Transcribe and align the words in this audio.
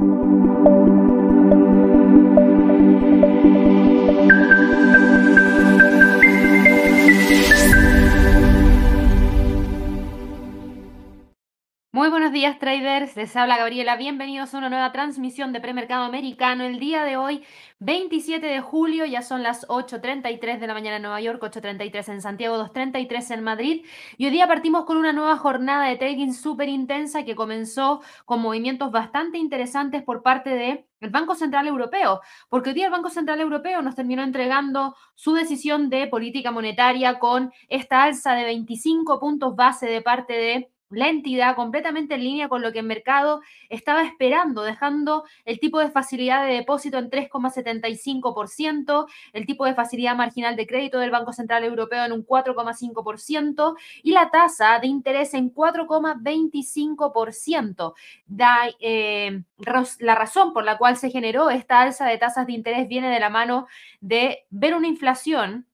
Thank 0.00 0.14
you. 3.94 3.99
Buenos 12.30 12.42
días 12.42 12.60
traders, 12.60 13.16
les 13.16 13.34
habla 13.34 13.56
Gabriela, 13.56 13.96
bienvenidos 13.96 14.54
a 14.54 14.58
una 14.58 14.68
nueva 14.68 14.92
transmisión 14.92 15.52
de 15.52 15.60
premercado 15.60 16.04
americano. 16.04 16.62
El 16.62 16.78
día 16.78 17.02
de 17.02 17.16
hoy, 17.16 17.42
27 17.80 18.46
de 18.46 18.60
julio, 18.60 19.04
ya 19.04 19.20
son 19.22 19.42
las 19.42 19.66
8.33 19.66 20.60
de 20.60 20.66
la 20.68 20.74
mañana 20.74 20.96
en 20.96 21.02
Nueva 21.02 21.20
York, 21.20 21.42
8.33 21.42 22.12
en 22.12 22.22
Santiago, 22.22 22.56
2.33 22.56 23.34
en 23.34 23.42
Madrid. 23.42 23.84
Y 24.16 24.26
hoy 24.26 24.30
día 24.30 24.46
partimos 24.46 24.84
con 24.84 24.96
una 24.96 25.12
nueva 25.12 25.38
jornada 25.38 25.88
de 25.88 25.96
trading 25.96 26.32
súper 26.32 26.68
intensa 26.68 27.24
que 27.24 27.34
comenzó 27.34 28.00
con 28.26 28.40
movimientos 28.40 28.92
bastante 28.92 29.38
interesantes 29.38 30.04
por 30.04 30.22
parte 30.22 30.50
del 31.00 31.10
Banco 31.10 31.34
Central 31.34 31.66
Europeo, 31.66 32.20
porque 32.48 32.70
hoy 32.70 32.74
día 32.74 32.86
el 32.86 32.92
Banco 32.92 33.10
Central 33.10 33.40
Europeo 33.40 33.82
nos 33.82 33.96
terminó 33.96 34.22
entregando 34.22 34.94
su 35.16 35.32
decisión 35.32 35.90
de 35.90 36.06
política 36.06 36.52
monetaria 36.52 37.18
con 37.18 37.52
esta 37.68 38.04
alza 38.04 38.34
de 38.34 38.44
25 38.44 39.18
puntos 39.18 39.56
base 39.56 39.86
de 39.86 40.00
parte 40.00 40.34
de 40.34 40.70
la 40.90 41.08
entidad 41.08 41.56
completamente 41.56 42.14
en 42.14 42.24
línea 42.24 42.48
con 42.48 42.62
lo 42.62 42.72
que 42.72 42.78
el 42.80 42.86
mercado 42.86 43.42
estaba 43.68 44.02
esperando, 44.02 44.62
dejando 44.62 45.24
el 45.44 45.60
tipo 45.60 45.78
de 45.78 45.90
facilidad 45.90 46.46
de 46.46 46.54
depósito 46.54 46.98
en 46.98 47.10
3,75%, 47.10 49.06
el 49.32 49.46
tipo 49.46 49.64
de 49.64 49.74
facilidad 49.74 50.16
marginal 50.16 50.56
de 50.56 50.66
crédito 50.66 50.98
del 50.98 51.10
Banco 51.10 51.32
Central 51.32 51.64
Europeo 51.64 52.04
en 52.04 52.12
un 52.12 52.26
4,5% 52.26 53.76
y 54.02 54.12
la 54.12 54.30
tasa 54.30 54.78
de 54.80 54.88
interés 54.88 55.34
en 55.34 55.54
4,25%. 55.54 57.94
Eh, 58.80 59.42
la 60.00 60.14
razón 60.14 60.52
por 60.52 60.64
la 60.64 60.78
cual 60.78 60.96
se 60.96 61.10
generó 61.10 61.50
esta 61.50 61.80
alza 61.80 62.06
de 62.06 62.18
tasas 62.18 62.46
de 62.46 62.52
interés 62.52 62.88
viene 62.88 63.10
de 63.10 63.20
la 63.20 63.30
mano 63.30 63.66
de 64.00 64.46
ver 64.50 64.74
una 64.74 64.88
inflación 64.88 65.66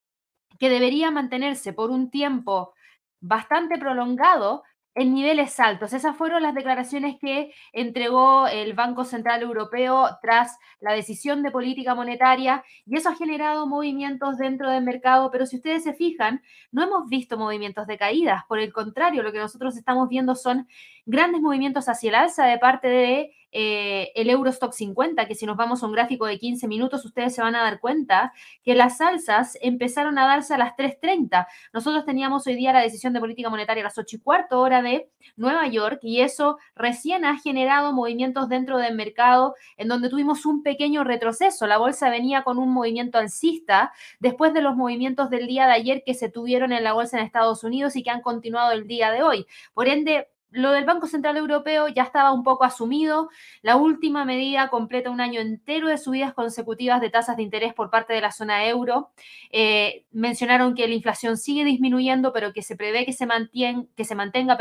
que 0.59 0.69
debería 0.69 1.11
mantenerse 1.11 1.73
por 1.73 1.91
un 1.91 2.11
tiempo 2.11 2.75
bastante 3.21 3.79
prolongado 3.79 4.63
en 4.97 5.13
niveles 5.15 5.61
altos. 5.61 5.93
Esas 5.93 6.17
fueron 6.17 6.43
las 6.43 6.55
declaraciones 6.55 7.17
que 7.21 7.53
entregó 7.73 8.49
el 8.49 8.73
Banco 8.73 9.05
Central 9.05 9.43
Europeo 9.43 10.09
tras 10.23 10.59
la 10.81 10.93
decisión 10.93 11.43
de 11.43 11.51
política 11.51 11.95
monetaria 11.95 12.65
y 12.87 12.97
eso 12.97 13.11
ha 13.11 13.15
generado 13.15 13.67
movimientos 13.67 14.39
dentro 14.39 14.71
del 14.71 14.83
mercado, 14.83 15.31
pero 15.31 15.45
si 15.45 15.57
ustedes 15.57 15.85
se 15.85 15.93
fijan, 15.93 16.43
no 16.73 16.85
hemos 16.85 17.09
visto 17.11 17.37
movimientos 17.37 17.87
de 17.87 17.99
caídas, 17.99 18.45
por 18.49 18.59
el 18.59 18.73
contrario, 18.73 19.23
lo 19.23 19.33
que 19.33 19.39
nosotros 19.39 19.77
estamos 19.77 20.09
viendo 20.09 20.35
son 20.35 20.67
grandes 21.05 21.43
movimientos 21.43 21.91
hacia 21.91 22.09
el 22.09 22.15
alza 22.15 22.47
de 22.47 22.59
parte 22.59 22.89
de 22.89 23.33
eh, 23.53 24.13
el 24.15 24.29
Eurostock 24.29 24.73
50, 24.73 25.27
que 25.27 25.35
si 25.35 25.47
nos 25.47 25.57
vamos 25.57 25.83
a 25.83 25.87
un 25.87 25.93
gráfico 25.93 26.27
de 26.27 26.39
15 26.39 26.69
minutos, 26.69 27.05
ustedes 27.05 27.35
se 27.35 27.43
van 27.43 27.55
a 27.55 27.63
dar 27.63 27.81
cuenta 27.81 28.33
que 28.63 28.75
las 28.75 29.01
alzas 29.01 29.57
empezaron 29.61 30.19
a 30.19 30.27
darse 30.27 30.55
a 30.55 30.59
las 30.59 30.77
3.30. 30.77 31.47
Nosotros 31.73 32.05
teníamos 32.05 32.47
hoy 32.47 32.55
día 32.55 32.73
la 32.73 32.81
decisión 32.81 33.13
de 33.13 33.21
política 33.21 33.49
monetaria 33.49 33.83
a 33.83 33.85
las 33.85 33.99
8 33.99 34.17
y 34.17 34.19
cuarto 34.19 34.61
hora 34.61 34.83
de 34.83 35.09
Nueva 35.37 35.67
York 35.67 36.01
y 36.03 36.21
eso 36.21 36.59
recién 36.75 37.25
ha 37.25 37.39
generado 37.39 37.93
movimientos 37.93 38.49
dentro 38.49 38.79
del 38.79 38.95
mercado 38.95 39.55
en 39.77 39.89
donde 39.89 40.09
tuvimos 40.09 40.47
un 40.47 40.63
pequeño 40.63 41.05
retroceso. 41.05 41.67
La 41.67 41.79
bolsa 41.79 42.11
venía 42.11 42.43
con 42.43 42.59
un 42.59 42.71
movimiento 42.73 43.19
alcista 43.19 43.93
después 44.21 44.53
de 44.55 44.63
los 44.63 44.77
movimientos 44.77 45.31
del 45.31 45.47
día 45.47 45.67
de 45.67 45.73
ayer 45.73 46.03
que 46.05 46.15
se 46.15 46.29
tuvieron 46.29 46.73
en 46.73 46.85
la 46.85 46.93
bolsa 46.93 47.19
en 47.19 47.25
Estados 47.25 47.65
Unidos 47.65 47.97
y 47.97 48.03
que 48.03 48.11
han 48.11 48.23
continuado 48.23 48.73
el 48.73 48.87
día 48.87 49.11
de 49.11 49.23
hoy. 49.23 49.47
Por 49.75 49.89
ende, 49.89 50.29
lo 50.57 50.73
del 50.73 50.85
Banco 50.85 51.07
Central 51.07 51.37
Europeo 51.37 51.89
ya 51.89 52.03
estaba 52.03 52.33
un 52.33 52.43
poco 52.43 52.65
asumido. 52.65 53.29
La 53.63 53.77
última 53.77 54.25
medida 54.25 54.69
completa 54.69 55.11
un 55.11 55.21
año 55.21 55.41
entero 55.41 55.89
de 55.89 55.99
subidas 55.99 56.33
consecutivas 56.33 57.01
de 57.01 57.11
tasas 57.11 57.37
de 57.37 57.43
interés 57.43 57.75
por 57.75 57.91
parte 57.91 58.15
de 58.15 58.23
la 58.23 58.33
zona 58.33 58.67
euro. 58.67 59.11
Eh, 59.51 60.05
mencionaron 60.13 60.75
que 60.75 60.89
la 60.89 60.95
inflación 60.95 61.37
sigue 61.37 61.65
disminuyendo, 61.65 62.33
pero 62.33 62.53
que 62.53 62.63
se 62.63 62.75
prevé 62.75 63.05
que 63.05 63.13
se, 63.13 63.27
mantenga 64.15 64.57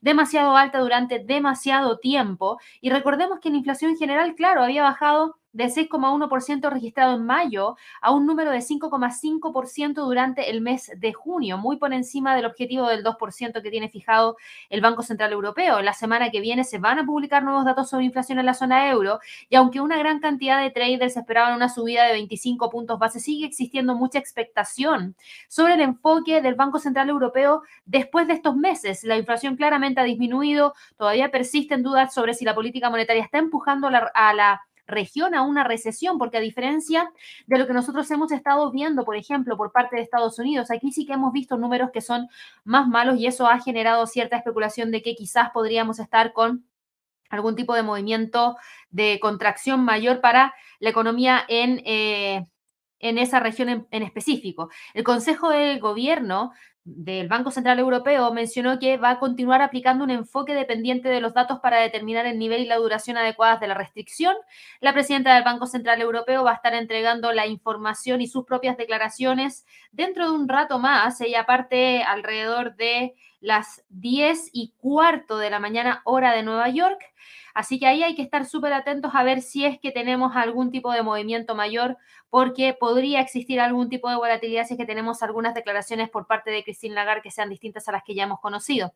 demasiado 0.00 0.56
alta 0.56 0.78
durante 0.78 1.18
demasiado 1.18 1.98
tiempo. 1.98 2.58
Y 2.80 2.90
recordemos 2.90 3.40
que 3.40 3.50
la 3.50 3.56
inflación 3.56 3.96
general, 3.96 4.34
claro, 4.36 4.62
había 4.62 4.82
bajado 4.84 5.36
de 5.54 5.66
6,1% 5.66 6.68
registrado 6.68 7.14
en 7.14 7.24
mayo 7.24 7.76
a 8.02 8.10
un 8.10 8.26
número 8.26 8.50
de 8.50 8.58
5,5% 8.58 9.94
durante 9.94 10.50
el 10.50 10.60
mes 10.60 10.90
de 10.96 11.12
junio, 11.12 11.56
muy 11.56 11.76
por 11.76 11.94
encima 11.94 12.36
del 12.36 12.44
objetivo 12.44 12.88
del 12.88 13.02
2% 13.04 13.62
que 13.62 13.70
tiene 13.70 13.88
fijado 13.88 14.36
el 14.68 14.80
Banco 14.80 15.02
Central 15.02 15.32
Europeo. 15.32 15.80
La 15.80 15.94
semana 15.94 16.30
que 16.30 16.40
viene 16.40 16.64
se 16.64 16.78
van 16.78 16.98
a 16.98 17.06
publicar 17.06 17.42
nuevos 17.44 17.64
datos 17.64 17.88
sobre 17.88 18.04
inflación 18.04 18.38
en 18.40 18.46
la 18.46 18.54
zona 18.54 18.90
euro 18.90 19.20
y 19.48 19.54
aunque 19.54 19.80
una 19.80 19.96
gran 19.96 20.18
cantidad 20.18 20.60
de 20.60 20.70
traders 20.70 21.16
esperaban 21.16 21.54
una 21.54 21.68
subida 21.68 22.04
de 22.04 22.12
25 22.12 22.68
puntos 22.68 22.98
base, 22.98 23.20
sigue 23.20 23.46
existiendo 23.46 23.94
mucha 23.94 24.18
expectación 24.18 25.14
sobre 25.48 25.74
el 25.74 25.80
enfoque 25.80 26.42
del 26.42 26.56
Banco 26.56 26.80
Central 26.80 27.08
Europeo 27.08 27.62
después 27.84 28.26
de 28.26 28.34
estos 28.34 28.56
meses. 28.56 29.04
La 29.04 29.16
inflación 29.16 29.54
claramente 29.54 30.00
ha 30.00 30.04
disminuido, 30.04 30.74
todavía 30.96 31.30
persisten 31.30 31.84
dudas 31.84 32.12
sobre 32.12 32.34
si 32.34 32.44
la 32.44 32.56
política 32.56 32.90
monetaria 32.90 33.22
está 33.22 33.38
empujando 33.38 33.88
a 33.88 34.34
la 34.34 34.62
región 34.86 35.34
a 35.34 35.42
una 35.42 35.64
recesión, 35.64 36.18
porque 36.18 36.36
a 36.36 36.40
diferencia 36.40 37.10
de 37.46 37.58
lo 37.58 37.66
que 37.66 37.72
nosotros 37.72 38.10
hemos 38.10 38.32
estado 38.32 38.70
viendo, 38.70 39.04
por 39.04 39.16
ejemplo, 39.16 39.56
por 39.56 39.72
parte 39.72 39.96
de 39.96 40.02
Estados 40.02 40.38
Unidos, 40.38 40.70
aquí 40.70 40.92
sí 40.92 41.06
que 41.06 41.14
hemos 41.14 41.32
visto 41.32 41.56
números 41.56 41.90
que 41.92 42.00
son 42.00 42.28
más 42.64 42.86
malos 42.88 43.18
y 43.18 43.26
eso 43.26 43.46
ha 43.46 43.60
generado 43.60 44.06
cierta 44.06 44.36
especulación 44.36 44.90
de 44.90 45.02
que 45.02 45.14
quizás 45.14 45.50
podríamos 45.50 45.98
estar 45.98 46.32
con 46.32 46.66
algún 47.30 47.56
tipo 47.56 47.74
de 47.74 47.82
movimiento 47.82 48.56
de 48.90 49.18
contracción 49.20 49.84
mayor 49.84 50.20
para 50.20 50.54
la 50.80 50.90
economía 50.90 51.44
en... 51.48 51.82
Eh, 51.84 52.46
en 53.00 53.18
esa 53.18 53.38
región 53.38 53.68
en, 53.68 53.86
en, 53.90 54.02
específico. 54.02 54.70
El 54.94 55.04
Consejo 55.04 55.50
del 55.50 55.78
Gobierno 55.78 56.52
del 56.84 57.28
Banco 57.28 57.50
Central 57.50 57.78
Europeo 57.78 58.30
mencionó 58.32 58.78
que 58.78 58.98
va 58.98 59.10
a 59.10 59.18
continuar 59.18 59.62
aplicando 59.62 60.04
un 60.04 60.10
enfoque 60.10 60.54
dependiente 60.54 61.08
de 61.08 61.22
los 61.22 61.32
datos 61.32 61.60
para 61.60 61.78
determinar 61.78 62.26
el 62.26 62.38
nivel 62.38 62.60
y 62.60 62.66
la 62.66 62.76
duración 62.76 63.16
adecuadas 63.16 63.58
de 63.60 63.68
la 63.68 63.74
restricción. 63.74 64.36
La 64.80 64.92
presidenta 64.92 65.34
del 65.34 65.44
Banco 65.44 65.66
Central 65.66 66.02
Europeo 66.02 66.44
va 66.44 66.52
a 66.52 66.56
estar 66.56 66.74
entregando 66.74 67.32
la 67.32 67.46
información 67.46 68.20
y 68.20 68.26
sus 68.26 68.44
propias 68.44 68.76
declaraciones 68.76 69.64
dentro 69.92 70.30
de 70.30 70.36
un 70.36 70.46
rato 70.46 70.78
más. 70.78 71.20
Ella 71.22 71.46
parte 71.46 72.02
alrededor 72.02 72.76
de 72.76 73.14
las 73.40 73.82
10 73.88 74.50
y 74.52 74.74
cuarto 74.76 75.38
de 75.38 75.50
la 75.50 75.60
mañana 75.60 76.02
hora 76.04 76.32
de 76.32 76.42
Nueva 76.42 76.68
York. 76.68 77.00
Así 77.54 77.78
que 77.78 77.86
ahí 77.86 78.02
hay 78.02 78.16
que 78.16 78.22
estar 78.22 78.44
súper 78.44 78.72
atentos 78.72 79.12
a 79.14 79.22
ver 79.22 79.40
si 79.40 79.64
es 79.64 79.78
que 79.78 79.92
tenemos 79.92 80.34
algún 80.34 80.72
tipo 80.72 80.92
de 80.92 81.02
movimiento 81.02 81.54
mayor, 81.54 81.96
porque 82.28 82.74
podría 82.78 83.20
existir 83.20 83.60
algún 83.60 83.88
tipo 83.88 84.10
de 84.10 84.16
volatilidad 84.16 84.66
si 84.66 84.74
es 84.74 84.78
que 84.78 84.84
tenemos 84.84 85.22
algunas 85.22 85.54
declaraciones 85.54 86.10
por 86.10 86.26
parte 86.26 86.50
de 86.50 86.64
Christine 86.64 86.96
Lagarde 86.96 87.22
que 87.22 87.30
sean 87.30 87.48
distintas 87.48 87.88
a 87.88 87.92
las 87.92 88.02
que 88.02 88.14
ya 88.14 88.24
hemos 88.24 88.40
conocido. 88.40 88.92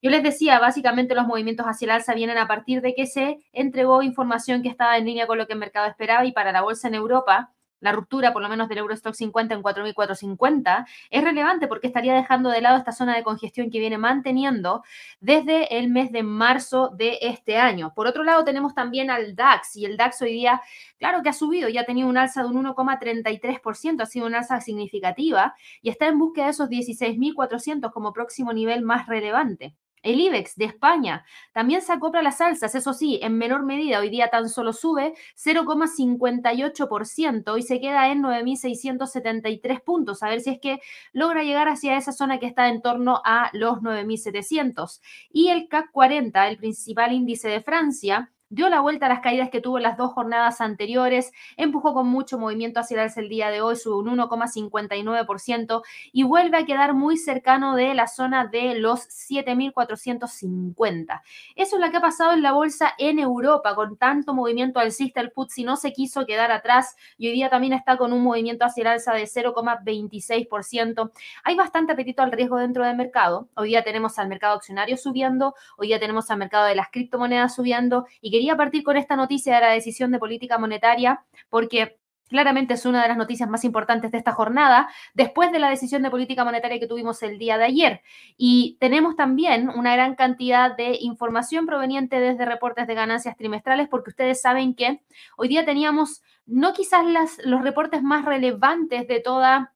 Yo 0.00 0.10
les 0.10 0.22
decía, 0.22 0.58
básicamente 0.58 1.14
los 1.14 1.26
movimientos 1.26 1.66
hacia 1.66 1.84
el 1.84 1.90
alza 1.90 2.14
vienen 2.14 2.38
a 2.38 2.48
partir 2.48 2.80
de 2.80 2.94
que 2.94 3.06
se 3.06 3.38
entregó 3.52 4.02
información 4.02 4.62
que 4.62 4.70
estaba 4.70 4.96
en 4.96 5.04
línea 5.04 5.26
con 5.26 5.36
lo 5.36 5.46
que 5.46 5.52
el 5.52 5.58
mercado 5.58 5.86
esperaba 5.86 6.24
y 6.24 6.32
para 6.32 6.50
la 6.50 6.62
bolsa 6.62 6.88
en 6.88 6.94
Europa 6.94 7.52
la 7.80 7.92
ruptura 7.92 8.32
por 8.32 8.42
lo 8.42 8.48
menos 8.48 8.68
del 8.68 8.78
Eurostock 8.78 9.14
50 9.14 9.54
en 9.54 9.62
4.450 9.62 10.86
es 11.10 11.24
relevante 11.24 11.66
porque 11.68 11.86
estaría 11.86 12.14
dejando 12.14 12.50
de 12.50 12.60
lado 12.60 12.78
esta 12.78 12.92
zona 12.92 13.16
de 13.16 13.22
congestión 13.22 13.70
que 13.70 13.78
viene 13.78 13.98
manteniendo 13.98 14.82
desde 15.20 15.78
el 15.78 15.88
mes 15.88 16.12
de 16.12 16.22
marzo 16.22 16.90
de 16.96 17.18
este 17.22 17.56
año. 17.58 17.92
Por 17.94 18.06
otro 18.06 18.24
lado, 18.24 18.44
tenemos 18.44 18.74
también 18.74 19.10
al 19.10 19.34
DAX 19.34 19.76
y 19.76 19.84
el 19.84 19.96
DAX 19.96 20.22
hoy 20.22 20.32
día, 20.32 20.60
claro 20.98 21.22
que 21.22 21.28
ha 21.28 21.32
subido, 21.32 21.68
ya 21.68 21.82
ha 21.82 21.84
tenido 21.84 22.08
un 22.08 22.18
alza 22.18 22.42
de 22.42 22.48
un 22.48 22.64
1,33%, 22.64 24.02
ha 24.02 24.06
sido 24.06 24.26
una 24.26 24.38
alza 24.38 24.60
significativa 24.60 25.54
y 25.82 25.90
está 25.90 26.06
en 26.06 26.18
búsqueda 26.18 26.46
de 26.46 26.50
esos 26.50 26.68
16.400 26.68 27.92
como 27.92 28.12
próximo 28.12 28.52
nivel 28.52 28.82
más 28.82 29.06
relevante. 29.06 29.74
El 30.02 30.20
IBEX 30.20 30.56
de 30.56 30.66
España 30.66 31.24
también 31.52 31.82
se 31.82 31.92
acopla 31.92 32.20
a 32.20 32.22
las 32.22 32.40
alzas, 32.40 32.74
eso 32.74 32.92
sí, 32.92 33.18
en 33.22 33.38
menor 33.38 33.64
medida. 33.64 34.00
Hoy 34.00 34.10
día 34.10 34.28
tan 34.28 34.48
solo 34.48 34.72
sube 34.72 35.14
0,58% 35.36 37.58
y 37.58 37.62
se 37.62 37.80
queda 37.80 38.10
en 38.10 38.22
9.673 38.22 39.82
puntos. 39.82 40.22
A 40.22 40.28
ver 40.28 40.40
si 40.40 40.50
es 40.50 40.60
que 40.60 40.80
logra 41.12 41.42
llegar 41.42 41.68
hacia 41.68 41.96
esa 41.96 42.12
zona 42.12 42.38
que 42.38 42.46
está 42.46 42.68
en 42.68 42.82
torno 42.82 43.20
a 43.24 43.50
los 43.52 43.78
9.700. 43.78 45.00
Y 45.30 45.48
el 45.48 45.68
CAC 45.68 45.90
40, 45.92 46.48
el 46.48 46.58
principal 46.58 47.12
índice 47.12 47.48
de 47.48 47.60
Francia, 47.60 48.30
dio 48.50 48.68
la 48.68 48.80
vuelta 48.80 49.06
a 49.06 49.08
las 49.08 49.20
caídas 49.20 49.50
que 49.50 49.60
tuvo 49.60 49.78
las 49.78 49.96
dos 49.96 50.12
jornadas 50.12 50.60
anteriores, 50.60 51.30
empujó 51.56 51.94
con 51.94 52.08
mucho 52.08 52.38
movimiento 52.38 52.80
hacia 52.80 52.94
el 52.94 53.00
alza 53.00 53.20
el 53.20 53.28
día 53.28 53.50
de 53.50 53.60
hoy, 53.60 53.76
sube 53.76 53.96
un 53.96 54.18
1,59% 54.18 55.82
y 56.12 56.22
vuelve 56.22 56.56
a 56.58 56.64
quedar 56.64 56.94
muy 56.94 57.16
cercano 57.16 57.76
de 57.76 57.94
la 57.94 58.06
zona 58.06 58.46
de 58.46 58.74
los 58.74 59.00
7.450. 59.00 61.22
Eso 61.56 61.76
es 61.76 61.82
lo 61.82 61.90
que 61.90 61.96
ha 61.98 62.00
pasado 62.00 62.32
en 62.32 62.42
la 62.42 62.52
bolsa 62.52 62.94
en 62.98 63.18
Europa, 63.18 63.74
con 63.74 63.96
tanto 63.96 64.34
movimiento 64.34 64.80
alcista, 64.80 65.20
el 65.20 65.32
si 65.48 65.64
no 65.64 65.76
se 65.76 65.92
quiso 65.92 66.26
quedar 66.26 66.50
atrás 66.50 66.96
y 67.16 67.28
hoy 67.28 67.34
día 67.34 67.48
también 67.48 67.72
está 67.72 67.96
con 67.96 68.12
un 68.12 68.22
movimiento 68.22 68.64
hacia 68.64 68.82
el 68.82 68.88
alza 68.88 69.12
de 69.12 69.24
0,26%. 69.24 71.12
Hay 71.44 71.54
bastante 71.54 71.92
apetito 71.92 72.22
al 72.22 72.32
riesgo 72.32 72.56
dentro 72.56 72.84
del 72.84 72.96
mercado. 72.96 73.48
Hoy 73.54 73.68
día 73.68 73.84
tenemos 73.84 74.18
al 74.18 74.28
mercado 74.28 74.56
accionario 74.56 74.96
subiendo, 74.96 75.54
hoy 75.76 75.88
día 75.88 76.00
tenemos 76.00 76.30
al 76.30 76.38
mercado 76.38 76.66
de 76.66 76.74
las 76.74 76.88
criptomonedas 76.90 77.54
subiendo 77.54 78.06
y 78.20 78.30
que 78.30 78.37
quería 78.38 78.56
partir 78.56 78.84
con 78.84 78.96
esta 78.96 79.16
noticia 79.16 79.56
de 79.56 79.60
la 79.62 79.70
decisión 79.70 80.12
de 80.12 80.20
política 80.20 80.58
monetaria 80.58 81.24
porque 81.50 81.98
claramente 82.28 82.74
es 82.74 82.86
una 82.86 83.02
de 83.02 83.08
las 83.08 83.16
noticias 83.16 83.48
más 83.48 83.64
importantes 83.64 84.12
de 84.12 84.18
esta 84.18 84.30
jornada, 84.30 84.88
después 85.12 85.50
de 85.50 85.58
la 85.58 85.70
decisión 85.70 86.04
de 86.04 86.10
política 86.10 86.44
monetaria 86.44 86.78
que 86.78 86.86
tuvimos 86.86 87.20
el 87.24 87.36
día 87.36 87.58
de 87.58 87.64
ayer. 87.64 88.02
Y 88.36 88.76
tenemos 88.78 89.16
también 89.16 89.70
una 89.70 89.94
gran 89.96 90.14
cantidad 90.14 90.76
de 90.76 90.98
información 91.00 91.66
proveniente 91.66 92.20
desde 92.20 92.44
reportes 92.44 92.86
de 92.86 92.94
ganancias 92.94 93.36
trimestrales, 93.36 93.88
porque 93.88 94.10
ustedes 94.10 94.40
saben 94.40 94.74
que 94.74 95.00
hoy 95.36 95.48
día 95.48 95.64
teníamos 95.64 96.22
no 96.46 96.74
quizás 96.74 97.04
los 97.44 97.62
reportes 97.62 98.02
más 98.02 98.24
relevantes 98.24 99.08
de 99.08 99.18
toda 99.18 99.74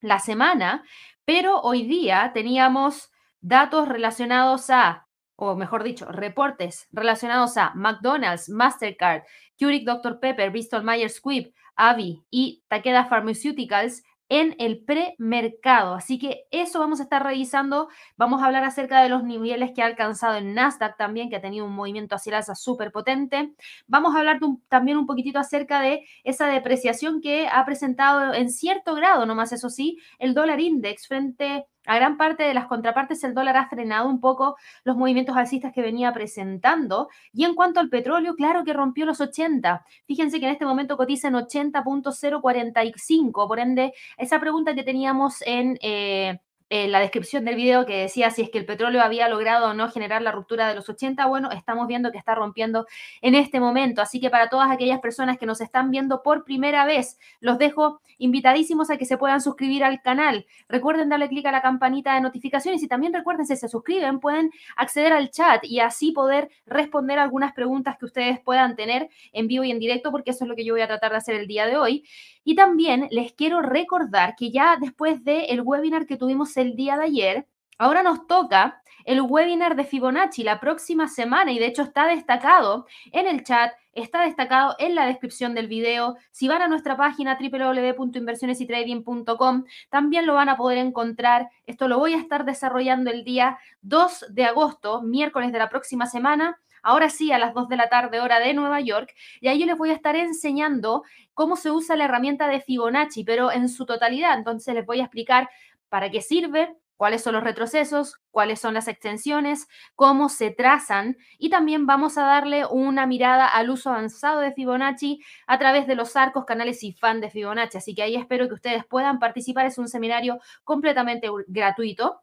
la 0.00 0.20
semana, 0.20 0.84
pero 1.24 1.60
hoy 1.60 1.88
día 1.88 2.30
teníamos 2.32 3.10
datos 3.40 3.88
relacionados 3.88 4.70
a, 4.70 5.05
o 5.36 5.54
mejor 5.54 5.82
dicho, 5.84 6.06
reportes 6.06 6.88
relacionados 6.92 7.56
a 7.56 7.72
McDonald's, 7.74 8.48
Mastercard, 8.48 9.22
Keurig 9.56 9.84
Dr. 9.84 10.18
Pepper, 10.18 10.50
Bristol 10.50 10.82
Myers 10.82 11.16
Squibb, 11.16 11.52
Avi 11.76 12.24
y 12.30 12.64
Takeda 12.68 13.04
Pharmaceuticals 13.04 14.02
en 14.28 14.56
el 14.58 14.84
premercado. 14.84 15.94
Así 15.94 16.18
que 16.18 16.44
eso 16.50 16.80
vamos 16.80 17.00
a 17.00 17.04
estar 17.04 17.22
revisando. 17.22 17.88
Vamos 18.16 18.42
a 18.42 18.46
hablar 18.46 18.64
acerca 18.64 19.02
de 19.02 19.08
los 19.08 19.22
niveles 19.22 19.72
que 19.74 19.82
ha 19.82 19.86
alcanzado 19.86 20.36
en 20.36 20.54
Nasdaq 20.54 20.96
también, 20.96 21.30
que 21.30 21.36
ha 21.36 21.40
tenido 21.40 21.64
un 21.64 21.74
movimiento 21.74 22.16
hacia 22.16 22.30
el 22.30 22.36
alza 22.36 22.54
súper 22.54 22.92
potente. 22.92 23.54
Vamos 23.86 24.14
a 24.14 24.18
hablar 24.18 24.40
también 24.68 24.98
un 24.98 25.06
poquitito 25.06 25.38
acerca 25.38 25.80
de 25.80 26.04
esa 26.24 26.48
depreciación 26.48 27.20
que 27.20 27.48
ha 27.48 27.64
presentado 27.64 28.34
en 28.34 28.50
cierto 28.50 28.94
grado, 28.94 29.26
nomás 29.26 29.52
eso 29.52 29.70
sí, 29.70 29.98
el 30.18 30.34
dólar 30.34 30.60
index 30.60 31.06
frente 31.06 31.66
a 31.86 31.96
gran 31.96 32.16
parte 32.16 32.42
de 32.42 32.54
las 32.54 32.66
contrapartes 32.66 33.22
el 33.24 33.34
dólar 33.34 33.56
ha 33.56 33.68
frenado 33.68 34.08
un 34.08 34.20
poco 34.20 34.56
los 34.84 34.96
movimientos 34.96 35.36
alcistas 35.36 35.72
que 35.72 35.82
venía 35.82 36.12
presentando. 36.12 37.08
Y 37.32 37.44
en 37.44 37.54
cuanto 37.54 37.80
al 37.80 37.88
petróleo, 37.88 38.34
claro 38.34 38.64
que 38.64 38.72
rompió 38.72 39.06
los 39.06 39.20
80. 39.20 39.84
Fíjense 40.06 40.40
que 40.40 40.46
en 40.46 40.52
este 40.52 40.66
momento 40.66 40.96
cotiza 40.96 41.28
en 41.28 41.34
80.045. 41.34 43.48
Por 43.48 43.58
ende, 43.58 43.92
esa 44.18 44.40
pregunta 44.40 44.74
que 44.74 44.82
teníamos 44.82 45.42
en... 45.42 45.78
Eh, 45.82 46.38
en 46.68 46.90
la 46.90 46.98
descripción 46.98 47.44
del 47.44 47.54
video 47.54 47.86
que 47.86 47.96
decía 47.96 48.30
si 48.30 48.42
es 48.42 48.50
que 48.50 48.58
el 48.58 48.66
petróleo 48.66 49.02
había 49.02 49.28
logrado 49.28 49.68
o 49.68 49.74
no 49.74 49.88
generar 49.90 50.22
la 50.22 50.32
ruptura 50.32 50.68
de 50.68 50.74
los 50.74 50.88
80, 50.88 51.24
bueno, 51.26 51.50
estamos 51.52 51.86
viendo 51.86 52.10
que 52.10 52.18
está 52.18 52.34
rompiendo 52.34 52.86
en 53.22 53.34
este 53.34 53.60
momento. 53.60 54.02
Así 54.02 54.20
que 54.20 54.30
para 54.30 54.48
todas 54.48 54.70
aquellas 54.70 55.00
personas 55.00 55.38
que 55.38 55.46
nos 55.46 55.60
están 55.60 55.90
viendo 55.90 56.22
por 56.22 56.44
primera 56.44 56.84
vez, 56.84 57.18
los 57.40 57.58
dejo 57.58 58.00
invitadísimos 58.18 58.90
a 58.90 58.96
que 58.96 59.04
se 59.04 59.16
puedan 59.16 59.40
suscribir 59.40 59.84
al 59.84 60.02
canal. 60.02 60.46
Recuerden 60.68 61.08
darle 61.08 61.28
clic 61.28 61.46
a 61.46 61.52
la 61.52 61.62
campanita 61.62 62.14
de 62.14 62.20
notificaciones 62.20 62.82
y 62.82 62.88
también 62.88 63.12
recuerden 63.12 63.46
si 63.46 63.56
se 63.56 63.68
suscriben 63.68 64.18
pueden 64.20 64.50
acceder 64.76 65.12
al 65.12 65.30
chat 65.30 65.64
y 65.64 65.80
así 65.80 66.12
poder 66.12 66.48
responder 66.66 67.18
algunas 67.18 67.52
preguntas 67.52 67.96
que 67.98 68.06
ustedes 68.06 68.40
puedan 68.40 68.74
tener 68.74 69.08
en 69.32 69.46
vivo 69.46 69.64
y 69.64 69.70
en 69.70 69.78
directo 69.78 70.10
porque 70.10 70.30
eso 70.30 70.44
es 70.44 70.48
lo 70.48 70.56
que 70.56 70.64
yo 70.64 70.74
voy 70.74 70.82
a 70.82 70.88
tratar 70.88 71.12
de 71.12 71.18
hacer 71.18 71.36
el 71.36 71.46
día 71.46 71.66
de 71.66 71.76
hoy. 71.76 72.04
Y 72.46 72.54
también 72.54 73.08
les 73.10 73.32
quiero 73.32 73.60
recordar 73.60 74.36
que 74.36 74.52
ya 74.52 74.76
después 74.80 75.24
del 75.24 75.60
webinar 75.62 76.06
que 76.06 76.16
tuvimos 76.16 76.56
el 76.56 76.76
día 76.76 76.96
de 76.96 77.04
ayer, 77.04 77.48
ahora 77.76 78.04
nos 78.04 78.28
toca 78.28 78.80
el 79.04 79.20
webinar 79.20 79.74
de 79.74 79.82
Fibonacci 79.82 80.44
la 80.44 80.60
próxima 80.60 81.08
semana 81.08 81.50
y 81.50 81.58
de 81.58 81.66
hecho 81.66 81.82
está 81.82 82.06
destacado 82.06 82.86
en 83.10 83.26
el 83.26 83.42
chat, 83.42 83.72
está 83.94 84.22
destacado 84.22 84.76
en 84.78 84.94
la 84.94 85.06
descripción 85.06 85.54
del 85.54 85.66
video. 85.66 86.14
Si 86.30 86.46
van 86.46 86.62
a 86.62 86.68
nuestra 86.68 86.96
página 86.96 87.36
www.inversionesytrading.com, 87.36 89.64
también 89.90 90.24
lo 90.24 90.34
van 90.34 90.48
a 90.48 90.56
poder 90.56 90.78
encontrar. 90.78 91.50
Esto 91.66 91.88
lo 91.88 91.98
voy 91.98 92.14
a 92.14 92.18
estar 92.18 92.44
desarrollando 92.44 93.10
el 93.10 93.24
día 93.24 93.58
2 93.82 94.26
de 94.30 94.44
agosto, 94.44 95.02
miércoles 95.02 95.50
de 95.50 95.58
la 95.58 95.68
próxima 95.68 96.06
semana. 96.06 96.60
Ahora 96.86 97.10
sí, 97.10 97.32
a 97.32 97.38
las 97.38 97.52
2 97.52 97.68
de 97.68 97.76
la 97.76 97.88
tarde, 97.88 98.20
hora 98.20 98.38
de 98.38 98.54
Nueva 98.54 98.80
York. 98.80 99.12
Y 99.40 99.48
ahí 99.48 99.58
yo 99.58 99.66
les 99.66 99.76
voy 99.76 99.90
a 99.90 99.92
estar 99.92 100.14
enseñando 100.14 101.02
cómo 101.34 101.56
se 101.56 101.72
usa 101.72 101.96
la 101.96 102.04
herramienta 102.04 102.46
de 102.46 102.60
Fibonacci, 102.60 103.24
pero 103.24 103.50
en 103.50 103.68
su 103.68 103.86
totalidad. 103.86 104.38
Entonces 104.38 104.72
les 104.72 104.86
voy 104.86 105.00
a 105.00 105.02
explicar 105.02 105.50
para 105.88 106.12
qué 106.12 106.22
sirve, 106.22 106.76
cuáles 106.96 107.24
son 107.24 107.34
los 107.34 107.42
retrocesos, 107.42 108.20
cuáles 108.30 108.60
son 108.60 108.74
las 108.74 108.86
extensiones, 108.86 109.66
cómo 109.96 110.28
se 110.28 110.52
trazan 110.52 111.16
y 111.38 111.50
también 111.50 111.86
vamos 111.86 112.18
a 112.18 112.22
darle 112.22 112.64
una 112.66 113.04
mirada 113.04 113.48
al 113.48 113.68
uso 113.68 113.90
avanzado 113.90 114.38
de 114.38 114.52
Fibonacci 114.52 115.20
a 115.48 115.58
través 115.58 115.88
de 115.88 115.96
los 115.96 116.14
arcos, 116.14 116.44
canales 116.44 116.84
y 116.84 116.92
fan 116.92 117.20
de 117.20 117.30
Fibonacci. 117.30 117.78
Así 117.78 117.96
que 117.96 118.02
ahí 118.02 118.14
espero 118.14 118.46
que 118.46 118.54
ustedes 118.54 118.84
puedan 118.86 119.18
participar. 119.18 119.66
Es 119.66 119.78
un 119.78 119.88
seminario 119.88 120.38
completamente 120.62 121.28
gratuito 121.48 122.22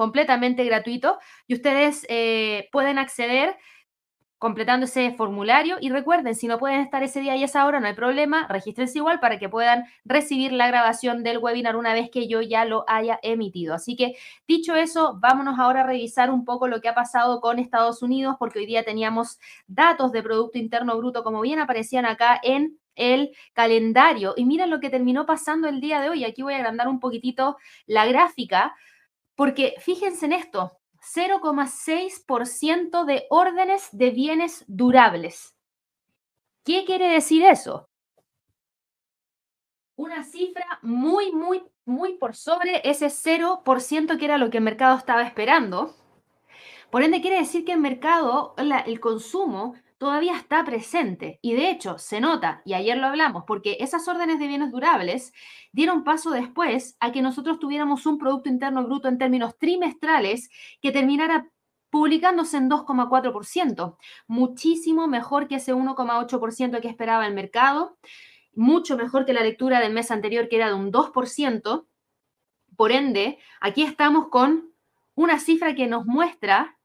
completamente 0.00 0.64
gratuito 0.64 1.18
y 1.46 1.52
ustedes 1.52 2.06
eh, 2.08 2.70
pueden 2.72 2.98
acceder 2.98 3.58
completando 4.40 4.86
ese 4.86 5.12
formulario. 5.12 5.76
Y 5.82 5.90
recuerden, 5.90 6.34
si 6.34 6.48
no 6.48 6.58
pueden 6.58 6.80
estar 6.80 7.02
ese 7.02 7.20
día 7.20 7.36
y 7.36 7.44
esa 7.44 7.66
hora, 7.66 7.78
no 7.78 7.86
hay 7.86 7.92
problema, 7.92 8.48
regístrense 8.48 8.96
igual 8.96 9.20
para 9.20 9.38
que 9.38 9.50
puedan 9.50 9.84
recibir 10.06 10.52
la 10.52 10.66
grabación 10.66 11.22
del 11.22 11.38
webinar 11.38 11.76
una 11.76 11.92
vez 11.92 12.10
que 12.10 12.26
yo 12.26 12.40
ya 12.40 12.64
lo 12.64 12.84
haya 12.88 13.20
emitido. 13.22 13.74
Así 13.74 13.96
que, 13.96 14.16
dicho 14.48 14.74
eso, 14.74 15.18
vámonos 15.20 15.58
ahora 15.58 15.82
a 15.82 15.86
revisar 15.86 16.30
un 16.30 16.46
poco 16.46 16.68
lo 16.68 16.80
que 16.80 16.88
ha 16.88 16.94
pasado 16.94 17.42
con 17.42 17.58
Estados 17.58 18.02
Unidos, 18.02 18.36
porque 18.38 18.60
hoy 18.60 18.66
día 18.66 18.82
teníamos 18.82 19.38
datos 19.66 20.10
de 20.10 20.22
Producto 20.22 20.56
Interno 20.56 20.96
Bruto, 20.96 21.22
como 21.22 21.42
bien 21.42 21.60
aparecían 21.60 22.06
acá 22.06 22.40
en 22.42 22.78
el 22.94 23.36
calendario. 23.52 24.32
Y 24.38 24.46
miren 24.46 24.70
lo 24.70 24.80
que 24.80 24.88
terminó 24.88 25.26
pasando 25.26 25.68
el 25.68 25.82
día 25.82 26.00
de 26.00 26.08
hoy. 26.08 26.24
Aquí 26.24 26.40
voy 26.40 26.54
a 26.54 26.56
agrandar 26.56 26.88
un 26.88 26.98
poquitito 26.98 27.58
la 27.84 28.06
gráfica, 28.06 28.74
porque 29.34 29.74
fíjense 29.80 30.24
en 30.24 30.32
esto, 30.32 30.79
0,6% 31.14 33.04
de 33.04 33.26
órdenes 33.30 33.88
de 33.92 34.10
bienes 34.10 34.64
durables. 34.68 35.56
¿Qué 36.64 36.84
quiere 36.84 37.08
decir 37.08 37.42
eso? 37.44 37.88
Una 39.96 40.22
cifra 40.24 40.78
muy, 40.82 41.32
muy, 41.32 41.62
muy 41.84 42.14
por 42.14 42.36
sobre 42.36 42.80
ese 42.88 43.06
0% 43.06 44.18
que 44.18 44.24
era 44.24 44.38
lo 44.38 44.50
que 44.50 44.58
el 44.58 44.64
mercado 44.64 44.96
estaba 44.96 45.22
esperando. 45.22 45.94
Por 46.90 47.02
ende, 47.02 47.20
quiere 47.20 47.38
decir 47.38 47.64
que 47.64 47.72
el 47.72 47.80
mercado, 47.80 48.54
el 48.56 49.00
consumo, 49.00 49.74
todavía 50.00 50.34
está 50.34 50.64
presente 50.64 51.38
y 51.42 51.52
de 51.52 51.70
hecho 51.70 51.98
se 51.98 52.22
nota, 52.22 52.62
y 52.64 52.72
ayer 52.72 52.96
lo 52.96 53.06
hablamos, 53.06 53.44
porque 53.46 53.76
esas 53.80 54.08
órdenes 54.08 54.38
de 54.38 54.48
bienes 54.48 54.72
durables 54.72 55.34
dieron 55.72 56.04
paso 56.04 56.30
después 56.30 56.96
a 57.00 57.12
que 57.12 57.20
nosotros 57.20 57.58
tuviéramos 57.58 58.06
un 58.06 58.16
Producto 58.16 58.48
Interno 58.48 58.82
Bruto 58.82 59.08
en 59.08 59.18
términos 59.18 59.58
trimestrales 59.58 60.48
que 60.80 60.90
terminara 60.90 61.50
publicándose 61.90 62.56
en 62.56 62.70
2,4%, 62.70 63.98
muchísimo 64.26 65.06
mejor 65.06 65.48
que 65.48 65.56
ese 65.56 65.74
1,8% 65.74 66.80
que 66.80 66.88
esperaba 66.88 67.26
el 67.26 67.34
mercado, 67.34 67.98
mucho 68.54 68.96
mejor 68.96 69.26
que 69.26 69.34
la 69.34 69.42
lectura 69.42 69.80
del 69.80 69.92
mes 69.92 70.10
anterior 70.10 70.48
que 70.48 70.56
era 70.56 70.68
de 70.68 70.74
un 70.76 70.90
2%. 70.90 71.86
Por 72.74 72.90
ende, 72.90 73.38
aquí 73.60 73.82
estamos 73.82 74.28
con 74.28 74.72
una 75.14 75.38
cifra 75.38 75.74
que 75.74 75.88
nos 75.88 76.06
muestra 76.06 76.79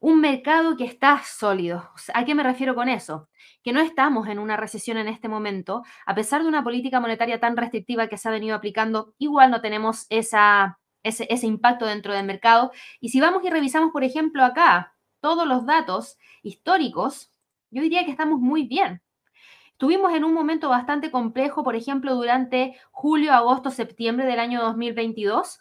un 0.00 0.20
mercado 0.20 0.76
que 0.76 0.84
está 0.84 1.22
sólido. 1.22 1.90
¿A 2.14 2.24
qué 2.24 2.34
me 2.34 2.42
refiero 2.42 2.74
con 2.74 2.88
eso? 2.88 3.28
Que 3.62 3.72
no 3.72 3.80
estamos 3.80 4.28
en 4.28 4.38
una 4.38 4.56
recesión 4.56 4.96
en 4.96 5.08
este 5.08 5.28
momento, 5.28 5.84
a 6.06 6.14
pesar 6.14 6.42
de 6.42 6.48
una 6.48 6.64
política 6.64 7.00
monetaria 7.00 7.38
tan 7.38 7.56
restrictiva 7.56 8.08
que 8.08 8.16
se 8.16 8.28
ha 8.28 8.32
venido 8.32 8.56
aplicando, 8.56 9.14
igual 9.18 9.50
no 9.50 9.60
tenemos 9.60 10.06
esa, 10.08 10.80
ese, 11.02 11.26
ese 11.30 11.46
impacto 11.46 11.84
dentro 11.84 12.14
del 12.14 12.24
mercado. 12.24 12.72
Y 12.98 13.10
si 13.10 13.20
vamos 13.20 13.44
y 13.44 13.50
revisamos, 13.50 13.92
por 13.92 14.02
ejemplo, 14.02 14.42
acá 14.42 14.94
todos 15.20 15.46
los 15.46 15.66
datos 15.66 16.16
históricos, 16.42 17.30
yo 17.70 17.82
diría 17.82 18.04
que 18.04 18.10
estamos 18.10 18.40
muy 18.40 18.66
bien. 18.66 19.02
Estuvimos 19.72 20.12
en 20.14 20.24
un 20.24 20.32
momento 20.34 20.70
bastante 20.70 21.10
complejo, 21.10 21.62
por 21.62 21.76
ejemplo, 21.76 22.14
durante 22.14 22.78
julio, 22.90 23.32
agosto, 23.32 23.70
septiembre 23.70 24.26
del 24.26 24.40
año 24.40 24.62
2022, 24.62 25.60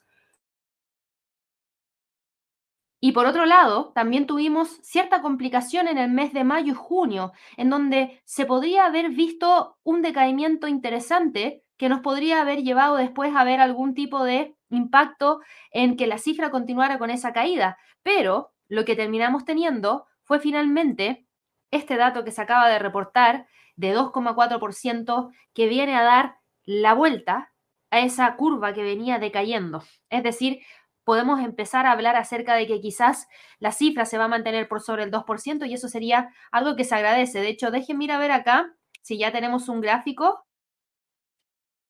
y 3.01 3.13
por 3.13 3.25
otro 3.25 3.45
lado, 3.45 3.91
también 3.95 4.25
tuvimos 4.25 4.79
cierta 4.81 5.21
complicación 5.21 5.87
en 5.87 5.97
el 5.97 6.09
mes 6.09 6.33
de 6.33 6.43
mayo 6.43 6.73
y 6.73 6.75
junio, 6.75 7.31
en 7.55 7.69
donde 7.69 8.21
se 8.25 8.45
podría 8.45 8.85
haber 8.85 9.09
visto 9.09 9.77
un 9.83 10.01
decaimiento 10.01 10.67
interesante 10.67 11.63
que 11.77 11.87
nos 11.87 12.01
podría 12.01 12.41
haber 12.41 12.61
llevado 12.61 12.97
después 12.97 13.33
a 13.35 13.45
ver 13.45 13.61
algún 13.61 13.93
tipo 13.93 14.23
de 14.23 14.53
impacto 14.69 15.39
en 15.71 15.95
que 15.95 16.07
la 16.07 16.17
cifra 16.17 16.51
continuara 16.51 16.99
con 16.99 17.09
esa 17.09 17.31
caída. 17.31 17.77
Pero 18.03 18.51
lo 18.67 18.83
que 18.83 18.97
terminamos 18.97 19.45
teniendo 19.45 20.05
fue 20.23 20.39
finalmente 20.39 21.25
este 21.71 21.95
dato 21.95 22.25
que 22.25 22.31
se 22.31 22.41
acaba 22.41 22.67
de 22.67 22.79
reportar 22.79 23.47
de 23.77 23.95
2,4% 23.95 25.31
que 25.53 25.67
viene 25.67 25.95
a 25.95 26.03
dar 26.03 26.35
la 26.65 26.93
vuelta 26.93 27.53
a 27.91 27.99
esa 28.01 28.35
curva 28.35 28.73
que 28.73 28.83
venía 28.83 29.17
decayendo. 29.17 29.81
Es 30.09 30.21
decir, 30.21 30.59
podemos 31.03 31.39
empezar 31.39 31.85
a 31.85 31.91
hablar 31.91 32.15
acerca 32.15 32.55
de 32.55 32.67
que 32.67 32.81
quizás 32.81 33.27
la 33.59 33.71
cifra 33.71 34.05
se 34.05 34.17
va 34.17 34.25
a 34.25 34.27
mantener 34.27 34.67
por 34.67 34.81
sobre 34.81 35.03
el 35.03 35.11
2% 35.11 35.65
y 35.67 35.73
eso 35.73 35.87
sería 35.87 36.29
algo 36.51 36.75
que 36.75 36.83
se 36.83 36.95
agradece. 36.95 37.39
De 37.39 37.49
hecho, 37.49 37.71
dejen 37.71 38.01
ir 38.01 38.11
a 38.11 38.19
ver 38.19 38.31
acá 38.31 38.73
si 39.01 39.17
ya 39.17 39.31
tenemos 39.31 39.69
un 39.69 39.81
gráfico 39.81 40.45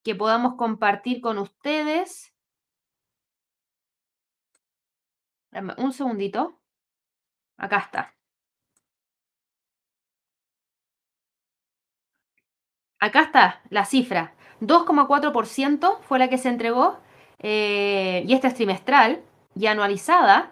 que 0.03 0.15
podamos 0.15 0.55
compartir 0.55 1.21
con 1.21 1.37
ustedes. 1.37 2.33
Un 5.77 5.93
segundito. 5.93 6.59
Acá 7.57 7.77
está. 7.79 8.13
Acá 12.99 13.21
está 13.21 13.61
la 13.69 13.85
cifra. 13.85 14.33
2,4% 14.61 15.99
fue 16.01 16.19
la 16.19 16.29
que 16.29 16.37
se 16.37 16.49
entregó 16.49 16.99
eh, 17.39 18.23
y 18.27 18.33
esta 18.33 18.49
es 18.49 18.55
trimestral 18.55 19.21
y 19.55 19.67
anualizada 19.67 20.51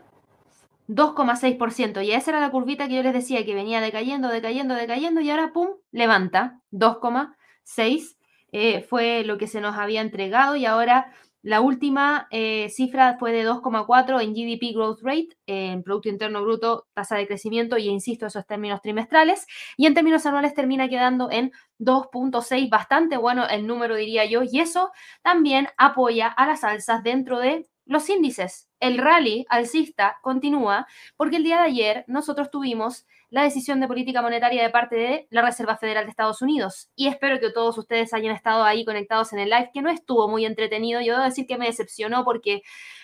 2,6%. 0.87 2.03
Y 2.03 2.11
esa 2.11 2.31
era 2.31 2.39
la 2.39 2.51
curvita 2.51 2.87
que 2.87 2.95
yo 2.95 3.03
les 3.03 3.13
decía 3.13 3.45
que 3.45 3.55
venía 3.55 3.81
decayendo, 3.81 4.29
decayendo, 4.29 4.73
decayendo 4.75 5.21
y 5.21 5.29
ahora, 5.29 5.51
¡pum!, 5.53 5.69
levanta 5.91 6.61
2,6%. 6.71 8.15
Eh, 8.53 8.81
fue 8.81 9.23
lo 9.25 9.37
que 9.37 9.45
se 9.45 9.59
nos 9.59 9.75
había 9.75 9.99
entregado 9.99 10.55
y 10.55 10.65
ahora 10.65 11.11
la 11.47 11.61
última 11.61 12.27
eh, 12.29 12.67
cifra 12.67 13.15
fue 13.17 13.31
de 13.31 13.47
2,4 13.47 14.21
en 14.21 14.33
GDP 14.33 14.75
Growth 14.75 14.99
Rate, 15.01 15.29
en 15.45 15.81
Producto 15.81 16.09
Interno 16.09 16.41
Bruto, 16.41 16.87
tasa 16.93 17.15
de 17.15 17.25
crecimiento, 17.25 17.77
y 17.77 17.87
insisto, 17.87 18.25
esos 18.25 18.45
términos 18.45 18.81
trimestrales, 18.81 19.47
y 19.77 19.85
en 19.85 19.93
términos 19.93 20.25
anuales 20.25 20.53
termina 20.53 20.89
quedando 20.89 21.31
en 21.31 21.53
2.6, 21.79 22.69
bastante 22.69 23.15
bueno 23.15 23.47
el 23.47 23.65
número 23.65 23.95
diría 23.95 24.25
yo, 24.25 24.41
y 24.43 24.59
eso 24.59 24.91
también 25.21 25.69
apoya 25.77 26.27
a 26.27 26.45
las 26.47 26.65
alzas 26.65 27.01
dentro 27.01 27.39
de 27.39 27.65
los 27.85 28.09
índices. 28.09 28.67
El 28.81 28.97
rally 28.97 29.45
alcista 29.47 30.17
continúa 30.21 30.85
porque 31.15 31.37
el 31.37 31.45
día 31.45 31.59
de 31.59 31.67
ayer 31.67 32.03
nosotros 32.07 32.51
tuvimos 32.51 33.07
la 33.29 33.43
decisión 33.43 33.79
de 33.79 33.87
política 33.87 34.21
monetaria 34.21 34.63
de 34.63 34.69
parte 34.69 34.95
de 34.95 35.27
la 35.29 35.41
Reserva 35.41 35.77
Federal 35.77 36.05
de 36.05 36.11
Estados 36.11 36.41
Unidos. 36.41 36.89
Y 36.95 37.07
espero 37.07 37.39
que 37.39 37.51
todos 37.51 37.77
ustedes 37.77 38.13
hayan 38.13 38.33
estado 38.33 38.63
ahí 38.63 38.85
conectados 38.85 39.33
en 39.33 39.39
el 39.39 39.49
live, 39.49 39.71
que 39.73 39.81
no 39.81 39.89
estuvo 39.89 40.27
muy 40.27 40.45
entretenido. 40.45 41.01
Yo 41.01 41.13
debo 41.13 41.25
decir 41.25 41.45
que 41.45 41.57
me 41.57 41.65
decepcionó 41.65 42.23
porque 42.23 42.61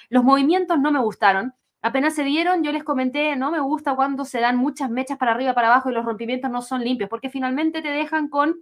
los 0.09 0.23
movimientos 0.23 0.79
no 0.79 0.91
me 0.91 0.99
gustaron. 0.99 1.53
Apenas 1.81 2.15
se 2.15 2.23
dieron, 2.23 2.63
yo 2.63 2.71
les 2.71 2.85
comenté, 2.85 3.35
no 3.35 3.51
me 3.51 3.59
gusta 3.59 3.95
cuando 3.95 4.23
se 4.23 4.39
dan 4.39 4.55
muchas 4.55 4.89
mechas 4.89 5.17
para 5.17 5.33
arriba, 5.33 5.53
para 5.53 5.67
abajo 5.67 5.89
y 5.89 5.93
los 5.93 6.05
rompimientos 6.05 6.49
no 6.49 6.61
son 6.61 6.81
limpios, 6.81 7.09
porque 7.09 7.29
finalmente 7.29 7.81
te 7.81 7.89
dejan 7.89 8.29
con 8.29 8.55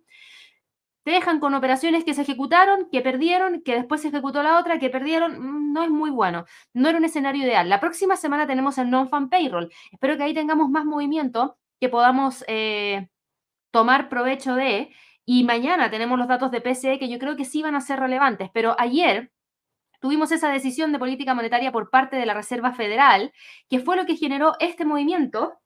te 1.03 1.12
dejan 1.12 1.39
con 1.39 1.53
operaciones 1.53 2.03
que 2.03 2.13
se 2.13 2.22
ejecutaron, 2.22 2.88
que 2.91 3.01
perdieron, 3.01 3.62
que 3.63 3.75
después 3.75 4.01
se 4.01 4.10
ejecutó 4.10 4.43
la 4.43 4.60
otra, 4.60 4.79
que 4.79 4.89
perdieron. 4.89 5.39
Mm, 5.39 5.74
no 5.74 5.84
es 5.84 5.89
muy 5.89 6.10
bueno. 6.12 6.46
No 6.74 6.89
era 6.89 6.98
un 6.98 7.05
escenario 7.05 7.43
ideal. 7.43 7.70
La 7.70 7.79
próxima 7.79 8.15
semana 8.15 8.48
tenemos 8.48 8.77
el 8.77 8.89
non-fan 8.89 9.29
payroll. 9.29 9.72
Espero 9.91 10.17
que 10.17 10.24
ahí 10.24 10.34
tengamos 10.34 10.70
más 10.70 10.86
movimiento, 10.86 11.58
que 11.79 11.89
podamos 11.89 12.43
eh, 12.48 13.10
tomar 13.72 14.10
provecho 14.10 14.55
de. 14.55 14.93
Y 15.25 15.43
mañana 15.43 15.89
tenemos 15.91 16.20
los 16.20 16.27
datos 16.27 16.51
de 16.51 16.62
PCE 16.62 17.00
que 17.00 17.10
yo 17.10 17.20
creo 17.20 17.36
que 17.36 17.46
sí 17.46 17.62
van 17.63 17.75
a 17.75 17.81
ser 17.81 18.00
relevantes. 18.00 18.50
Pero 18.53 18.75
ayer 18.79 19.31
tuvimos 20.01 20.31
esa 20.31 20.50
decisión 20.51 20.91
de 20.91 21.00
política 21.00 21.34
monetaria 21.36 21.72
por 21.72 21.89
parte 21.89 22.17
de 22.17 22.25
la 22.25 22.34
Reserva 22.34 22.74
Federal, 22.74 23.31
que 23.70 23.79
fue 23.79 23.96
lo 23.96 24.05
que 24.05 24.17
generó 24.17 24.53
este 24.60 24.86
movimiento 24.86 25.61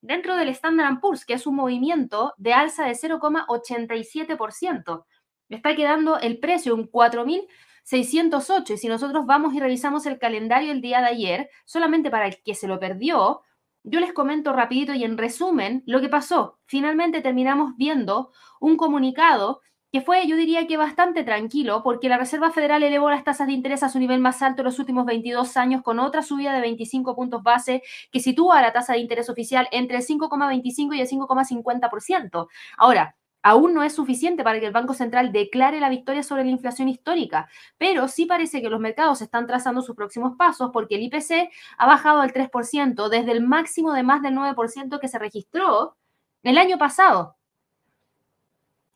dentro 0.00 0.36
del 0.36 0.48
Standard 0.50 1.00
Poor's, 1.00 1.24
que 1.24 1.34
es 1.34 1.46
un 1.46 1.56
movimiento 1.56 2.34
de 2.36 2.52
alza 2.52 2.84
de 2.84 2.92
0,87%. 2.92 5.04
Está 5.48 5.74
quedando 5.74 6.18
el 6.18 6.38
precio 6.38 6.74
un 6.74 6.90
4.608 6.90 8.74
y 8.74 8.78
si 8.78 8.88
nosotros 8.88 9.26
vamos 9.26 9.54
y 9.54 9.60
revisamos 9.60 10.06
el 10.06 10.18
calendario 10.18 10.72
el 10.72 10.80
día 10.80 11.00
de 11.00 11.08
ayer, 11.08 11.50
solamente 11.64 12.10
para 12.10 12.28
el 12.28 12.42
que 12.42 12.54
se 12.54 12.68
lo 12.68 12.78
perdió, 12.78 13.42
yo 13.82 14.00
les 14.00 14.12
comento 14.12 14.52
rapidito 14.52 14.94
y 14.94 15.04
en 15.04 15.18
resumen 15.18 15.82
lo 15.86 16.00
que 16.00 16.08
pasó. 16.08 16.58
Finalmente 16.66 17.22
terminamos 17.22 17.76
viendo 17.76 18.30
un 18.60 18.76
comunicado 18.76 19.62
que 19.92 20.00
fue, 20.00 20.26
yo 20.26 20.36
diría 20.36 20.66
que 20.66 20.76
bastante 20.76 21.24
tranquilo, 21.24 21.82
porque 21.82 22.08
la 22.08 22.18
Reserva 22.18 22.52
Federal 22.52 22.82
elevó 22.82 23.10
las 23.10 23.24
tasas 23.24 23.48
de 23.48 23.54
interés 23.54 23.82
a 23.82 23.88
su 23.88 23.98
nivel 23.98 24.20
más 24.20 24.40
alto 24.42 24.62
en 24.62 24.66
los 24.66 24.78
últimos 24.78 25.04
22 25.04 25.56
años, 25.56 25.82
con 25.82 25.98
otra 25.98 26.22
subida 26.22 26.52
de 26.54 26.60
25 26.60 27.16
puntos 27.16 27.42
base 27.42 27.82
que 28.12 28.20
sitúa 28.20 28.62
la 28.62 28.72
tasa 28.72 28.92
de 28.92 29.00
interés 29.00 29.28
oficial 29.28 29.68
entre 29.72 29.96
el 29.96 30.04
5,25 30.04 30.96
y 30.96 31.00
el 31.00 31.08
5,50%. 31.08 32.48
Ahora, 32.78 33.16
aún 33.42 33.74
no 33.74 33.82
es 33.82 33.94
suficiente 33.94 34.44
para 34.44 34.60
que 34.60 34.66
el 34.66 34.72
Banco 34.72 34.94
Central 34.94 35.32
declare 35.32 35.80
la 35.80 35.88
victoria 35.88 36.22
sobre 36.22 36.44
la 36.44 36.50
inflación 36.50 36.88
histórica, 36.88 37.48
pero 37.78 38.06
sí 38.08 38.26
parece 38.26 38.62
que 38.62 38.70
los 38.70 38.80
mercados 38.80 39.22
están 39.22 39.46
trazando 39.46 39.82
sus 39.82 39.96
próximos 39.96 40.36
pasos 40.36 40.70
porque 40.72 40.96
el 40.96 41.02
IPC 41.02 41.50
ha 41.78 41.86
bajado 41.86 42.20
al 42.20 42.32
3% 42.32 43.08
desde 43.08 43.32
el 43.32 43.42
máximo 43.42 43.92
de 43.92 44.02
más 44.02 44.22
del 44.22 44.34
9% 44.34 45.00
que 45.00 45.08
se 45.08 45.18
registró 45.18 45.96
el 46.42 46.58
año 46.58 46.78
pasado. 46.78 47.39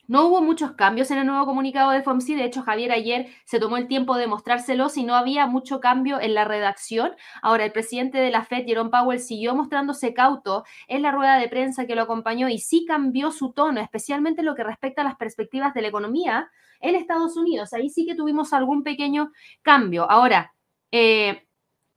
No 0.06 0.26
hubo 0.26 0.42
muchos 0.42 0.72
cambios 0.72 1.10
en 1.10 1.18
el 1.18 1.26
nuevo 1.26 1.46
comunicado 1.46 1.90
de 1.90 2.02
FOMC, 2.02 2.36
de 2.36 2.44
hecho 2.44 2.62
Javier 2.62 2.92
ayer 2.92 3.28
se 3.46 3.58
tomó 3.58 3.78
el 3.78 3.88
tiempo 3.88 4.16
de 4.16 4.26
mostrárselo 4.26 4.90
si 4.90 5.02
no 5.02 5.14
había 5.14 5.46
mucho 5.46 5.80
cambio 5.80 6.20
en 6.20 6.34
la 6.34 6.44
redacción. 6.44 7.12
Ahora 7.40 7.64
el 7.64 7.72
presidente 7.72 8.18
de 8.18 8.30
la 8.30 8.44
Fed, 8.44 8.66
Jerome 8.66 8.90
Powell, 8.90 9.18
siguió 9.18 9.54
mostrándose 9.54 10.12
cauto 10.12 10.64
en 10.88 11.00
la 11.00 11.10
rueda 11.10 11.38
de 11.38 11.48
prensa 11.48 11.86
que 11.86 11.94
lo 11.94 12.02
acompañó 12.02 12.50
y 12.50 12.58
sí 12.58 12.84
cambió 12.86 13.32
su 13.32 13.52
tono, 13.52 13.80
especialmente 13.80 14.42
en 14.42 14.46
lo 14.46 14.54
que 14.54 14.62
respecta 14.62 15.00
a 15.00 15.06
las 15.06 15.16
perspectivas 15.16 15.72
de 15.72 15.80
la 15.80 15.88
economía 15.88 16.50
en 16.80 16.96
Estados 16.96 17.38
Unidos. 17.38 17.72
Ahí 17.72 17.88
sí 17.88 18.04
que 18.04 18.14
tuvimos 18.14 18.52
algún 18.52 18.82
pequeño 18.82 19.32
cambio. 19.62 20.10
Ahora, 20.10 20.54
eh, 20.92 21.46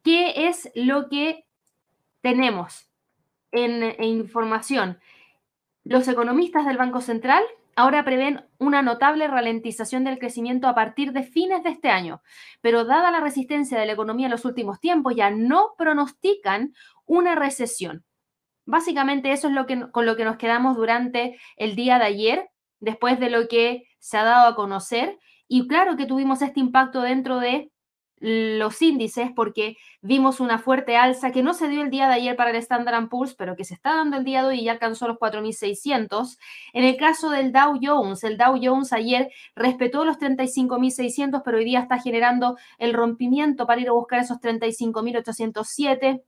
¿qué 0.02 0.48
es 0.48 0.72
lo 0.76 1.10
que 1.10 1.46
tenemos 2.22 2.90
en, 3.52 3.84
en 3.84 4.04
información? 4.04 4.98
Los 5.84 6.08
economistas 6.08 6.66
del 6.66 6.78
Banco 6.78 7.02
Central 7.02 7.44
ahora 7.78 8.04
prevén 8.04 8.44
una 8.58 8.82
notable 8.82 9.28
ralentización 9.28 10.04
del 10.04 10.18
crecimiento 10.18 10.68
a 10.68 10.74
partir 10.74 11.14
de 11.14 11.22
fines 11.22 11.64
de 11.64 11.70
este 11.70 11.90
año, 11.90 12.24
pero 12.60 12.86
dada 12.86 13.12
la 13.12 13.20
resistencia 13.20 13.80
de 13.80 13.86
la 13.86 13.94
economía 13.94 14.26
en 14.26 14.32
los 14.32 14.46
últimos 14.46 14.80
tiempos, 14.80 15.16
ya 15.16 15.30
no 15.30 15.76
pronostican 15.78 16.74
una 17.06 17.36
recesión. 17.36 18.04
Básicamente 18.66 19.32
eso 19.32 19.48
es 19.48 19.54
lo 19.54 19.68
que, 19.68 19.92
con 19.92 20.08
lo 20.08 20.16
que 20.16 20.26
nos 20.26 20.38
quedamos 20.38 20.76
durante 20.76 21.40
el 21.56 21.76
día 21.76 22.00
de 22.00 22.06
ayer, 22.06 22.50
después 22.80 23.20
de 23.20 23.30
lo 23.30 23.48
que 23.48 23.84
se 24.00 24.18
ha 24.18 24.24
dado 24.24 24.48
a 24.48 24.56
conocer. 24.56 25.20
Y 25.48 25.68
claro 25.68 25.96
que 25.98 26.08
tuvimos 26.08 26.42
este 26.42 26.60
impacto 26.60 27.02
dentro 27.02 27.40
de 27.40 27.72
los 28.20 28.82
índices 28.82 29.32
porque 29.36 29.78
vimos 30.02 30.40
una 30.40 30.58
fuerte 30.58 30.98
alza 30.98 31.32
que 31.32 31.44
no 31.44 31.54
se 31.54 31.68
dio 31.68 31.84
el 31.84 31.90
día 31.90 32.08
de 32.08 32.16
ayer 32.16 32.36
para 32.36 32.50
el 32.50 32.56
Standard 32.58 33.10
Poor's, 33.10 33.36
pero 33.36 33.56
que 33.56 33.64
se 33.64 33.76
está 33.76 33.96
dando 33.96 34.18
el 34.18 34.24
día 34.24 34.42
de 34.42 34.50
hoy 34.50 34.60
y 34.62 34.64
ya 34.66 34.74
alcanzó 34.74 35.08
los 35.08 35.18
4.600. 35.18 36.38
En 36.74 36.84
el 36.84 36.98
caso 36.98 37.30
del 37.30 37.52
Dow 37.52 37.80
Jones, 37.82 38.24
el 38.24 38.38
Dow 38.38 38.60
Jones 38.62 38.94
ayer 38.94 39.30
respetó 39.56 40.06
los 40.06 40.18
35.600, 40.18 41.42
pero 41.44 41.58
hoy 41.58 41.66
día 41.66 41.82
está 41.82 42.00
generando 42.00 42.58
el 42.78 42.94
rompimiento 42.94 43.68
para 43.68 43.82
ir 43.82 43.90
a 43.90 43.94
buscar 43.94 44.20
esos 44.20 44.40
35.807. 44.40 46.24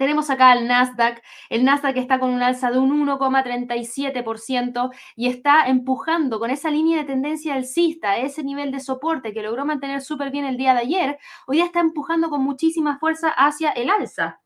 Tenemos 0.00 0.30
acá 0.30 0.54
el 0.54 0.66
Nasdaq. 0.66 1.22
El 1.50 1.62
Nasdaq 1.62 1.98
está 1.98 2.18
con 2.18 2.30
un 2.30 2.42
alza 2.42 2.70
de 2.70 2.78
un 2.78 3.06
1,37% 3.06 4.90
y 5.14 5.28
está 5.28 5.66
empujando 5.66 6.38
con 6.38 6.48
esa 6.48 6.70
línea 6.70 6.96
de 6.96 7.04
tendencia 7.04 7.52
alcista, 7.52 8.16
ese 8.16 8.42
nivel 8.42 8.72
de 8.72 8.80
soporte 8.80 9.34
que 9.34 9.42
logró 9.42 9.66
mantener 9.66 10.00
súper 10.00 10.30
bien 10.30 10.46
el 10.46 10.56
día 10.56 10.72
de 10.72 10.80
ayer, 10.80 11.18
hoy 11.46 11.58
día 11.58 11.66
está 11.66 11.80
empujando 11.80 12.30
con 12.30 12.42
muchísima 12.42 12.98
fuerza 12.98 13.28
hacia 13.28 13.72
el 13.72 13.90
alza. 13.90 14.40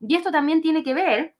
Y 0.00 0.14
esto 0.16 0.30
también 0.30 0.62
tiene 0.62 0.82
que 0.82 0.94
ver 0.94 1.36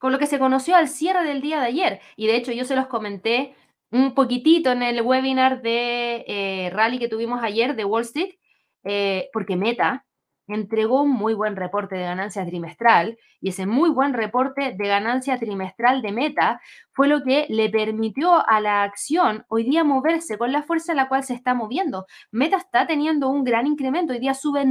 con 0.00 0.10
lo 0.10 0.18
que 0.18 0.26
se 0.26 0.40
conoció 0.40 0.74
al 0.74 0.88
cierre 0.88 1.22
del 1.22 1.40
día 1.40 1.60
de 1.60 1.66
ayer. 1.66 2.00
Y 2.16 2.26
de 2.26 2.34
hecho 2.34 2.50
yo 2.50 2.64
se 2.64 2.74
los 2.74 2.88
comenté 2.88 3.54
un 3.92 4.16
poquitito 4.16 4.72
en 4.72 4.82
el 4.82 5.02
webinar 5.02 5.62
de 5.62 6.24
eh, 6.26 6.70
rally 6.70 6.98
que 6.98 7.06
tuvimos 7.06 7.44
ayer 7.44 7.76
de 7.76 7.84
Wall 7.84 8.02
Street, 8.02 8.34
eh, 8.82 9.30
porque 9.32 9.54
Meta 9.54 10.04
entregó 10.46 11.02
un 11.02 11.10
muy 11.10 11.34
buen 11.34 11.56
reporte 11.56 11.96
de 11.96 12.02
ganancia 12.02 12.44
trimestral 12.44 13.18
y 13.40 13.50
ese 13.50 13.66
muy 13.66 13.90
buen 13.90 14.12
reporte 14.12 14.74
de 14.76 14.88
ganancia 14.88 15.38
trimestral 15.38 16.02
de 16.02 16.12
Meta 16.12 16.60
fue 16.92 17.08
lo 17.08 17.22
que 17.22 17.46
le 17.48 17.70
permitió 17.70 18.46
a 18.48 18.60
la 18.60 18.82
acción 18.82 19.44
hoy 19.48 19.64
día 19.64 19.84
moverse 19.84 20.38
con 20.38 20.52
la 20.52 20.62
fuerza 20.62 20.92
en 20.92 20.96
la 20.96 21.08
cual 21.08 21.24
se 21.24 21.34
está 21.34 21.54
moviendo. 21.54 22.06
Meta 22.30 22.56
está 22.56 22.86
teniendo 22.86 23.28
un 23.28 23.44
gran 23.44 23.66
incremento, 23.66 24.12
hoy 24.12 24.18
día 24.18 24.34
sube 24.34 24.64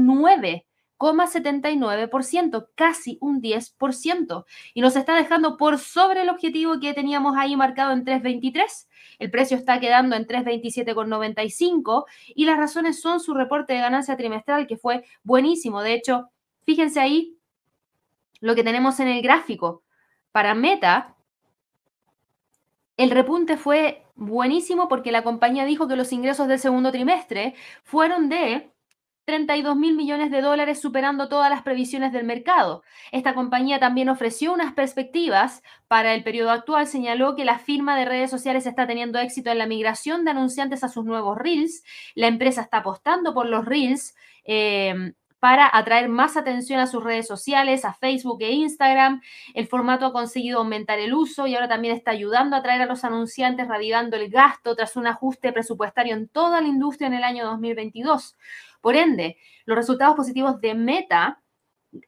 9,79%, 1.12 2.68
casi 2.76 3.18
un 3.22 3.42
10%, 3.42 4.46
y 4.74 4.82
nos 4.82 4.96
está 4.96 5.16
dejando 5.16 5.58
por 5.58 5.78
sobre 5.80 6.22
el 6.22 6.30
objetivo 6.30 6.80
que 6.80 6.94
teníamos 6.94 7.36
ahí 7.38 7.56
marcado 7.56 7.92
en 7.92 8.04
323 8.04 8.88
el 9.20 9.32
precio 9.32 9.58
está 9.58 9.80
quedando 9.80 10.16
en 10.16 10.28
327,95 10.28 12.06
y 12.36 12.46
las 12.46 12.58
razones 12.58 13.00
son 13.00 13.20
su 13.20 13.34
reporte 13.34 13.74
de 13.74 13.80
ganancia 13.80 14.18
trimestral 14.18 14.68
que 14.68 14.78
fue 14.78 15.06
buenísimo. 15.24 15.82
De 15.82 15.94
hecho, 15.94 16.30
fíjense 16.66 17.00
ahí 17.00 17.38
lo 18.40 18.56
que 18.56 18.64
tenemos 18.64 19.00
en 19.00 19.08
el 19.08 19.22
gráfico. 19.22 19.84
Para 20.32 20.56
Meta, 20.56 21.16
el 22.98 23.12
repunte 23.12 23.56
fue 23.56 24.04
buenísimo 24.16 24.88
porque 24.88 25.12
la 25.12 25.24
compañía 25.24 25.66
dijo 25.66 25.88
que 25.88 25.96
los 25.96 26.12
ingresos 26.12 26.48
del 26.48 26.60
segundo 26.60 26.92
trimestre 26.92 27.56
fueron 27.84 28.30
de 28.30 28.73
32 29.26 29.76
mil 29.76 29.96
millones 29.96 30.32
de 30.32 30.42
dólares, 30.42 30.82
superando 30.82 31.30
todas 31.30 31.50
las 31.50 31.62
previsiones 31.62 32.12
del 32.12 32.26
mercado. 32.26 32.84
Esta 33.12 33.34
compañía 33.34 33.80
también 33.80 34.10
ofreció 34.10 34.54
unas 34.54 34.74
perspectivas 34.74 35.62
para 35.88 36.14
el 36.14 36.24
periodo 36.24 36.52
actual. 36.52 36.88
Señaló 36.88 37.36
que 37.36 37.46
la 37.46 37.60
firma 37.60 37.98
de 37.98 38.06
redes 38.06 38.30
sociales 38.30 38.66
está 38.66 38.88
teniendo 38.88 39.20
éxito 39.20 39.52
en 39.52 39.58
la 39.58 39.68
migración 39.68 40.26
de 40.26 40.32
anunciantes 40.32 40.84
a 40.84 40.90
sus 40.90 41.06
nuevos 41.06 41.38
reels. 41.38 41.84
La 42.16 42.28
empresa 42.28 42.62
está 42.62 42.78
apostando 42.78 43.34
por 43.34 43.48
los 43.48 43.66
reels. 43.66 44.16
Eh, 44.46 45.14
para 45.44 45.70
atraer 45.74 46.08
más 46.08 46.38
atención 46.38 46.80
a 46.80 46.88
sus 46.88 47.04
redes 47.04 47.28
sociales, 47.28 47.84
a 47.84 47.94
Facebook 47.94 48.38
e 48.44 48.54
Instagram. 48.54 49.22
El 49.54 49.68
formato 49.68 50.06
ha 50.06 50.14
conseguido 50.14 50.60
aumentar 50.60 51.00
el 51.00 51.14
uso 51.14 51.48
y 51.48 51.56
ahora 51.56 51.68
también 51.68 51.94
está 51.94 52.12
ayudando 52.12 52.56
a 52.56 52.60
atraer 52.60 52.82
a 52.82 52.86
los 52.86 53.04
anunciantes, 53.04 53.68
reavivando 53.68 54.16
el 54.16 54.30
gasto 54.30 54.74
tras 54.74 54.96
un 54.96 55.06
ajuste 55.06 55.52
presupuestario 55.52 56.16
en 56.16 56.30
toda 56.30 56.62
la 56.62 56.70
industria 56.70 57.08
en 57.08 57.16
el 57.16 57.26
año 57.26 57.44
2022. 57.44 58.38
Por 58.84 58.98
ende, 58.98 59.38
los 59.66 59.78
resultados 59.78 60.18
positivos 60.18 60.60
de 60.60 60.76
Meta 60.76 61.42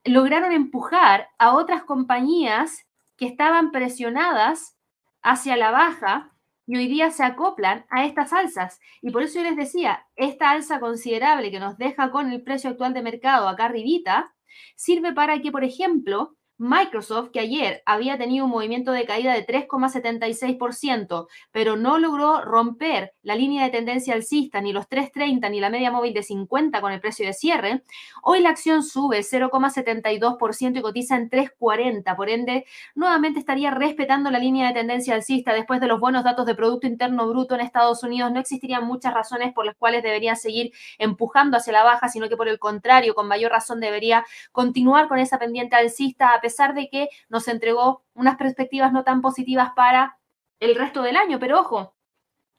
lograron 0.03 0.51
empujar 0.51 1.29
a 1.37 1.55
otras 1.55 1.83
compañías 1.83 2.85
que 3.15 3.27
estaban 3.27 3.71
presionadas 3.71 4.77
hacia 5.21 5.55
la 5.55 5.71
baja 5.71 6.33
y 6.67 6.75
hoy 6.75 6.87
día 6.87 7.11
se 7.11 7.23
acoplan 7.23 7.85
a 7.89 8.03
estas 8.03 8.33
alzas. 8.33 8.81
Y 9.01 9.11
por 9.11 9.23
eso 9.23 9.39
yo 9.39 9.45
les 9.45 9.55
decía, 9.55 10.05
esta 10.17 10.51
alza 10.51 10.81
considerable 10.81 11.49
que 11.49 11.61
nos 11.61 11.77
deja 11.77 12.11
con 12.11 12.29
el 12.29 12.43
precio 12.43 12.71
actual 12.71 12.93
de 12.93 13.03
mercado 13.03 13.47
acá 13.47 13.65
arribita, 13.65 14.33
sirve 14.75 15.13
para 15.13 15.41
que, 15.41 15.53
por 15.53 15.63
ejemplo, 15.63 16.35
Microsoft, 16.57 17.31
que 17.31 17.41
ayer 17.41 17.83
había 17.85 18.17
tenido 18.17 18.45
un 18.45 18.51
movimiento 18.51 18.91
de 18.93 19.05
caída 19.05 19.33
de 19.33 19.45
3,76%, 19.45 21.27
pero 21.51 21.75
no 21.75 21.99
logró 21.99 22.41
romper 22.41 23.13
la 23.23 23.35
línea 23.35 23.65
de 23.65 23.71
tendencia 23.71 24.13
alcista, 24.13 24.61
ni 24.61 24.71
los 24.71 24.87
3,30, 24.87 25.51
ni 25.51 25.59
la 25.59 25.69
media 25.69 25.91
móvil 25.91 26.13
de 26.13 26.23
50 26.23 26.79
con 26.79 26.93
el 26.93 27.01
precio 27.01 27.25
de 27.25 27.33
cierre, 27.33 27.83
hoy 28.23 28.39
la 28.39 28.51
acción 28.51 28.83
sube 28.83 29.19
0,72% 29.19 30.77
y 30.77 30.81
cotiza 30.81 31.17
en 31.17 31.29
3,40. 31.29 32.15
Por 32.15 32.29
ende, 32.29 32.65
nuevamente 32.95 33.39
estaría 33.39 33.71
respetando 33.71 34.31
la 34.31 34.39
línea 34.39 34.67
de 34.67 34.73
tendencia 34.73 35.13
alcista 35.13 35.53
después 35.53 35.81
de 35.81 35.87
los 35.87 35.99
buenos 35.99 36.23
datos 36.23 36.45
de 36.45 36.55
Producto 36.55 36.87
Interno 36.87 37.27
Bruto 37.27 37.55
en 37.55 37.61
Estados 37.61 38.01
Unidos. 38.03 38.31
No 38.31 38.39
existirían 38.39 38.85
muchas 38.85 39.13
razones 39.13 39.53
por 39.53 39.65
las 39.65 39.75
cuales 39.75 40.03
debería 40.03 40.35
seguir 40.35 40.71
empujando 40.99 41.57
hacia 41.57 41.73
la 41.73 41.83
baja, 41.83 42.07
sino 42.07 42.29
que 42.29 42.37
por 42.37 42.47
el 42.47 42.59
contrario, 42.59 43.13
con 43.13 43.27
mayor 43.27 43.51
razón 43.51 43.81
debería 43.81 44.25
continuar 44.53 45.09
con 45.09 45.19
esa 45.19 45.37
pendiente 45.37 45.75
alcista 45.75 46.39
pesar 46.45 46.75
de 46.75 46.89
que 46.89 47.09
nos 47.27 47.47
entregó 47.47 48.03
unas 48.13 48.37
perspectivas 48.37 48.93
no 48.93 49.03
tan 49.03 49.19
positivas 49.21 49.71
para 49.75 50.19
el 50.59 50.75
resto 50.75 51.01
del 51.01 51.17
año. 51.17 51.39
Pero 51.39 51.59
ojo, 51.59 51.95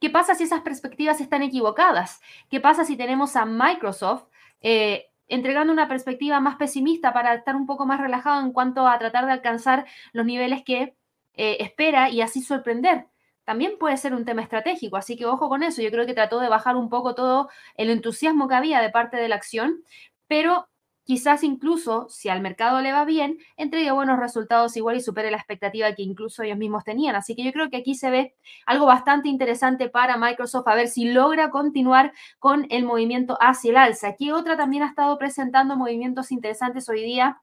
¿qué 0.00 0.10
pasa 0.10 0.34
si 0.34 0.42
esas 0.42 0.62
perspectivas 0.62 1.20
están 1.20 1.44
equivocadas? 1.44 2.20
¿Qué 2.50 2.60
pasa 2.60 2.84
si 2.84 2.96
tenemos 2.96 3.36
a 3.36 3.44
Microsoft 3.46 4.24
eh, 4.60 5.06
entregando 5.28 5.72
una 5.72 5.86
perspectiva 5.86 6.40
más 6.40 6.56
pesimista 6.56 7.12
para 7.12 7.34
estar 7.34 7.54
un 7.54 7.64
poco 7.64 7.86
más 7.86 8.00
relajado 8.00 8.40
en 8.40 8.52
cuanto 8.52 8.88
a 8.88 8.98
tratar 8.98 9.24
de 9.26 9.32
alcanzar 9.32 9.86
los 10.12 10.26
niveles 10.26 10.64
que 10.64 10.96
eh, 11.34 11.58
espera 11.60 12.10
y 12.10 12.22
así 12.22 12.42
sorprender? 12.42 13.06
También 13.44 13.78
puede 13.78 13.96
ser 13.98 14.14
un 14.14 14.24
tema 14.24 14.42
estratégico, 14.42 14.96
así 14.96 15.16
que 15.16 15.26
ojo 15.26 15.48
con 15.48 15.62
eso. 15.62 15.80
Yo 15.80 15.92
creo 15.92 16.06
que 16.06 16.14
trató 16.14 16.40
de 16.40 16.48
bajar 16.48 16.74
un 16.74 16.88
poco 16.88 17.14
todo 17.14 17.50
el 17.76 17.90
entusiasmo 17.90 18.48
que 18.48 18.56
había 18.56 18.80
de 18.80 18.90
parte 18.90 19.16
de 19.16 19.28
la 19.28 19.36
acción, 19.36 19.84
pero 20.26 20.66
quizás 21.06 21.44
incluso, 21.44 22.08
si 22.10 22.28
al 22.28 22.42
mercado 22.42 22.80
le 22.80 22.92
va 22.92 23.04
bien, 23.04 23.38
entregue 23.56 23.92
buenos 23.92 24.18
resultados 24.18 24.76
igual 24.76 24.96
y 24.96 25.00
supere 25.00 25.30
la 25.30 25.36
expectativa 25.36 25.94
que 25.94 26.02
incluso 26.02 26.42
ellos 26.42 26.58
mismos 26.58 26.84
tenían. 26.84 27.14
Así 27.14 27.36
que 27.36 27.44
yo 27.44 27.52
creo 27.52 27.70
que 27.70 27.76
aquí 27.76 27.94
se 27.94 28.10
ve 28.10 28.34
algo 28.66 28.86
bastante 28.86 29.28
interesante 29.28 29.88
para 29.88 30.16
Microsoft, 30.16 30.66
a 30.66 30.74
ver 30.74 30.88
si 30.88 31.06
logra 31.06 31.50
continuar 31.50 32.12
con 32.40 32.66
el 32.70 32.84
movimiento 32.84 33.38
hacia 33.40 33.70
el 33.70 33.76
alza. 33.76 34.08
Aquí 34.08 34.32
otra 34.32 34.56
también 34.56 34.82
ha 34.82 34.88
estado 34.88 35.16
presentando 35.16 35.76
movimientos 35.76 36.32
interesantes 36.32 36.88
hoy 36.88 37.02
día 37.04 37.40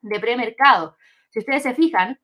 de 0.00 0.20
premercado. 0.20 0.96
Si 1.30 1.40
ustedes 1.40 1.64
se 1.64 1.74
fijan, 1.74 2.20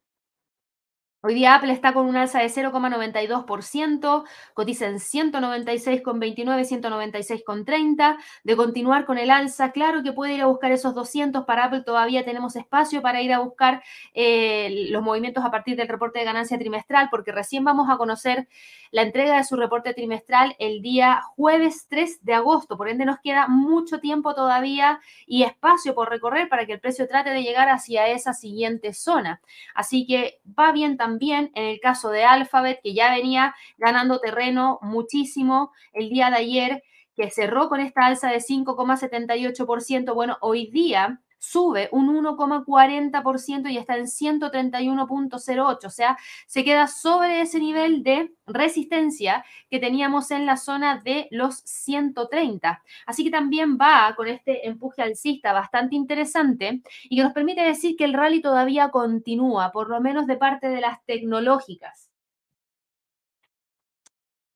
Hoy 1.20 1.34
día 1.34 1.56
Apple 1.56 1.72
está 1.72 1.92
con 1.94 2.06
un 2.06 2.14
alza 2.14 2.38
de 2.38 2.46
0,92%, 2.46 4.24
cotiza 4.54 4.86
en 4.86 5.00
196,29, 5.00 6.64
196,30. 6.64 8.16
De 8.44 8.56
continuar 8.56 9.04
con 9.04 9.18
el 9.18 9.32
alza, 9.32 9.72
claro 9.72 10.04
que 10.04 10.12
puede 10.12 10.34
ir 10.34 10.42
a 10.42 10.46
buscar 10.46 10.70
esos 10.70 10.94
200 10.94 11.44
para 11.44 11.64
Apple, 11.64 11.82
todavía 11.82 12.24
tenemos 12.24 12.54
espacio 12.54 13.02
para 13.02 13.20
ir 13.20 13.32
a 13.32 13.40
buscar 13.40 13.82
eh, 14.14 14.86
los 14.90 15.02
movimientos 15.02 15.44
a 15.44 15.50
partir 15.50 15.76
del 15.76 15.88
reporte 15.88 16.20
de 16.20 16.24
ganancia 16.24 16.56
trimestral, 16.56 17.08
porque 17.10 17.32
recién 17.32 17.64
vamos 17.64 17.90
a 17.90 17.96
conocer 17.96 18.46
la 18.92 19.02
entrega 19.02 19.38
de 19.38 19.44
su 19.44 19.56
reporte 19.56 19.94
trimestral 19.94 20.54
el 20.60 20.82
día 20.82 21.22
jueves 21.34 21.86
3 21.88 22.24
de 22.24 22.34
agosto. 22.34 22.76
Por 22.76 22.88
ende, 22.88 23.04
nos 23.04 23.18
queda 23.18 23.48
mucho 23.48 23.98
tiempo 23.98 24.36
todavía 24.36 25.00
y 25.26 25.42
espacio 25.42 25.96
por 25.96 26.10
recorrer 26.10 26.48
para 26.48 26.64
que 26.64 26.74
el 26.74 26.80
precio 26.80 27.08
trate 27.08 27.30
de 27.30 27.42
llegar 27.42 27.68
hacia 27.70 28.06
esa 28.06 28.34
siguiente 28.34 28.94
zona. 28.94 29.40
Así 29.74 30.06
que 30.06 30.40
va 30.56 30.70
bien 30.70 30.96
también 31.08 31.50
en 31.54 31.64
el 31.64 31.80
caso 31.80 32.10
de 32.10 32.24
Alphabet, 32.24 32.80
que 32.82 32.92
ya 32.92 33.10
venía 33.10 33.54
ganando 33.78 34.20
terreno 34.20 34.78
muchísimo 34.82 35.72
el 35.94 36.10
día 36.10 36.28
de 36.28 36.36
ayer 36.36 36.82
que 37.16 37.30
cerró 37.30 37.68
con 37.68 37.80
esta 37.80 38.06
alza 38.06 38.30
de 38.30 38.40
5,78%, 38.40 40.14
bueno, 40.14 40.36
hoy 40.40 40.70
día 40.70 41.20
sube 41.38 41.88
un 41.92 42.08
1,40% 42.08 43.70
y 43.70 43.78
está 43.78 43.96
en 43.96 44.06
131.08, 44.06 45.84
o 45.86 45.90
sea, 45.90 46.18
se 46.46 46.64
queda 46.64 46.86
sobre 46.86 47.40
ese 47.40 47.60
nivel 47.60 48.02
de 48.02 48.32
resistencia 48.46 49.44
que 49.70 49.78
teníamos 49.78 50.30
en 50.30 50.46
la 50.46 50.56
zona 50.56 51.00
de 51.02 51.28
los 51.30 51.56
130. 51.60 52.82
Así 53.06 53.24
que 53.24 53.30
también 53.30 53.78
va 53.78 54.14
con 54.16 54.28
este 54.28 54.66
empuje 54.66 55.02
alcista 55.02 55.52
bastante 55.52 55.96
interesante 55.96 56.82
y 57.04 57.16
que 57.16 57.22
nos 57.22 57.32
permite 57.32 57.62
decir 57.62 57.96
que 57.96 58.04
el 58.04 58.14
rally 58.14 58.40
todavía 58.40 58.90
continúa, 58.90 59.72
por 59.72 59.88
lo 59.88 60.00
menos 60.00 60.26
de 60.26 60.36
parte 60.36 60.68
de 60.68 60.80
las 60.80 61.04
tecnológicas. 61.04 62.10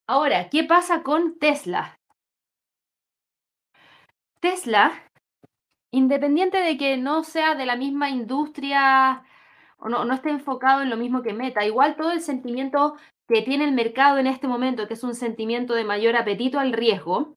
Ahora, 0.06 0.48
¿qué 0.50 0.64
pasa 0.64 1.02
con 1.02 1.38
Tesla? 1.38 1.98
Tesla 4.40 4.92
independiente 5.92 6.58
de 6.58 6.76
que 6.76 6.96
no 6.96 7.22
sea 7.22 7.54
de 7.54 7.66
la 7.66 7.76
misma 7.76 8.10
industria 8.10 9.22
o 9.78 9.88
no, 9.88 10.04
no 10.04 10.14
esté 10.14 10.30
enfocado 10.30 10.82
en 10.82 10.90
lo 10.90 10.96
mismo 10.96 11.22
que 11.22 11.32
Meta, 11.32 11.64
igual 11.64 11.96
todo 11.96 12.10
el 12.12 12.20
sentimiento 12.20 12.96
que 13.28 13.42
tiene 13.42 13.64
el 13.64 13.72
mercado 13.72 14.18
en 14.18 14.26
este 14.26 14.48
momento, 14.48 14.88
que 14.88 14.94
es 14.94 15.04
un 15.04 15.14
sentimiento 15.14 15.74
de 15.74 15.84
mayor 15.84 16.16
apetito 16.16 16.58
al 16.58 16.72
riesgo, 16.72 17.36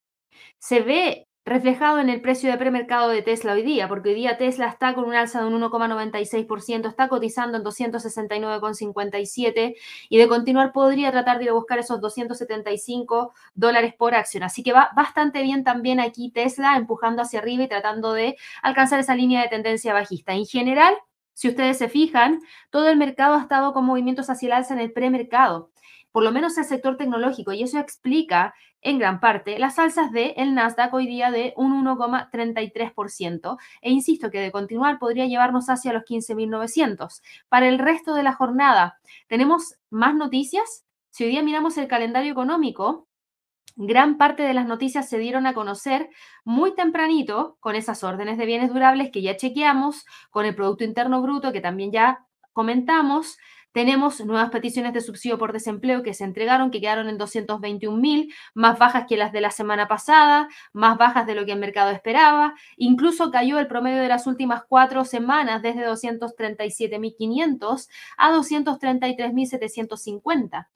se 0.60 0.82
ve 0.82 1.28
reflejado 1.46 2.00
en 2.00 2.10
el 2.10 2.22
precio 2.22 2.50
de 2.50 2.58
premercado 2.58 3.10
de 3.10 3.22
Tesla 3.22 3.54
hoy 3.54 3.62
día, 3.62 3.88
porque 3.88 4.10
hoy 4.10 4.16
día 4.16 4.36
Tesla 4.38 4.68
está 4.68 4.96
con 4.96 5.04
un 5.06 5.14
alza 5.14 5.42
de 5.42 5.48
un 5.48 5.62
1,96%, 5.62 6.90
está 6.90 7.08
cotizando 7.08 7.58
en 7.58 7.64
269,57 7.64 9.76
y 10.10 10.18
de 10.18 10.28
continuar 10.28 10.72
podría 10.72 11.12
tratar 11.12 11.38
de 11.38 11.44
ir 11.44 11.52
a 11.52 11.54
buscar 11.54 11.78
esos 11.78 12.02
275 12.02 13.32
dólares 13.54 13.94
por 13.96 14.16
acción. 14.16 14.42
Así 14.42 14.64
que 14.64 14.74
va 14.74 14.90
bastante 14.96 15.44
bien 15.44 15.64
también 15.64 16.00
aquí 16.00 16.32
Tesla 16.32 16.78
empujando 16.78 17.22
hacia 17.22 17.38
arriba 17.40 17.64
y 17.64 17.68
tratando 17.68 18.14
de 18.14 18.38
alcanzar 18.64 19.00
esa 19.00 19.16
línea 19.16 19.44
de 19.44 19.50
tendencia 19.50 19.94
bajista. 19.94 20.34
En 20.34 20.48
general, 20.48 20.96
si 21.34 21.50
ustedes 21.50 21.78
se 21.78 21.90
fijan, 21.90 22.40
todo 22.72 22.90
el 22.90 22.98
mercado 22.98 23.36
ha 23.36 23.42
estado 23.42 23.72
con 23.74 23.86
movimientos 23.86 24.32
hacia 24.32 24.48
el 24.48 24.54
alza 24.54 24.74
en 24.74 24.80
el 24.80 24.92
premercado 24.94 25.70
por 26.16 26.24
lo 26.24 26.32
menos 26.32 26.58
el 26.58 26.64
sector 26.64 26.96
tecnológico, 26.96 27.52
y 27.52 27.62
eso 27.62 27.78
explica 27.78 28.54
en 28.80 29.00
gran 29.00 29.20
parte 29.20 29.60
las 29.60 29.78
alzas 29.80 30.14
del 30.14 30.32
el 30.38 30.56
Nasdaq 30.56 30.94
hoy 30.94 31.08
día 31.08 31.30
de 31.30 31.54
un 31.58 31.86
1,33%, 31.86 33.58
e 33.82 33.92
insisto 33.92 34.32
que 34.32 34.40
de 34.40 34.50
continuar 34.50 34.98
podría 34.98 35.26
llevarnos 35.26 35.70
hacia 35.70 35.92
los 35.92 36.04
15.900. 36.04 37.22
Para 37.50 37.68
el 37.68 37.80
resto 37.80 38.14
de 38.14 38.24
la 38.24 38.32
jornada, 38.32 38.98
¿tenemos 39.28 39.76
más 39.90 40.16
noticias? 40.16 40.86
Si 41.10 41.26
hoy 41.26 41.32
día 41.32 41.44
miramos 41.44 41.78
el 41.78 41.90
calendario 41.90 42.32
económico, 42.32 43.10
gran 43.76 44.18
parte 44.18 44.44
de 44.44 44.54
las 44.54 44.68
noticias 44.68 45.10
se 45.10 45.18
dieron 45.18 45.46
a 45.48 45.54
conocer 45.54 46.10
muy 46.46 46.74
tempranito 46.76 47.58
con 47.60 47.76
esas 47.76 48.06
órdenes 48.06 48.38
de 48.38 48.46
bienes 48.46 48.72
durables 48.72 49.12
que 49.12 49.22
ya 49.22 49.36
chequeamos, 49.36 50.06
con 50.30 50.46
el 50.46 50.56
Producto 50.56 50.86
Interno 50.86 51.22
Bruto 51.22 51.52
que 51.52 51.60
también 51.60 51.92
ya 51.92 52.26
comentamos, 52.54 53.38
tenemos 53.76 54.26
nuevas 54.26 54.50
peticiones 54.52 54.94
de 54.94 55.02
subsidio 55.02 55.38
por 55.38 55.52
desempleo 55.52 56.02
que 56.02 56.14
se 56.14 56.24
entregaron, 56.24 56.72
que 56.72 56.80
quedaron 56.80 57.10
en 57.10 57.18
221 57.18 57.98
mil, 57.98 58.34
más 58.54 58.80
bajas 58.80 59.04
que 59.06 59.18
las 59.18 59.34
de 59.34 59.42
la 59.42 59.52
semana 59.52 59.90
pasada, 59.90 60.48
más 60.72 60.98
bajas 60.98 61.28
de 61.28 61.36
lo 61.36 61.46
que 61.46 61.52
el 61.52 61.60
mercado 61.60 61.92
esperaba. 61.92 62.54
Incluso 62.78 63.32
cayó 63.32 63.60
el 63.60 63.68
promedio 63.68 64.02
de 64.02 64.08
las 64.08 64.28
últimas 64.28 64.64
cuatro 64.66 65.04
semanas 65.04 65.62
desde 65.62 65.86
237.500 65.86 67.90
a 68.16 68.32
233.750. 68.32 70.70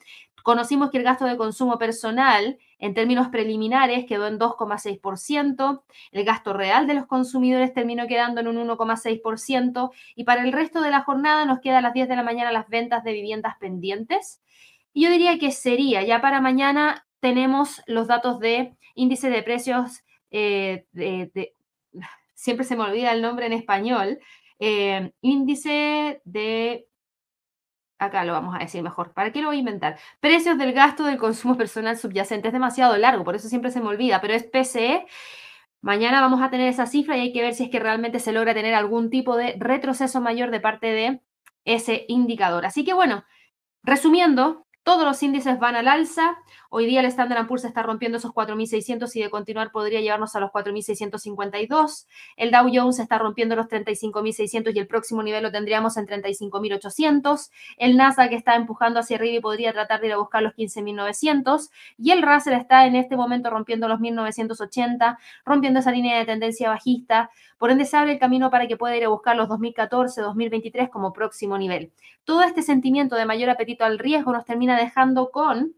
Conocimos 0.43 0.91
que 0.91 0.97
el 0.97 1.05
gasto 1.05 1.23
de 1.23 1.37
consumo 1.37 1.77
personal 1.77 2.57
en 2.79 2.93
términos 2.93 3.27
preliminares 3.27 4.05
quedó 4.05 4.27
en 4.27 4.39
2,6%, 4.39 5.83
el 6.11 6.23
gasto 6.23 6.53
real 6.53 6.87
de 6.87 6.93
los 6.95 7.05
consumidores 7.05 7.73
terminó 7.73 8.07
quedando 8.07 8.41
en 8.41 8.47
un 8.47 8.67
1,6% 8.67 9.91
y 10.15 10.23
para 10.23 10.43
el 10.43 10.53
resto 10.53 10.81
de 10.81 10.89
la 10.89 11.01
jornada 11.01 11.45
nos 11.45 11.59
queda 11.59 11.79
a 11.79 11.81
las 11.81 11.93
10 11.93 12.07
de 12.07 12.15
la 12.15 12.23
mañana 12.23 12.51
las 12.51 12.69
ventas 12.69 13.03
de 13.03 13.13
viviendas 13.13 13.57
pendientes. 13.59 14.41
Y 14.93 15.03
yo 15.03 15.11
diría 15.11 15.37
que 15.37 15.51
sería, 15.51 16.03
ya 16.03 16.21
para 16.21 16.41
mañana 16.41 17.05
tenemos 17.19 17.81
los 17.85 18.07
datos 18.07 18.39
de 18.39 18.75
índice 18.95 19.29
de 19.29 19.43
precios, 19.43 20.03
eh, 20.31 20.85
siempre 22.33 22.65
se 22.65 22.75
me 22.75 22.83
olvida 22.83 23.11
el 23.11 23.21
nombre 23.21 23.45
en 23.45 23.53
español, 23.53 24.19
eh, 24.59 25.11
índice 25.21 26.21
de 26.23 26.87
acá 27.99 28.23
lo 28.25 28.33
vamos 28.33 28.55
a 28.55 28.59
decir 28.59 28.81
mejor. 28.81 29.13
¿Para 29.13 29.31
qué 29.31 29.41
lo 29.41 29.49
voy 29.49 29.57
a 29.57 29.59
inventar? 29.59 29.99
Precios 30.19 30.57
del 30.57 30.73
gasto 30.73 31.03
del 31.03 31.17
consumo 31.17 31.57
personal 31.57 31.97
subyacente. 31.97 32.47
Es 32.47 32.53
demasiado 32.53 32.97
largo, 32.97 33.23
por 33.23 33.35
eso 33.35 33.49
siempre 33.49 33.71
se 33.71 33.81
me 33.81 33.87
olvida, 33.87 34.21
pero 34.21 34.33
es 34.33 34.43
PCE. 34.43 35.05
Mañana 35.81 36.21
vamos 36.21 36.41
a 36.41 36.49
tener 36.49 36.67
esa 36.67 36.87
cifra 36.87 37.17
y 37.17 37.21
hay 37.21 37.33
que 37.33 37.41
ver 37.41 37.53
si 37.53 37.65
es 37.65 37.69
que 37.69 37.79
realmente 37.79 38.19
se 38.19 38.33
logra 38.33 38.53
tener 38.53 38.73
algún 38.73 39.09
tipo 39.09 39.37
de 39.37 39.55
retroceso 39.59 40.19
mayor 40.21 40.51
de 40.51 40.59
parte 40.59 40.87
de 40.87 41.21
ese 41.65 42.05
indicador. 42.07 42.65
Así 42.65 42.83
que 42.83 42.93
bueno, 42.93 43.23
resumiendo, 43.83 44.65
todos 44.83 45.05
los 45.05 45.21
índices 45.21 45.59
van 45.59 45.75
al 45.75 45.87
alza. 45.87 46.37
Hoy 46.69 46.85
día 46.85 46.99
el 46.99 47.05
Standard 47.07 47.47
Poor's 47.47 47.65
está 47.65 47.83
rompiendo 47.83 48.17
esos 48.17 48.31
4.600 48.31 49.15
y 49.15 49.21
de 49.21 49.29
continuar 49.29 49.71
podría 49.71 50.01
llevarnos 50.01 50.35
a 50.35 50.39
los 50.39 50.51
4.652. 50.51 52.07
El 52.37 52.51
Dow 52.51 52.69
Jones 52.73 52.99
está 52.99 53.17
rompiendo 53.17 53.55
los 53.55 53.67
35.600 53.67 54.75
y 54.75 54.79
el 54.79 54.87
próximo 54.87 55.21
nivel 55.23 55.43
lo 55.43 55.51
tendríamos 55.51 55.97
en 55.97 56.07
35.800. 56.07 57.49
El 57.77 57.97
Nasdaq 57.97 58.31
está 58.33 58.55
empujando 58.55 58.99
hacia 58.99 59.17
arriba 59.17 59.37
y 59.37 59.41
podría 59.41 59.73
tratar 59.73 60.01
de 60.01 60.07
ir 60.07 60.13
a 60.13 60.17
buscar 60.17 60.41
los 60.41 60.53
15.900. 60.53 61.69
Y 61.97 62.11
el 62.11 62.21
Russell 62.21 62.53
está 62.53 62.85
en 62.85 62.95
este 62.95 63.15
momento 63.15 63.49
rompiendo 63.49 63.87
los 63.87 63.99
1.980, 63.99 65.17
rompiendo 65.45 65.79
esa 65.79 65.91
línea 65.91 66.17
de 66.17 66.25
tendencia 66.25 66.69
bajista. 66.69 67.29
Por 67.57 67.71
ende, 67.71 67.85
se 67.85 67.97
abre 67.97 68.13
el 68.13 68.19
camino 68.19 68.49
para 68.49 68.67
que 68.67 68.77
pueda 68.77 68.95
ir 68.95 69.03
a 69.03 69.09
buscar 69.09 69.35
los 69.35 69.49
2014, 69.49 70.21
2023 70.21 70.89
como 70.89 71.11
próximo 71.11 71.57
nivel. 71.57 71.91
Todo 72.23 72.43
este 72.43 72.61
sentimiento 72.61 73.15
de 73.15 73.25
mayor 73.25 73.49
apetito 73.49 73.83
al 73.83 73.99
riesgo 73.99 74.31
nos 74.31 74.45
termina 74.45 74.68
dejando 74.77 75.31
con 75.31 75.75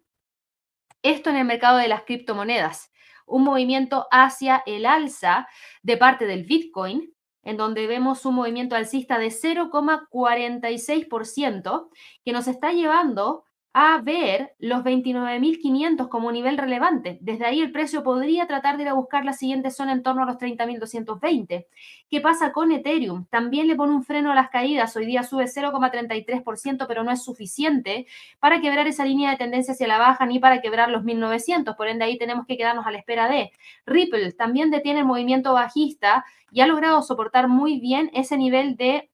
esto 1.04 1.30
en 1.30 1.38
el 1.38 1.45
mercado 1.45 1.77
de 1.77 1.88
las 1.88 2.01
criptomonedas. 2.04 2.91
Un 3.25 3.43
movimiento 3.43 4.08
hacia 4.12 4.62
el 4.65 4.86
alza 4.86 5.47
de 5.84 5.95
parte 5.97 6.25
del 6.25 6.43
Bitcoin, 6.45 7.13
en 7.43 7.58
donde 7.58 7.88
vemos 7.88 8.23
un 8.25 8.36
movimiento 8.36 8.75
alcista 8.75 9.17
de 9.17 9.30
0,46% 9.30 11.89
que 12.23 12.34
nos 12.34 12.47
está 12.47 12.71
llevando 12.71 13.45
a 13.73 14.01
ver 14.01 14.53
los 14.60 14.84
29.500 14.84 16.10
como 16.10 16.31
nivel 16.31 16.57
relevante. 16.57 17.17
Desde 17.21 17.45
ahí 17.45 17.62
el 17.62 17.71
precio 17.71 18.03
podría 18.03 18.45
tratar 18.45 18.75
de 18.75 18.84
ir 18.84 18.89
a 18.89 18.93
buscar 18.93 19.23
la 19.23 19.31
siguiente 19.31 19.71
zona 19.71 19.93
en 19.93 20.03
torno 20.03 20.23
a 20.23 20.25
los 20.25 20.38
30.220. 20.38 21.67
¿Qué 22.10 22.21
pasa 22.21 22.51
con 22.51 22.71
Ethereum? 22.73 23.25
También 23.27 23.67
le 23.67 23.77
pone 23.77 23.93
un 23.93 24.03
freno 24.03 24.31
a 24.31 24.36
las 24.36 24.49
caídas. 24.49 24.95
Hoy 24.97 25.05
día 25.05 25.23
sube 25.23 25.45
0,33%, 25.45 26.86
pero 26.86 27.03
no 27.03 27.12
es 27.12 27.23
suficiente 27.23 28.07
para 28.39 28.60
quebrar 28.60 28.88
esa 28.88 29.05
línea 29.05 29.31
de 29.31 29.38
tendencia 29.38 29.73
hacia 29.73 29.88
la 29.88 29.97
baja 29.97 30.25
ni 30.25 30.39
para 30.39 30.62
quebrar 30.62 30.89
los 30.89 31.03
1.900. 31.03 31.77
Por 31.77 31.88
ende, 31.88 32.03
ahí 32.03 32.17
tenemos 32.17 32.45
que 32.45 32.57
quedarnos 32.57 32.86
a 32.86 32.91
la 32.91 32.97
espera 32.97 33.29
de 33.29 33.51
Ripple. 33.86 34.34
También 34.34 34.69
detiene 34.69 34.99
el 34.99 35.05
movimiento 35.05 35.53
bajista 35.53 36.25
y 36.51 36.60
ha 36.60 36.67
logrado 36.67 37.01
soportar 37.01 37.47
muy 37.47 37.79
bien 37.79 38.12
ese 38.13 38.38
nivel 38.38 38.75
de 38.75 39.10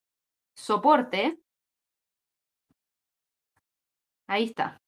soporte 0.55 1.37
Ahí 4.27 4.43
está. 4.45 4.79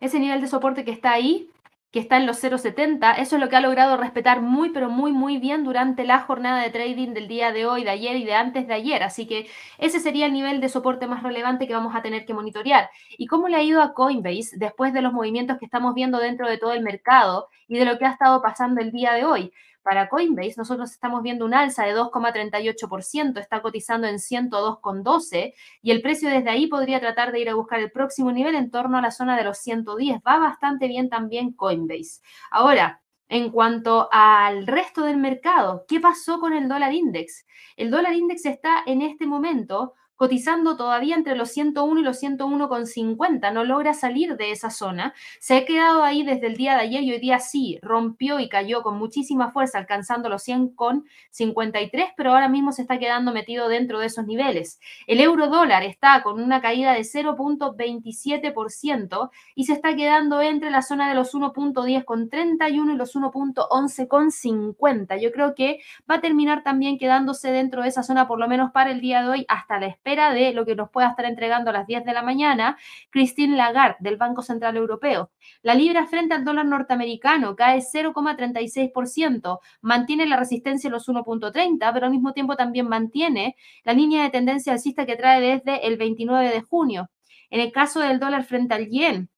Ese 0.00 0.18
nivel 0.20 0.40
de 0.40 0.48
soporte 0.48 0.84
que 0.84 0.90
está 0.90 1.12
ahí, 1.12 1.50
que 1.90 2.00
está 2.00 2.16
en 2.18 2.26
los 2.26 2.38
0.70, 2.38 3.14
eso 3.14 3.36
es 3.36 3.40
lo 3.42 3.48
que 3.48 3.56
ha 3.56 3.60
logrado 3.60 3.96
respetar 3.96 4.42
muy, 4.42 4.70
pero 4.70 4.90
muy, 4.90 5.12
muy 5.12 5.38
bien 5.38 5.64
durante 5.64 6.04
la 6.04 6.20
jornada 6.20 6.60
de 6.62 6.70
trading 6.70 7.14
del 7.14 7.28
día 7.28 7.52
de 7.52 7.64
hoy, 7.66 7.84
de 7.84 7.90
ayer 7.90 8.16
y 8.16 8.24
de 8.24 8.34
antes 8.34 8.66
de 8.66 8.74
ayer. 8.74 9.02
Así 9.02 9.26
que 9.26 9.48
ese 9.78 10.00
sería 10.00 10.26
el 10.26 10.32
nivel 10.34 10.60
de 10.60 10.68
soporte 10.68 11.06
más 11.06 11.22
relevante 11.22 11.66
que 11.66 11.72
vamos 11.72 11.94
a 11.94 12.02
tener 12.02 12.26
que 12.26 12.34
monitorear. 12.34 12.90
¿Y 13.16 13.26
cómo 13.26 13.48
le 13.48 13.56
ha 13.56 13.62
ido 13.62 13.80
a 13.80 13.94
Coinbase 13.94 14.56
después 14.58 14.92
de 14.92 15.00
los 15.00 15.12
movimientos 15.14 15.58
que 15.58 15.64
estamos 15.64 15.94
viendo 15.94 16.18
dentro 16.18 16.48
de 16.48 16.58
todo 16.58 16.72
el 16.72 16.82
mercado 16.82 17.48
y 17.68 17.78
de 17.78 17.86
lo 17.86 17.98
que 17.98 18.04
ha 18.04 18.10
estado 18.12 18.42
pasando 18.42 18.80
el 18.82 18.92
día 18.92 19.12
de 19.14 19.24
hoy? 19.24 19.52
Para 19.86 20.08
Coinbase, 20.08 20.54
nosotros 20.56 20.90
estamos 20.90 21.22
viendo 21.22 21.44
un 21.44 21.54
alza 21.54 21.84
de 21.84 21.94
2,38%, 21.94 23.38
está 23.38 23.62
cotizando 23.62 24.08
en 24.08 24.16
102,12 24.16 25.54
y 25.80 25.90
el 25.92 26.02
precio 26.02 26.28
desde 26.28 26.50
ahí 26.50 26.66
podría 26.66 26.98
tratar 26.98 27.30
de 27.30 27.38
ir 27.38 27.48
a 27.48 27.54
buscar 27.54 27.78
el 27.78 27.92
próximo 27.92 28.32
nivel 28.32 28.56
en 28.56 28.72
torno 28.72 28.98
a 28.98 29.00
la 29.00 29.12
zona 29.12 29.36
de 29.36 29.44
los 29.44 29.58
110. 29.58 30.22
Va 30.26 30.40
bastante 30.40 30.88
bien 30.88 31.08
también 31.08 31.52
Coinbase. 31.52 32.20
Ahora, 32.50 33.00
en 33.28 33.52
cuanto 33.52 34.08
al 34.10 34.66
resto 34.66 35.04
del 35.04 35.18
mercado, 35.18 35.84
¿qué 35.86 36.00
pasó 36.00 36.40
con 36.40 36.52
el 36.52 36.66
dólar 36.66 36.92
index? 36.92 37.46
El 37.76 37.92
dólar 37.92 38.14
index 38.14 38.44
está 38.44 38.82
en 38.86 39.02
este 39.02 39.24
momento 39.24 39.94
cotizando 40.16 40.76
todavía 40.76 41.14
entre 41.14 41.36
los 41.36 41.50
101 41.50 42.00
y 42.00 42.02
los 42.02 42.22
101,50, 42.22 43.52
no 43.52 43.64
logra 43.64 43.94
salir 43.94 44.36
de 44.36 44.50
esa 44.50 44.70
zona, 44.70 45.14
se 45.40 45.56
ha 45.56 45.64
quedado 45.64 46.02
ahí 46.02 46.24
desde 46.24 46.48
el 46.48 46.56
día 46.56 46.74
de 46.74 46.80
ayer 46.80 47.02
y 47.02 47.12
hoy 47.12 47.20
día 47.20 47.38
sí, 47.38 47.78
rompió 47.82 48.40
y 48.40 48.48
cayó 48.48 48.82
con 48.82 48.98
muchísima 48.98 49.52
fuerza, 49.52 49.78
alcanzando 49.78 50.28
los 50.28 50.46
100,53, 50.48 52.14
pero 52.16 52.32
ahora 52.32 52.48
mismo 52.48 52.72
se 52.72 52.82
está 52.82 52.98
quedando 52.98 53.32
metido 53.32 53.68
dentro 53.68 53.98
de 53.98 54.06
esos 54.06 54.26
niveles. 54.26 54.80
El 55.06 55.20
euro 55.20 55.48
dólar 55.48 55.82
está 55.82 56.22
con 56.22 56.42
una 56.42 56.60
caída 56.60 56.92
de 56.92 57.00
0.27% 57.00 59.30
y 59.54 59.64
se 59.64 59.74
está 59.74 59.94
quedando 59.94 60.40
entre 60.40 60.70
la 60.70 60.82
zona 60.82 61.08
de 61.08 61.14
los 61.14 61.34
1.10 61.34 62.04
con 62.04 62.30
31 62.30 62.92
y 62.92 62.96
los 62.96 63.14
1.11 63.14 64.08
con 64.08 64.30
50. 64.30 65.16
Yo 65.18 65.32
creo 65.32 65.54
que 65.54 65.80
va 66.10 66.16
a 66.16 66.20
terminar 66.20 66.62
también 66.62 66.98
quedándose 66.98 67.52
dentro 67.52 67.82
de 67.82 67.88
esa 67.88 68.02
zona 68.02 68.26
por 68.26 68.38
lo 68.38 68.48
menos 68.48 68.72
para 68.72 68.90
el 68.90 69.00
día 69.00 69.22
de 69.22 69.28
hoy 69.28 69.44
hasta 69.48 69.78
la 69.78 69.86
espera 70.06 70.32
de 70.32 70.52
lo 70.52 70.64
que 70.64 70.76
nos 70.76 70.88
pueda 70.90 71.08
estar 71.08 71.24
entregando 71.24 71.70
a 71.70 71.72
las 71.72 71.86
10 71.88 72.04
de 72.04 72.12
la 72.12 72.22
mañana 72.22 72.78
Christine 73.10 73.56
Lagarde 73.56 73.96
del 73.98 74.16
Banco 74.16 74.40
Central 74.40 74.76
Europeo. 74.76 75.32
La 75.62 75.74
libra 75.74 76.06
frente 76.06 76.32
al 76.32 76.44
dólar 76.44 76.66
norteamericano 76.66 77.56
cae 77.56 77.80
0,36%, 77.80 79.58
mantiene 79.80 80.26
la 80.26 80.36
resistencia 80.36 80.86
en 80.86 80.92
los 80.92 81.08
1.30, 81.08 81.92
pero 81.92 82.06
al 82.06 82.12
mismo 82.12 82.32
tiempo 82.32 82.54
también 82.54 82.88
mantiene 82.88 83.56
la 83.82 83.94
línea 83.94 84.22
de 84.22 84.30
tendencia 84.30 84.72
alcista 84.74 85.06
que 85.06 85.16
trae 85.16 85.40
desde 85.40 85.88
el 85.88 85.96
29 85.96 86.50
de 86.50 86.60
junio. 86.60 87.10
En 87.50 87.58
el 87.58 87.72
caso 87.72 87.98
del 87.98 88.20
dólar 88.20 88.44
frente 88.44 88.74
al 88.74 88.88
yen, 88.88 89.28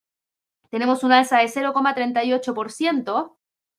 tenemos 0.68 1.02
una 1.02 1.20
alza 1.20 1.38
de 1.38 1.46
0,38% 1.46 3.36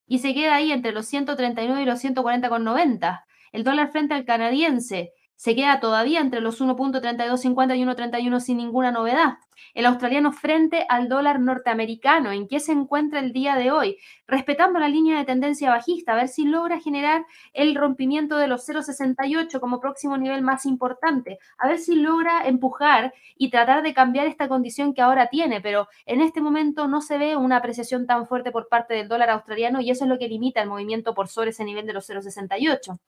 y 0.08 0.17
se 0.17 0.34
queda 0.34 0.56
ahí 0.56 0.71
entre 0.71 0.91
los 0.91 1.06
139 1.06 1.84
y 1.84 1.86
los 1.86 2.04
140,90. 2.04 3.25
El 3.52 3.63
dólar 3.63 3.91
frente 3.91 4.15
al 4.15 4.25
canadiense 4.25 5.13
se 5.39 5.56
queda 5.56 5.80
todavía 5.80 6.19
entre 6.19 6.41
los 6.41 6.60
1.3250 6.60 7.78
y 7.78 7.84
1.31 7.86 8.39
sin 8.41 8.58
ninguna 8.58 8.91
novedad 8.91 9.38
el 9.74 9.86
australiano 9.86 10.32
frente 10.32 10.86
al 10.89 11.10
dólar 11.10 11.39
norteamericano. 11.39 12.32
¿En 12.32 12.48
qué 12.48 12.60
se 12.60 12.72
encuentra 12.72 13.19
el 13.19 13.34
día 13.34 13.56
de 13.56 13.72
hoy? 13.72 13.98
Respetando 14.28 14.80
la 14.80 14.89
línea 14.89 15.17
de 15.17 15.26
tendencia 15.26 15.69
bajista, 15.69 16.13
a 16.13 16.15
ver 16.15 16.28
si 16.28 16.45
logra 16.45 16.80
generar 16.80 17.26
el 17.54 17.76
rompimiento 17.76 18.38
de 18.38 18.48
los 18.48 18.67
0,68 18.67 19.60
como 19.60 19.80
próximo 19.80 20.17
nivel 20.17 20.41
más 20.41 20.65
importante, 20.65 21.39
a 21.58 21.67
ver 21.67 21.80
si 21.80 21.95
logra 21.95 22.48
empujar 22.48 23.13
y 23.36 23.50
tratar 23.50 23.84
de 23.84 23.93
cambiar 23.93 24.28
esta 24.28 24.48
condición 24.48 24.93
que 24.93 25.02
ahora 25.02 25.28
tiene, 25.28 25.62
pero 25.62 25.88
en 26.06 26.22
este 26.22 26.41
momento 26.41 26.88
no 26.88 27.02
se 27.02 27.17
ve 27.17 27.36
una 27.36 27.58
apreciación 27.58 28.06
tan 28.06 28.28
fuerte 28.28 28.52
por 28.52 28.67
parte 28.67 28.93
del 28.93 29.08
dólar 29.08 29.30
australiano 29.30 29.82
y 29.82 29.91
eso 29.91 30.06
es 30.06 30.10
lo 30.10 30.19
que 30.19 30.28
limita 30.28 30.62
el 30.62 30.69
movimiento 30.69 31.13
por 31.13 31.28
sobre 31.28 31.52
ese 31.52 31.63
nivel 31.63 31.86
de 31.86 31.93
los 31.93 32.10
0,68. 32.10 33.00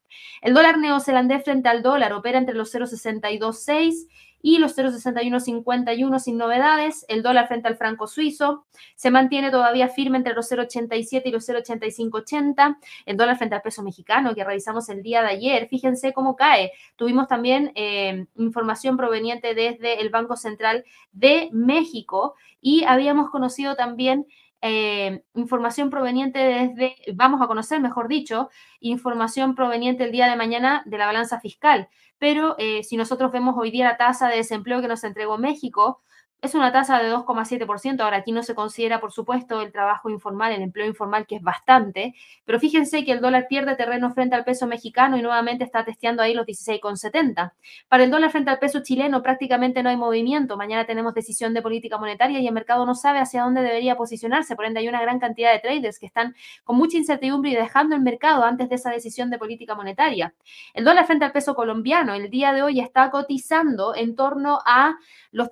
El 0.42 0.54
dólar 0.54 0.78
neozelandés 0.78 1.44
frente 1.44 1.70
al 1.70 1.82
dólar 1.84 2.14
opera 2.14 2.38
entre 2.38 2.56
los 2.56 2.72
0,626 2.72 4.08
y 4.42 4.58
los 4.58 4.78
0,6151 4.78 6.20
sin 6.20 6.38
novedades. 6.38 7.06
El 7.08 7.24
dólar 7.24 7.48
frente 7.48 7.68
al 7.68 7.78
franco 7.78 8.08
suizo 8.08 8.66
se 8.96 9.12
mantiene 9.12 9.52
todavía 9.52 9.88
firme 9.88 10.18
entre 10.18 10.34
los 10.34 10.52
0,87 10.52 11.22
y 11.26 11.32
los 11.32 11.48
0,8580. 11.48 12.78
El 13.06 13.18
dólar 13.18 13.38
frente 13.38 13.56
al 13.56 13.62
peso 13.62 13.84
mexicano 13.84 14.34
que 14.36 14.44
revisamos 14.44 14.90
el 14.90 15.04
día 15.04 15.22
de 15.22 15.30
ayer, 15.30 15.68
fíjense 15.68 16.14
cómo 16.14 16.36
cae. 16.36 16.72
Tuvimos 16.96 17.28
también 17.28 17.72
eh, 17.76 18.26
información 18.36 18.98
proveniente 18.98 19.54
desde 19.54 20.02
el 20.02 20.10
Banco 20.10 20.36
Central 20.36 20.86
de 21.12 21.50
México 21.52 22.36
y 22.62 22.84
habíamos 22.84 23.30
conocido 23.30 23.76
también 23.76 24.28
eh, 24.64 25.24
información 25.34 25.90
proveniente 25.90 26.38
desde, 26.38 26.96
vamos 27.16 27.42
a 27.42 27.48
conocer, 27.48 27.82
mejor 27.82 28.08
dicho, 28.08 28.50
información 28.80 29.56
proveniente 29.56 30.04
el 30.04 30.12
día 30.12 30.30
de 30.30 30.36
mañana 30.36 30.84
de 30.86 31.00
la 31.00 31.08
balanza 31.08 31.40
fiscal. 31.40 31.90
Pero 32.22 32.54
eh, 32.60 32.84
si 32.84 32.98
nosotros 32.98 33.32
vemos 33.32 33.56
hoy 33.58 33.72
día 33.72 33.84
la 33.84 33.98
tasa 33.98 34.30
de 34.30 34.38
desempleo 34.38 34.80
que 34.80 34.88
nos 34.88 35.04
entregó 35.04 35.40
México, 35.40 36.04
es 36.42 36.56
una 36.56 36.72
tasa 36.72 37.00
de 37.02 37.14
2,7%. 37.14 38.02
Ahora 38.02 38.18
aquí 38.18 38.32
no 38.32 38.42
se 38.42 38.56
considera, 38.56 39.00
por 39.00 39.12
supuesto, 39.12 39.62
el 39.62 39.72
trabajo 39.72 40.10
informal, 40.10 40.52
el 40.52 40.64
empleo 40.64 40.88
informal, 40.88 41.28
que 41.28 41.36
es 41.36 41.42
bastante, 41.44 42.16
pero 42.46 42.60
fíjense 42.60 43.06
que 43.06 43.12
el 43.12 43.22
dólar 43.22 43.46
pierde 43.48 43.76
terreno 43.76 44.12
frente 44.12 44.36
al 44.36 44.44
peso 44.44 44.66
mexicano 44.66 45.18
y 45.18 45.22
nuevamente 45.22 45.64
está 45.64 45.86
testeando 45.86 46.24
ahí 46.24 46.34
los 46.34 46.48
16,70. 46.48 47.54
Para 47.88 48.04
el 48.04 48.10
dólar 48.10 48.32
frente 48.32 48.50
al 48.50 48.58
peso 48.58 48.82
chileno 48.82 49.22
prácticamente 49.22 49.84
no 49.84 49.90
hay 49.90 49.98
movimiento. 49.98 50.58
Mañana 50.58 50.86
tenemos 50.86 51.14
decisión 51.14 51.54
de 51.54 51.62
política 51.62 52.00
monetaria 52.00 52.40
y 52.40 52.48
el 52.48 52.54
mercado 52.54 52.86
no 52.88 52.96
sabe 52.96 53.20
hacia 53.20 53.44
dónde 53.44 53.62
debería 53.62 53.96
posicionarse. 53.96 54.56
Por 54.56 54.66
ende, 54.66 54.80
hay 54.80 54.88
una 54.88 55.02
gran 55.02 55.20
cantidad 55.20 55.54
de 55.54 55.60
traders 55.60 56.00
que 56.00 56.08
están 56.08 56.36
con 56.64 56.76
mucha 56.76 56.98
incertidumbre 56.98 57.52
y 57.52 57.56
dejando 57.56 57.96
el 57.96 58.02
mercado 58.02 58.44
antes 58.44 58.68
de 58.68 58.76
esa 58.76 58.90
decisión 58.90 59.30
de 59.30 59.38
política 59.38 59.76
monetaria. 59.76 60.34
El 60.74 60.86
dólar 60.86 61.06
frente 61.06 61.26
al 61.26 61.32
peso 61.32 61.54
colombiano 61.54 62.16
el 62.16 62.32
día 62.32 62.52
de 62.52 62.64
hoy 62.64 62.80
está 62.80 63.12
cotizando 63.12 63.94
en 63.96 64.16
torno 64.16 64.60
a 64.66 64.98
los 65.32 65.50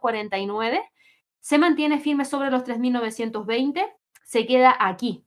3.949, 0.00 0.80
se 1.40 1.58
mantiene 1.58 1.98
firme 1.98 2.24
sobre 2.24 2.50
los 2.50 2.64
3.920, 2.64 3.84
se 4.24 4.46
queda 4.46 4.76
aquí, 4.78 5.24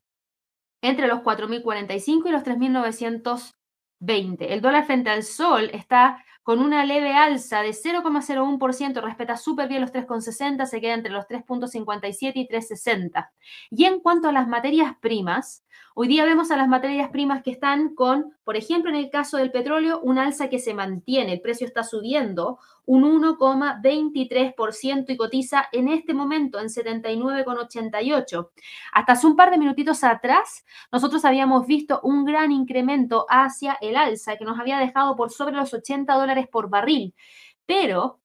entre 0.82 1.08
los 1.08 1.20
4.045 1.20 2.28
y 2.28 2.32
los 2.32 2.44
3.920. 2.44 4.46
El 4.50 4.62
dólar 4.62 4.86
frente 4.86 5.10
al 5.10 5.24
sol 5.24 5.70
está 5.74 6.24
con 6.46 6.60
una 6.60 6.86
leve 6.86 7.12
alza 7.12 7.64
de 7.64 7.72
0,01%, 7.72 9.02
respeta 9.02 9.36
súper 9.36 9.68
bien 9.68 9.82
los 9.82 9.92
3,60, 9.92 10.68
se 10.68 10.80
queda 10.80 10.94
entre 10.94 11.12
los 11.12 11.26
3,57 11.26 12.34
y 12.36 12.48
3,60. 12.48 13.32
Y 13.72 13.86
en 13.86 14.00
cuanto 14.00 14.30
a 14.30 14.32
las 14.32 14.48
materias 14.48 14.96
primas, 15.02 15.65
hoy 15.94 16.08
día 16.08 16.26
vemos 16.26 16.52
a 16.52 16.58
las 16.58 16.68
materias 16.68 17.10
primas 17.10 17.44
que 17.44 17.52
están 17.52 17.96
con, 17.96 18.34
por 18.44 18.56
ejemplo, 18.56 18.90
en 18.90 18.96
el 18.96 19.10
caso 19.10 19.38
del 19.38 19.52
petróleo, 19.52 20.00
un 20.02 20.20
alza 20.20 20.50
que 20.50 20.60
se 20.60 20.74
mantiene, 20.74 21.34
el 21.34 21.42
precio 21.42 21.66
está 21.66 21.84
subiendo 21.84 22.60
un 22.86 23.04
1,23% 23.04 25.06
y 25.10 25.18
cotiza 25.18 25.68
en 25.72 25.88
este 25.88 26.14
momento 26.14 26.60
en 26.60 26.68
79,88. 26.68 28.50
Hasta 28.94 29.14
hace 29.14 29.28
un 29.28 29.36
par 29.36 29.52
de 29.52 29.58
minutitos 29.58 30.04
atrás, 30.04 30.66
nosotros 30.92 31.26
habíamos 31.26 31.66
visto 31.68 32.00
un 32.04 32.26
gran 32.26 32.52
incremento 32.52 33.26
hacia 33.30 33.78
el 33.82 33.98
alza 33.98 34.38
que 34.38 34.46
nos 34.46 34.60
había 34.60 34.80
dejado 34.80 35.16
por 35.16 35.32
sobre 35.32 35.56
los 35.56 35.74
80 35.74 36.14
dólares 36.14 36.48
por 36.52 36.70
barril. 36.70 37.16
Pero 37.66 38.20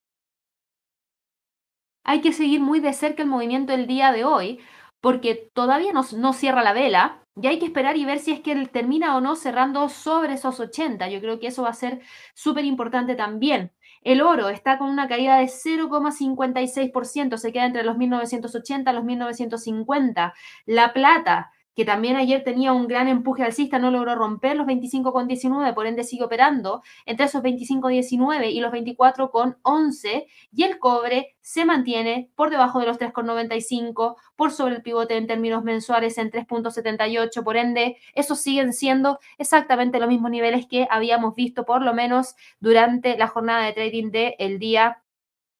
hay 2.04 2.20
que 2.20 2.32
seguir 2.32 2.60
muy 2.60 2.80
de 2.80 2.92
cerca 2.92 3.22
el 3.22 3.28
movimiento 3.28 3.72
del 3.72 3.86
día 3.86 4.12
de 4.12 4.24
hoy 4.24 4.60
porque 5.00 5.50
todavía 5.54 5.92
no, 5.92 6.04
no 6.16 6.32
cierra 6.32 6.62
la 6.62 6.72
vela 6.72 7.19
y 7.36 7.46
hay 7.46 7.58
que 7.58 7.66
esperar 7.66 7.96
y 7.96 8.04
ver 8.04 8.18
si 8.18 8.32
es 8.32 8.40
que 8.40 8.52
él 8.52 8.70
termina 8.70 9.16
o 9.16 9.20
no 9.20 9.36
cerrando 9.36 9.88
sobre 9.88 10.34
esos 10.34 10.60
80. 10.60 11.08
Yo 11.08 11.20
creo 11.20 11.38
que 11.38 11.48
eso 11.48 11.62
va 11.62 11.70
a 11.70 11.74
ser 11.74 12.00
súper 12.34 12.64
importante 12.64 13.14
también. 13.14 13.72
El 14.02 14.22
oro 14.22 14.48
está 14.48 14.78
con 14.78 14.88
una 14.88 15.08
caída 15.08 15.38
de 15.38 15.44
0,56%, 15.44 17.36
se 17.36 17.52
queda 17.52 17.66
entre 17.66 17.84
los 17.84 17.96
1980 17.98 18.90
y 18.90 18.94
los 18.94 19.04
1950. 19.04 20.34
La 20.66 20.92
plata 20.92 21.52
que 21.74 21.84
también 21.84 22.16
ayer 22.16 22.42
tenía 22.44 22.72
un 22.72 22.88
gran 22.88 23.08
empuje 23.08 23.42
alcista, 23.42 23.78
no 23.78 23.90
logró 23.90 24.14
romper 24.14 24.56
los 24.56 24.66
25,19, 24.66 25.74
por 25.74 25.86
ende 25.86 26.04
sigue 26.04 26.24
operando 26.24 26.82
entre 27.06 27.26
esos 27.26 27.42
25,19 27.42 28.50
y 28.50 28.60
los 28.60 28.72
24,11 28.72 30.26
y 30.52 30.62
el 30.64 30.78
cobre 30.78 31.36
se 31.40 31.64
mantiene 31.64 32.30
por 32.34 32.50
debajo 32.50 32.80
de 32.80 32.86
los 32.86 32.98
3,95, 32.98 34.16
por 34.36 34.50
sobre 34.50 34.76
el 34.76 34.82
pivote 34.82 35.16
en 35.16 35.26
términos 35.26 35.64
mensuales 35.64 36.18
en 36.18 36.30
3,78, 36.30 37.42
por 37.42 37.56
ende 37.56 37.96
esos 38.14 38.40
siguen 38.40 38.72
siendo 38.72 39.18
exactamente 39.38 40.00
los 40.00 40.08
mismos 40.08 40.30
niveles 40.30 40.66
que 40.66 40.86
habíamos 40.90 41.34
visto 41.34 41.64
por 41.64 41.82
lo 41.82 41.94
menos 41.94 42.34
durante 42.58 43.16
la 43.16 43.28
jornada 43.28 43.64
de 43.64 43.72
trading 43.72 44.10
del 44.10 44.34
el 44.38 44.58
día 44.58 45.02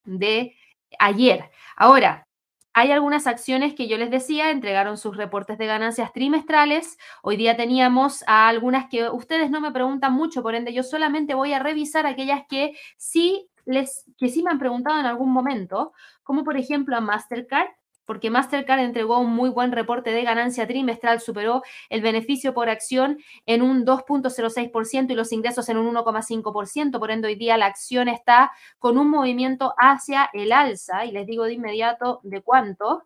de 0.05 0.55
ayer. 0.99 1.51
Ahora, 1.77 2.27
hay 2.73 2.93
algunas 2.93 3.27
acciones 3.27 3.75
que 3.75 3.89
yo 3.89 3.99
les 3.99 4.11
decía, 4.11 4.51
entregaron 4.51 4.97
sus 4.97 5.17
reportes 5.17 5.59
de 5.59 5.67
ganancias 5.67 6.13
trimestrales. 6.13 6.99
Hoy 7.23 7.37
día 7.37 7.57
teníamos 7.57 8.23
a 8.27 8.49
algunas 8.49 8.89
que 8.89 9.09
ustedes 9.09 9.51
no 9.51 9.61
me 9.61 9.73
preguntan 9.73 10.13
mucho, 10.13 10.43
por 10.43 10.55
ende 10.55 10.73
yo 10.73 10.83
solamente 10.83 11.35
voy 11.35 11.53
a 11.53 11.59
revisar 11.59 12.07
aquellas 12.07 12.43
que 12.49 12.77
sí 12.97 13.49
les 13.67 14.05
que 14.19 14.29
sí 14.29 14.43
me 14.43 14.51
han 14.51 14.59
preguntado 14.59 14.99
en 15.01 15.07
algún 15.07 15.33
momento, 15.33 15.93
como 16.23 16.45
por 16.45 16.57
ejemplo 16.57 16.97
a 16.97 17.01
Mastercard, 17.01 17.69
porque 18.11 18.29
Mastercard 18.29 18.81
entregó 18.81 19.21
un 19.21 19.31
muy 19.31 19.51
buen 19.51 19.71
reporte 19.71 20.11
de 20.11 20.25
ganancia 20.25 20.67
trimestral, 20.67 21.21
superó 21.21 21.63
el 21.91 22.03
beneficio 22.03 22.53
por 22.53 22.69
acción 22.69 23.19
en 23.47 23.63
un 23.63 23.87
2.06% 23.87 25.13
y 25.13 25.15
los 25.15 25.31
ingresos 25.31 25.69
en 25.69 25.77
un 25.77 25.95
1,5%, 25.95 26.99
por 26.99 27.13
ende 27.13 27.29
hoy 27.29 27.37
día 27.37 27.57
la 27.57 27.67
acción 27.67 28.09
está 28.09 28.51
con 28.81 28.99
un 28.99 29.09
movimiento 29.11 29.75
hacia 29.79 30.29
el 30.33 30.51
alza 30.51 31.05
y 31.05 31.13
les 31.13 31.25
digo 31.25 31.45
de 31.45 31.53
inmediato 31.53 32.19
de 32.25 32.43
cuánto. 32.43 33.05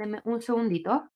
Denme 0.00 0.20
un 0.24 0.42
segundito. 0.42 1.08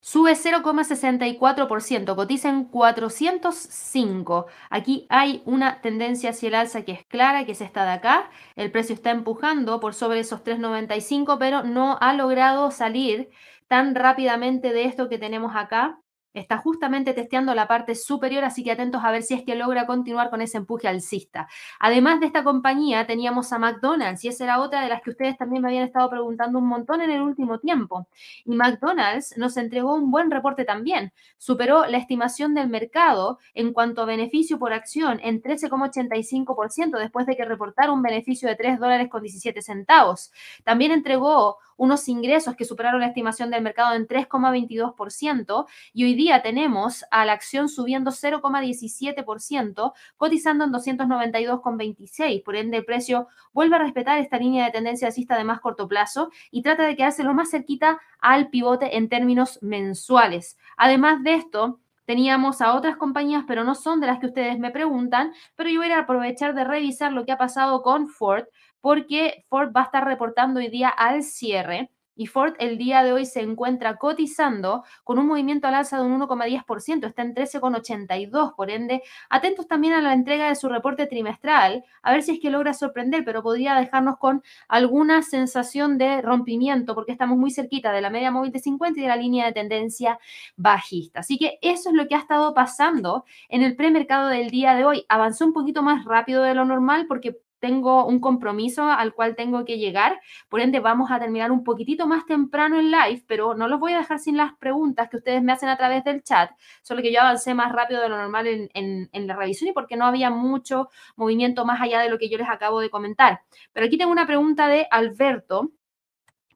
Sube 0.00 0.34
0,64%, 0.36 2.14
cotiza 2.16 2.48
en 2.48 2.64
405. 2.64 4.46
Aquí 4.70 5.06
hay 5.10 5.42
una 5.44 5.80
tendencia 5.80 6.30
hacia 6.30 6.48
el 6.48 6.54
alza 6.54 6.82
que 6.82 6.92
es 6.92 7.04
clara, 7.06 7.44
que 7.44 7.52
es 7.52 7.60
esta 7.60 7.84
de 7.84 7.90
acá. 7.92 8.30
El 8.56 8.70
precio 8.70 8.94
está 8.94 9.10
empujando 9.10 9.80
por 9.80 9.94
sobre 9.94 10.20
esos 10.20 10.42
3,95, 10.44 11.38
pero 11.38 11.62
no 11.64 11.98
ha 12.00 12.14
logrado 12.14 12.70
salir 12.70 13.28
tan 13.66 13.94
rápidamente 13.94 14.72
de 14.72 14.84
esto 14.84 15.08
que 15.08 15.18
tenemos 15.18 15.52
acá. 15.56 16.00
Está 16.34 16.58
justamente 16.58 17.14
testeando 17.14 17.54
la 17.54 17.66
parte 17.66 17.94
superior, 17.94 18.44
así 18.44 18.62
que 18.62 18.72
atentos 18.72 19.02
a 19.02 19.10
ver 19.10 19.22
si 19.22 19.34
es 19.34 19.44
que 19.44 19.54
logra 19.54 19.86
continuar 19.86 20.30
con 20.30 20.42
ese 20.42 20.58
empuje 20.58 20.86
alcista. 20.86 21.48
Además 21.80 22.20
de 22.20 22.26
esta 22.26 22.44
compañía, 22.44 23.06
teníamos 23.06 23.52
a 23.52 23.58
McDonald's 23.58 24.24
y 24.24 24.28
esa 24.28 24.44
era 24.44 24.60
otra 24.60 24.82
de 24.82 24.88
las 24.88 25.02
que 25.02 25.10
ustedes 25.10 25.36
también 25.38 25.62
me 25.62 25.68
habían 25.68 25.84
estado 25.84 26.10
preguntando 26.10 26.58
un 26.58 26.66
montón 26.66 27.00
en 27.00 27.10
el 27.10 27.22
último 27.22 27.58
tiempo. 27.58 28.08
Y 28.44 28.54
McDonald's 28.54 29.36
nos 29.38 29.56
entregó 29.56 29.94
un 29.94 30.10
buen 30.10 30.30
reporte 30.30 30.64
también. 30.64 31.12
Superó 31.38 31.86
la 31.86 31.98
estimación 31.98 32.54
del 32.54 32.68
mercado 32.68 33.38
en 33.54 33.72
cuanto 33.72 34.02
a 34.02 34.04
beneficio 34.04 34.58
por 34.58 34.72
acción 34.72 35.20
en 35.22 35.42
13,85% 35.42 36.98
después 36.98 37.26
de 37.26 37.36
que 37.36 37.44
reportara 37.44 37.92
un 37.92 38.02
beneficio 38.02 38.48
de 38.48 38.56
3 38.56 38.78
dólares 38.78 39.08
con 39.08 39.22
17 39.22 39.62
centavos. 39.62 40.30
También 40.64 40.92
entregó 40.92 41.56
unos 41.78 42.06
ingresos 42.08 42.54
que 42.56 42.66
superaron 42.66 43.00
la 43.00 43.06
estimación 43.06 43.50
del 43.50 43.62
mercado 43.62 43.94
en 43.94 44.06
3,22% 44.06 45.66
y 45.94 46.04
hoy 46.04 46.14
día 46.14 46.42
tenemos 46.42 47.06
a 47.10 47.24
la 47.24 47.32
acción 47.32 47.70
subiendo 47.70 48.10
0,17%, 48.10 49.92
cotizando 50.18 50.64
en 50.64 50.72
292,26. 50.72 52.42
Por 52.44 52.56
ende, 52.56 52.76
el 52.76 52.84
precio 52.84 53.28
vuelve 53.54 53.76
a 53.76 53.78
respetar 53.78 54.18
esta 54.18 54.36
línea 54.36 54.66
de 54.66 54.72
tendencia 54.72 55.06
alcista 55.08 55.38
de 55.38 55.44
más 55.44 55.60
corto 55.60 55.88
plazo 55.88 56.30
y 56.50 56.62
trata 56.62 56.82
de 56.82 56.96
quedarse 56.96 57.22
lo 57.22 57.32
más 57.32 57.50
cerquita 57.50 57.98
al 58.20 58.50
pivote 58.50 58.96
en 58.96 59.08
términos 59.08 59.58
mensuales. 59.62 60.58
Además 60.76 61.22
de 61.22 61.34
esto, 61.34 61.78
teníamos 62.08 62.62
a 62.62 62.74
otras 62.74 62.96
compañías, 62.96 63.44
pero 63.46 63.64
no 63.64 63.74
son 63.74 64.00
de 64.00 64.06
las 64.06 64.18
que 64.18 64.28
ustedes 64.28 64.58
me 64.58 64.70
preguntan, 64.70 65.34
pero 65.56 65.68
yo 65.68 65.80
voy 65.80 65.92
a 65.92 65.98
aprovechar 65.98 66.54
de 66.54 66.64
revisar 66.64 67.12
lo 67.12 67.26
que 67.26 67.32
ha 67.32 67.36
pasado 67.36 67.82
con 67.82 68.08
Ford, 68.08 68.46
porque 68.80 69.44
Ford 69.48 69.70
va 69.76 69.82
a 69.82 69.84
estar 69.84 70.04
reportando 70.04 70.60
hoy 70.60 70.68
día 70.68 70.88
al 70.88 71.22
cierre 71.22 71.90
y 72.18 72.26
Ford 72.26 72.54
el 72.58 72.76
día 72.78 73.04
de 73.04 73.12
hoy 73.12 73.24
se 73.24 73.40
encuentra 73.40 73.96
cotizando 73.96 74.82
con 75.04 75.20
un 75.20 75.28
movimiento 75.28 75.68
al 75.68 75.76
alza 75.76 75.98
de 75.98 76.02
un 76.02 76.20
1,10%, 76.20 77.06
está 77.06 77.22
en 77.22 77.32
13,82, 77.32 78.56
por 78.56 78.70
ende, 78.70 79.02
atentos 79.30 79.68
también 79.68 79.94
a 79.94 80.02
la 80.02 80.12
entrega 80.12 80.48
de 80.48 80.56
su 80.56 80.68
reporte 80.68 81.06
trimestral, 81.06 81.84
a 82.02 82.10
ver 82.10 82.24
si 82.24 82.32
es 82.32 82.40
que 82.40 82.50
logra 82.50 82.74
sorprender, 82.74 83.24
pero 83.24 83.40
podría 83.40 83.76
dejarnos 83.76 84.18
con 84.18 84.42
alguna 84.66 85.22
sensación 85.22 85.96
de 85.96 86.20
rompimiento, 86.20 86.96
porque 86.96 87.12
estamos 87.12 87.38
muy 87.38 87.52
cerquita 87.52 87.92
de 87.92 88.00
la 88.00 88.10
media 88.10 88.32
móvil 88.32 88.50
de 88.50 88.58
50 88.58 88.98
y 88.98 89.02
de 89.02 89.08
la 89.08 89.16
línea 89.16 89.46
de 89.46 89.52
tendencia 89.52 90.18
bajista. 90.56 91.20
Así 91.20 91.38
que 91.38 91.60
eso 91.62 91.90
es 91.90 91.94
lo 91.94 92.08
que 92.08 92.16
ha 92.16 92.18
estado 92.18 92.52
pasando 92.52 93.24
en 93.48 93.62
el 93.62 93.76
premercado 93.76 94.28
del 94.28 94.50
día 94.50 94.74
de 94.74 94.84
hoy. 94.84 95.06
Avanzó 95.08 95.46
un 95.46 95.52
poquito 95.52 95.84
más 95.84 96.04
rápido 96.04 96.42
de 96.42 96.54
lo 96.54 96.64
normal 96.64 97.06
porque 97.06 97.38
tengo 97.60 98.06
un 98.06 98.20
compromiso 98.20 98.84
al 98.88 99.14
cual 99.14 99.36
tengo 99.36 99.64
que 99.64 99.78
llegar, 99.78 100.20
por 100.48 100.60
ende 100.60 100.80
vamos 100.80 101.10
a 101.10 101.18
terminar 101.18 101.50
un 101.50 101.64
poquitito 101.64 102.06
más 102.06 102.26
temprano 102.26 102.78
en 102.78 102.90
live, 102.90 103.24
pero 103.26 103.54
no 103.54 103.68
los 103.68 103.80
voy 103.80 103.92
a 103.92 103.98
dejar 103.98 104.18
sin 104.18 104.36
las 104.36 104.54
preguntas 104.56 105.08
que 105.08 105.16
ustedes 105.16 105.42
me 105.42 105.52
hacen 105.52 105.68
a 105.68 105.76
través 105.76 106.04
del 106.04 106.22
chat, 106.22 106.50
solo 106.82 107.02
que 107.02 107.12
yo 107.12 107.20
avancé 107.20 107.54
más 107.54 107.72
rápido 107.72 108.00
de 108.00 108.08
lo 108.08 108.16
normal 108.16 108.46
en, 108.46 109.08
la 109.12 109.36
revisión 109.36 109.70
y 109.70 109.72
porque 109.72 109.96
no 109.96 110.06
había 110.06 110.30
mucho 110.30 110.88
movimiento 111.16 111.64
más 111.64 111.80
allá 111.80 112.00
de 112.00 112.08
lo 112.08 112.18
que 112.18 112.28
yo 112.28 112.38
les 112.38 112.48
acabo 112.48 112.80
de 112.80 112.90
comentar. 112.90 113.42
Pero 113.72 113.86
aquí 113.86 113.98
tengo 113.98 114.12
una 114.12 114.26
pregunta 114.26 114.68
de 114.68 114.86
Alberto, 114.90 115.72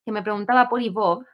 que 0.04 0.12
me 0.12 0.22
preguntaba 0.22 0.68
por 0.68 0.82
Ibob. 0.82 1.26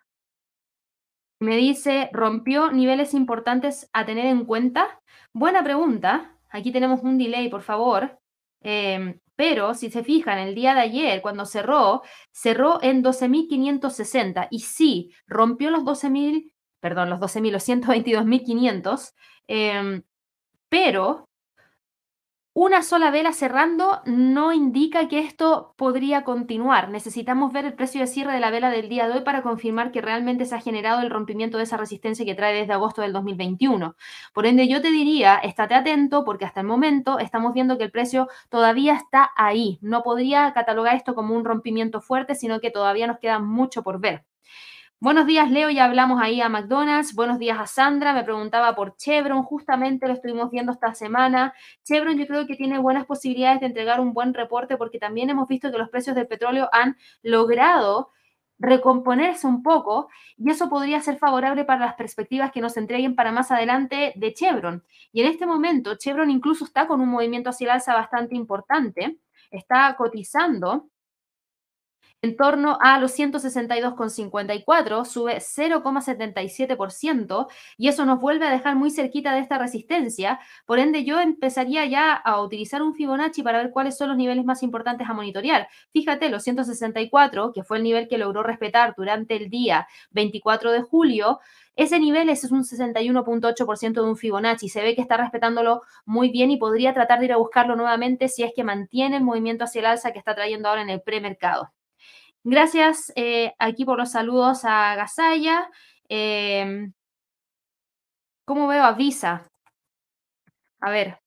Me 1.41 1.57
dice, 1.57 2.11
¿rompió 2.13 2.73
niveles 2.73 3.15
importantes 3.15 3.89
a 3.93 4.05
tener 4.05 4.27
en 4.27 4.45
cuenta? 4.45 5.01
Buena 5.33 5.63
pregunta. 5.63 6.35
Aquí 6.51 6.73
tenemos 6.73 7.03
un 7.03 7.19
delay, 7.19 7.49
por 7.49 7.63
favor. 7.63 8.19
Em, 8.61 9.21
pero 9.38 9.72
si 9.74 9.88
se 9.88 10.03
fijan, 10.03 10.40
el 10.40 10.57
día 10.57 10.74
de 10.74 10.81
ayer, 10.81 11.22
cuando 11.22 11.46
cerró, 11.46 12.03
cerró 12.33 12.83
en 12.83 13.05
12.560 13.05 14.48
y 14.51 14.59
sí, 14.59 15.14
rompió 15.29 15.70
los 15.70 15.85
12.000, 15.85 16.51
perdón, 16.81 17.09
los 17.09 17.20
12.000, 17.20 17.53
los 17.53 17.68
122.500, 17.68 19.14
eh, 19.46 20.03
pero 20.68 21.28
una 22.61 22.83
sola 22.83 23.12
vela 23.12 23.33
cerrando 23.33 24.01
no 24.05 24.53
indica 24.53 25.07
que 25.07 25.21
esto 25.21 25.75
podría 25.77 26.25
continuar. 26.25 26.88
Necesitamos 26.88 27.53
ver 27.53 27.64
el 27.66 27.75
precio 27.75 28.01
de 28.01 28.09
cierre 28.09 28.33
de 28.33 28.40
la 28.40 28.51
vela 28.51 28.68
del 28.68 28.88
día 28.88 29.07
de 29.07 29.14
hoy 29.14 29.21
para 29.21 29.42
confirmar 29.42 29.92
que 29.92 30.01
realmente 30.01 30.44
se 30.44 30.57
ha 30.57 30.61
generado 30.61 31.01
el 31.01 31.09
rompimiento 31.09 31.57
de 31.57 31.62
esa 31.62 31.77
resistencia 31.77 32.25
que 32.25 32.35
trae 32.35 32.57
desde 32.57 32.73
agosto 32.73 33.01
del 33.01 33.12
2021. 33.12 33.94
Por 34.35 34.44
ende, 34.44 34.66
yo 34.66 34.83
te 34.83 34.90
diría, 34.90 35.37
estate 35.37 35.77
atento 35.77 36.25
porque 36.25 36.47
hasta 36.47 36.59
el 36.59 36.66
momento 36.66 37.21
estamos 37.21 37.55
viendo 37.55 37.79
que 37.79 37.85
el 37.85 37.92
precio 37.92 38.27
todavía 38.49 38.97
está 38.97 39.31
ahí. 39.37 39.79
No 39.81 40.03
podría 40.03 40.53
catalogar 40.53 40.97
esto 40.97 41.14
como 41.14 41.37
un 41.37 41.44
rompimiento 41.44 42.01
fuerte, 42.01 42.35
sino 42.35 42.59
que 42.59 42.73
todavía 42.73 43.07
nos 43.07 43.21
queda 43.21 43.38
mucho 43.38 43.85
por 43.85 44.01
ver. 44.01 44.25
Buenos 45.01 45.27
días, 45.27 45.49
Leo. 45.49 45.71
Ya 45.71 45.85
hablamos 45.85 46.21
ahí 46.21 46.41
a 46.41 46.49
McDonald's. 46.49 47.15
Buenos 47.15 47.39
días 47.39 47.57
a 47.57 47.69
Sandra. 47.69 48.13
Me 48.13 48.25
preguntaba 48.25 48.75
por 48.75 48.97
Chevron. 48.97 49.45
Justamente 49.45 50.09
lo 50.09 50.15
estuvimos 50.15 50.51
viendo 50.51 50.73
esta 50.73 50.93
semana. 50.93 51.55
Chevron 51.85 52.19
yo 52.19 52.27
creo 52.27 52.49
que 52.49 52.57
tiene 52.57 52.81
buenas 52.81 53.07
posibilidades 53.07 53.61
de 53.61 53.67
entregar 53.67 54.01
un 54.01 54.13
buen 54.13 54.35
reporte 54.35 54.77
porque 54.77 54.99
también 54.99 55.31
hemos 55.31 55.47
visto 55.47 55.71
que 55.71 55.79
los 55.79 55.89
precios 55.89 56.17
del 56.17 56.27
petróleo 56.27 56.69
han 56.73 56.97
logrado 57.23 58.11
recomponerse 58.59 59.47
un 59.47 59.63
poco 59.63 60.09
y 60.37 60.51
eso 60.51 60.69
podría 60.69 61.01
ser 61.01 61.17
favorable 61.17 61.65
para 61.65 61.87
las 61.87 61.95
perspectivas 61.95 62.51
que 62.51 62.61
nos 62.61 62.77
entreguen 62.77 63.15
para 63.15 63.31
más 63.31 63.53
adelante 63.53 64.13
de 64.17 64.35
Chevron. 64.35 64.83
Y 65.13 65.21
en 65.21 65.29
este 65.29 65.47
momento 65.47 65.95
Chevron 65.95 66.29
incluso 66.29 66.65
está 66.65 66.89
con 66.89 67.01
un 67.01 67.09
movimiento 67.09 67.51
hacia 67.51 67.67
el 67.67 67.71
alza 67.71 67.95
bastante 67.95 68.35
importante, 68.35 69.21
está 69.53 69.95
cotizando 69.97 70.89
en 72.21 72.37
torno 72.37 72.79
a 72.81 72.99
los 72.99 73.17
162,54, 73.17 75.05
sube 75.05 75.37
0,77% 75.37 77.47
y 77.77 77.89
eso 77.89 78.05
nos 78.05 78.21
vuelve 78.21 78.47
a 78.47 78.51
dejar 78.51 78.75
muy 78.75 78.91
cerquita 78.91 79.33
de 79.33 79.41
esta 79.41 79.59
resistencia. 79.59 80.41
Por 80.67 80.81
ende, 80.81 81.05
yo 81.05 81.21
empezaría 81.21 81.85
ya 81.87 82.13
a 82.13 82.43
utilizar 82.43 82.83
un 82.83 82.95
Fibonacci 82.95 83.43
para 83.43 83.59
ver 83.59 83.71
cuáles 83.71 83.97
son 83.97 84.09
los 84.09 84.17
niveles 84.17 84.45
más 84.45 84.65
importantes 84.65 85.09
a 85.09 85.15
monitorear. 85.15 85.69
Fíjate, 85.93 86.29
los 86.29 86.43
164, 86.43 87.53
que 87.53 87.63
fue 87.63 87.77
el 87.77 87.85
nivel 87.85 88.09
que 88.09 88.19
logró 88.19 88.43
respetar 88.43 88.95
durante 88.97 89.37
el 89.37 89.49
día 89.49 89.87
24 90.11 90.73
de 90.73 90.83
julio, 90.83 91.39
ese 91.77 92.01
nivel 92.01 92.29
es 92.29 92.43
un 92.51 92.65
61.8% 92.65 93.93
de 93.93 94.09
un 94.09 94.17
Fibonacci. 94.17 94.69
Se 94.69 94.83
ve 94.83 94.97
que 94.97 95.03
está 95.03 95.17
respetándolo 95.17 95.83
muy 96.05 96.31
bien 96.31 96.51
y 96.51 96.57
podría 96.57 96.93
tratar 96.95 97.21
de 97.21 97.27
ir 97.27 97.33
a 97.33 97.37
buscarlo 97.37 97.77
nuevamente 97.77 98.29
si 98.29 98.43
es 98.43 98.53
que 98.57 98.65
mantiene 98.65 99.19
el 99.19 99.23
movimiento 99.23 99.63
hacia 99.63 99.79
el 99.81 99.87
alza 99.87 100.13
que 100.13 100.19
está 100.19 100.35
trayendo 100.35 100.69
ahora 100.69 100.83
en 100.83 100.91
el 100.91 101.01
premercado. 101.01 101.71
Gracias 102.44 103.12
eh, 103.16 103.53
aquí 103.59 103.85
por 103.85 103.98
los 103.98 104.12
saludos 104.12 104.64
a 104.64 104.94
Gasaya. 104.94 105.70
Em, 106.09 106.92
¿Cómo 108.44 108.66
veo 108.66 108.83
a 108.85 108.92
Visa? 108.92 109.48
A 110.81 110.90
ver, 110.90 111.18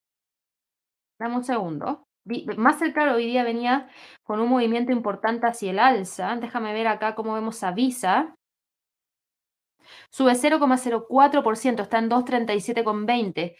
dame 1.20 1.36
un 1.38 1.44
segundo. 1.44 2.08
Más 2.58 2.78
cercano 2.80 3.16
hoy 3.16 3.26
día 3.26 3.44
venía 3.44 3.90
con 4.24 4.40
un 4.40 4.50
movimiento 4.50 4.92
importante 4.92 5.48
hacia 5.48 5.72
el 5.72 5.80
alza. 5.80 6.36
Déjame 6.38 6.74
ver 6.74 6.88
acá 6.88 7.16
cómo 7.16 7.34
vemos 7.34 7.64
a 7.64 7.72
Visa. 7.72 8.36
Sube 10.10 10.34
0,04%, 10.36 11.82
está 11.82 12.00
en 12.00 12.10
237,20. 12.10 13.56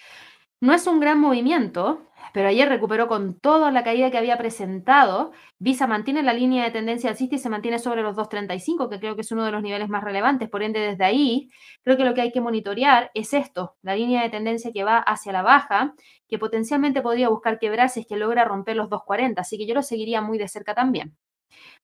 No 0.62 0.74
es 0.74 0.86
un 0.86 1.00
gran 1.00 1.20
movimiento, 1.20 2.08
pero 2.34 2.48
ayer 2.48 2.70
recuperó 2.70 3.08
con 3.08 3.40
toda 3.40 3.72
la 3.72 3.84
caída 3.84 4.12
que 4.12 4.20
había 4.20 4.38
presentado. 4.38 5.32
Visa 5.58 5.88
mantiene 5.88 6.22
la 6.22 6.34
línea 6.34 6.64
de 6.64 6.70
tendencia 6.70 7.10
alcista 7.10 7.36
y 7.36 7.40
se 7.40 7.50
mantiene 7.50 7.80
sobre 7.80 8.04
los 8.04 8.16
2.35, 8.16 8.88
que 8.88 9.00
creo 9.00 9.16
que 9.16 9.22
es 9.22 9.32
uno 9.32 9.44
de 9.44 9.52
los 9.52 9.64
niveles 9.64 9.90
más 9.90 10.04
relevantes. 10.04 10.50
Por 10.50 10.62
ende, 10.62 10.80
desde 10.80 11.04
ahí, 11.04 11.50
creo 11.84 11.98
que 11.98 12.06
lo 12.06 12.14
que 12.14 12.22
hay 12.22 12.32
que 12.32 12.42
monitorear 12.42 13.10
es 13.16 13.34
esto, 13.34 13.76
la 13.82 13.96
línea 13.96 14.22
de 14.22 14.30
tendencia 14.30 14.72
que 14.72 14.84
va 14.84 15.00
hacia 15.00 15.32
la 15.32 15.42
baja, 15.42 15.96
que 16.28 16.38
potencialmente 16.38 17.02
podría 17.02 17.30
buscar 17.30 17.58
quebrar 17.58 17.90
si 17.90 18.02
es 18.02 18.06
que 18.08 18.16
logra 18.16 18.46
romper 18.46 18.76
los 18.76 18.88
2.40. 18.88 19.40
Así 19.40 19.58
que 19.58 19.66
yo 19.66 19.74
lo 19.74 19.82
seguiría 19.82 20.22
muy 20.22 20.38
de 20.38 20.48
cerca 20.48 20.76
también. 20.76 21.18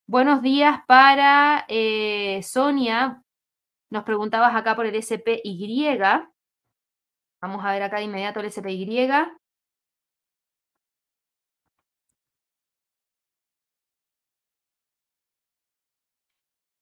Buenos 0.05 0.43
días 0.43 0.81
para 0.87 1.65
eh, 1.67 2.41
Sonia. 2.43 3.23
Nos 3.89 4.03
preguntabas 4.03 4.55
acá 4.55 4.75
por 4.75 4.85
el 4.85 5.01
SPY. 5.01 5.97
Vamos 7.41 7.63
a 7.65 7.71
ver 7.71 7.81
acá 7.83 7.97
de 7.97 8.03
inmediato 8.03 8.39
el 8.39 8.45
SPY. 8.47 9.07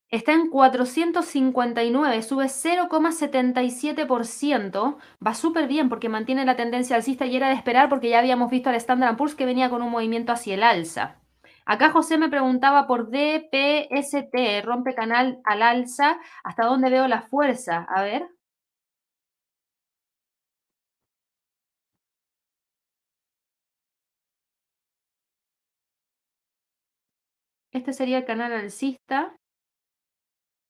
Está 0.10 0.34
en 0.34 0.50
459, 0.50 2.22
sube 2.24 2.50
0,77%. 2.50 4.98
Va 5.26 5.34
súper 5.36 5.68
bien 5.68 5.90
porque 5.90 6.10
mantiene 6.10 6.44
la 6.46 6.56
tendencia 6.56 6.96
alcista 6.96 7.26
y 7.28 7.36
era 7.36 7.50
de 7.50 7.54
esperar 7.56 7.88
porque 7.90 8.10
ya 8.10 8.18
habíamos 8.20 8.50
visto 8.50 8.70
al 8.70 8.76
Standard 8.76 9.16
Poor's 9.18 9.36
que 9.36 9.46
venía 9.46 9.70
con 9.70 9.82
un 9.84 9.92
movimiento 9.92 10.32
hacia 10.32 10.56
el 10.56 10.64
alza. 10.64 11.20
Acá 11.66 11.90
José 11.92 12.18
me 12.18 12.30
preguntaba 12.30 12.88
por 12.88 13.10
DPST, 13.12 14.62
rompe 14.64 14.94
canal 14.96 15.40
al 15.44 15.62
alza. 15.62 16.18
¿Hasta 16.44 16.66
dónde 16.66 16.90
veo 16.90 17.08
la 17.08 17.22
fuerza? 17.24 17.86
A 17.90 18.02
ver. 18.04 18.28
Este 27.76 27.92
sería 27.92 28.20
el 28.20 28.26
canal 28.26 28.54
alcista, 28.54 29.36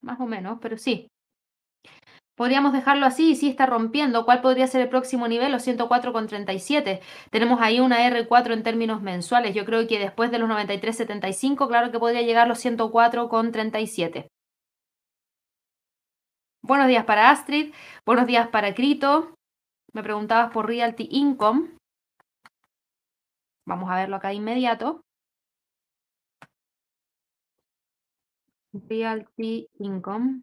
más 0.01 0.19
o 0.19 0.25
menos, 0.25 0.57
pero 0.59 0.75
sí. 0.75 1.07
Podríamos 2.35 2.73
dejarlo 2.73 3.05
así 3.05 3.29
y 3.29 3.35
sí 3.35 3.47
está 3.47 3.67
rompiendo. 3.67 4.25
¿Cuál 4.25 4.41
podría 4.41 4.65
ser 4.65 4.81
el 4.81 4.89
próximo 4.89 5.27
nivel? 5.27 5.51
Los 5.51 5.67
104,37. 5.67 7.01
Tenemos 7.29 7.61
ahí 7.61 7.79
una 7.79 7.99
R4 8.09 8.53
en 8.53 8.63
términos 8.63 9.03
mensuales. 9.03 9.53
Yo 9.53 9.65
creo 9.65 9.87
que 9.87 9.99
después 9.99 10.31
de 10.31 10.39
los 10.39 10.49
93,75, 10.49 11.67
claro 11.67 11.91
que 11.91 11.99
podría 11.99 12.23
llegar 12.23 12.47
los 12.47 12.65
104,37. 12.65 14.27
Buenos 16.63 16.87
días 16.87 17.05
para 17.05 17.29
Astrid. 17.29 17.71
Buenos 18.03 18.25
días 18.25 18.47
para 18.47 18.73
Crito. 18.73 19.35
Me 19.93 20.01
preguntabas 20.01 20.51
por 20.51 20.65
Realty 20.65 21.07
Income. 21.11 21.69
Vamos 23.67 23.91
a 23.91 23.95
verlo 23.95 24.15
acá 24.15 24.29
de 24.29 24.35
inmediato. 24.35 25.04
Realty 28.89 29.69
Income. 29.79 30.41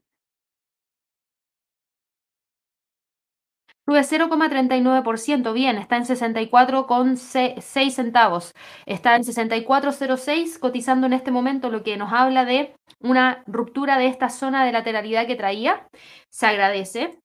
Sube 3.84 4.04
0,39%, 4.04 5.52
bien, 5.52 5.76
está 5.76 5.96
en 5.96 6.04
64,6 6.04 7.90
centavos. 7.90 8.52
Está 8.86 9.16
en 9.16 9.24
64,06 9.24 10.58
cotizando 10.60 11.08
en 11.08 11.12
este 11.14 11.32
momento, 11.32 11.68
lo 11.68 11.82
que 11.82 11.96
nos 11.96 12.12
habla 12.12 12.44
de 12.44 12.76
una 13.00 13.42
ruptura 13.46 13.98
de 13.98 14.06
esta 14.06 14.28
zona 14.28 14.64
de 14.64 14.72
lateralidad 14.72 15.26
que 15.26 15.34
traía. 15.34 15.88
Se 16.30 16.46
agradece. 16.46 17.18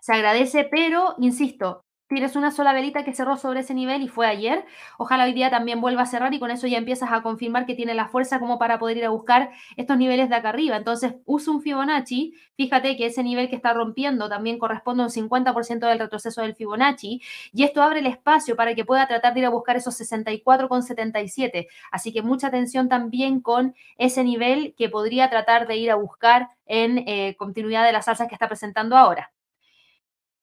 Se 0.00 0.12
agradece, 0.12 0.64
pero, 0.70 1.14
insisto, 1.18 1.85
tienes 2.08 2.36
una 2.36 2.50
sola 2.50 2.72
velita 2.72 3.04
que 3.04 3.12
cerró 3.12 3.36
sobre 3.36 3.60
ese 3.60 3.74
nivel 3.74 4.02
y 4.02 4.08
fue 4.08 4.26
ayer. 4.26 4.64
Ojalá 4.98 5.24
hoy 5.24 5.32
día 5.32 5.50
también 5.50 5.80
vuelva 5.80 6.02
a 6.02 6.06
cerrar 6.06 6.32
y 6.34 6.38
con 6.38 6.50
eso 6.50 6.66
ya 6.66 6.78
empiezas 6.78 7.10
a 7.12 7.22
confirmar 7.22 7.66
que 7.66 7.74
tiene 7.74 7.94
la 7.94 8.08
fuerza 8.08 8.38
como 8.38 8.58
para 8.58 8.78
poder 8.78 8.98
ir 8.98 9.04
a 9.04 9.10
buscar 9.10 9.50
estos 9.76 9.98
niveles 9.98 10.28
de 10.28 10.36
acá 10.36 10.50
arriba. 10.50 10.76
Entonces, 10.76 11.14
usa 11.24 11.52
un 11.52 11.62
Fibonacci. 11.62 12.34
Fíjate 12.56 12.96
que 12.96 13.06
ese 13.06 13.22
nivel 13.22 13.48
que 13.48 13.56
está 13.56 13.72
rompiendo 13.72 14.28
también 14.28 14.58
corresponde 14.58 15.02
a 15.02 15.06
un 15.06 15.12
50% 15.12 15.86
del 15.86 15.98
retroceso 15.98 16.42
del 16.42 16.54
Fibonacci 16.54 17.20
y 17.52 17.64
esto 17.64 17.82
abre 17.82 18.00
el 18.00 18.06
espacio 18.06 18.56
para 18.56 18.74
que 18.74 18.84
pueda 18.84 19.06
tratar 19.08 19.34
de 19.34 19.40
ir 19.40 19.46
a 19.46 19.50
buscar 19.50 19.76
esos 19.76 20.00
64,77. 20.00 21.66
Así 21.90 22.12
que 22.12 22.22
mucha 22.22 22.48
atención 22.48 22.88
también 22.88 23.40
con 23.40 23.74
ese 23.98 24.24
nivel 24.24 24.74
que 24.76 24.88
podría 24.88 25.28
tratar 25.30 25.66
de 25.66 25.76
ir 25.76 25.90
a 25.90 25.96
buscar 25.96 26.48
en 26.66 26.98
eh, 27.06 27.34
continuidad 27.36 27.84
de 27.84 27.92
las 27.92 28.08
alzas 28.08 28.28
que 28.28 28.34
está 28.34 28.48
presentando 28.48 28.96
ahora. 28.96 29.32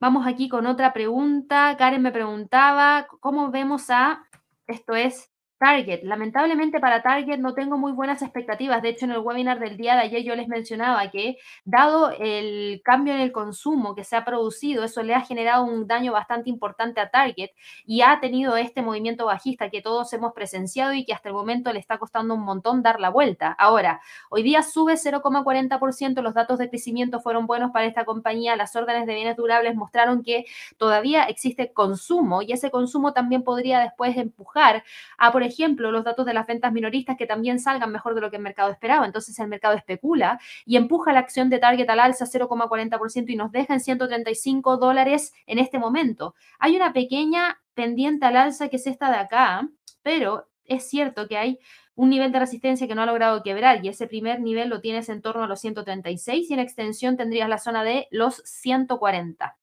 Vamos 0.03 0.27
aquí 0.27 0.49
con 0.49 0.67
otra 0.67 0.91
pregunta. 0.91 1.77
Karen 1.77 2.01
me 2.01 2.11
preguntaba, 2.11 3.07
¿cómo 3.21 3.51
vemos 3.51 3.89
a, 3.89 4.27
esto 4.67 4.95
es 4.95 5.32
Target. 5.63 6.03
Lamentablemente 6.03 6.81
para 6.81 7.01
Target 7.01 7.37
no 7.39 7.53
tengo 7.53 7.77
muy 7.77 7.93
buenas 7.93 8.21
expectativas. 8.21 8.81
De 8.81 8.89
hecho, 8.89 9.05
en 9.05 9.11
el 9.11 9.19
webinar 9.19 9.61
del 9.61 9.77
día 9.77 9.95
de 9.95 10.01
ayer 10.01 10.21
yo 10.21 10.35
les 10.35 10.49
mencionaba 10.49 11.09
que 11.09 11.37
dado 11.63 12.11
el 12.11 12.81
cambio 12.83 13.13
en 13.13 13.21
el 13.21 13.31
consumo 13.31 13.95
que 13.95 14.03
se 14.03 14.17
ha 14.17 14.25
producido, 14.25 14.83
eso 14.83 15.03
le 15.03 15.15
ha 15.15 15.21
generado 15.21 15.63
un 15.63 15.87
daño 15.87 16.11
bastante 16.11 16.49
importante 16.49 16.99
a 16.99 17.09
Target 17.09 17.51
y 17.85 18.01
ha 18.01 18.19
tenido 18.19 18.57
este 18.57 18.81
movimiento 18.81 19.25
bajista 19.25 19.69
que 19.69 19.81
todos 19.81 20.11
hemos 20.11 20.33
presenciado 20.33 20.91
y 20.91 21.05
que 21.05 21.13
hasta 21.13 21.29
el 21.29 21.33
momento 21.33 21.71
le 21.71 21.79
está 21.79 21.97
costando 21.97 22.33
un 22.33 22.43
montón 22.43 22.83
dar 22.83 22.99
la 22.99 23.09
vuelta. 23.09 23.53
Ahora, 23.57 24.01
hoy 24.29 24.43
día 24.43 24.63
sube 24.63 24.95
0,40%, 24.95 26.21
los 26.21 26.33
datos 26.33 26.59
de 26.59 26.69
crecimiento 26.69 27.21
fueron 27.21 27.47
buenos 27.47 27.71
para 27.71 27.85
esta 27.85 28.03
compañía, 28.03 28.57
las 28.57 28.75
órdenes 28.75 29.07
de 29.07 29.15
bienes 29.15 29.37
durables 29.37 29.75
mostraron 29.75 30.23
que 30.23 30.43
todavía 30.75 31.23
existe 31.23 31.71
consumo 31.71 32.41
y 32.41 32.51
ese 32.51 32.69
consumo 32.69 33.13
también 33.13 33.43
podría 33.43 33.79
después 33.79 34.17
empujar 34.17 34.83
a, 35.17 35.31
por 35.31 35.41
ejemplo, 35.41 35.52
ejemplo, 35.53 35.91
los 35.91 36.03
datos 36.03 36.25
de 36.25 36.33
las 36.33 36.47
ventas 36.47 36.73
minoristas 36.73 37.17
que 37.17 37.25
también 37.25 37.59
salgan 37.59 37.91
mejor 37.91 38.15
de 38.15 38.21
lo 38.21 38.29
que 38.29 38.37
el 38.37 38.43
mercado 38.43 38.71
esperaba. 38.71 39.05
Entonces 39.05 39.37
el 39.39 39.47
mercado 39.47 39.75
especula 39.75 40.39
y 40.65 40.77
empuja 40.77 41.13
la 41.13 41.19
acción 41.19 41.49
de 41.49 41.59
Target 41.59 41.89
al 41.89 41.99
alza 41.99 42.25
0,40% 42.25 43.29
y 43.29 43.35
nos 43.35 43.51
deja 43.51 43.73
en 43.73 43.79
135 43.79 44.77
dólares 44.77 45.33
en 45.45 45.59
este 45.59 45.79
momento. 45.79 46.35
Hay 46.59 46.75
una 46.75 46.93
pequeña 46.93 47.61
pendiente 47.73 48.25
al 48.25 48.37
alza 48.37 48.69
que 48.69 48.77
es 48.77 48.87
esta 48.87 49.09
de 49.09 49.17
acá, 49.17 49.69
pero 50.01 50.47
es 50.65 50.89
cierto 50.89 51.27
que 51.27 51.37
hay 51.37 51.59
un 51.95 52.09
nivel 52.09 52.31
de 52.31 52.39
resistencia 52.39 52.87
que 52.87 52.95
no 52.95 53.03
ha 53.03 53.05
logrado 53.05 53.43
quebrar 53.43 53.85
y 53.85 53.89
ese 53.89 54.07
primer 54.07 54.41
nivel 54.41 54.69
lo 54.69 54.81
tienes 54.81 55.09
en 55.09 55.21
torno 55.21 55.43
a 55.43 55.47
los 55.47 55.59
136 55.59 56.49
y 56.49 56.53
en 56.53 56.59
extensión 56.59 57.17
tendrías 57.17 57.49
la 57.49 57.59
zona 57.59 57.83
de 57.83 58.07
los 58.11 58.37
140. 58.45 59.57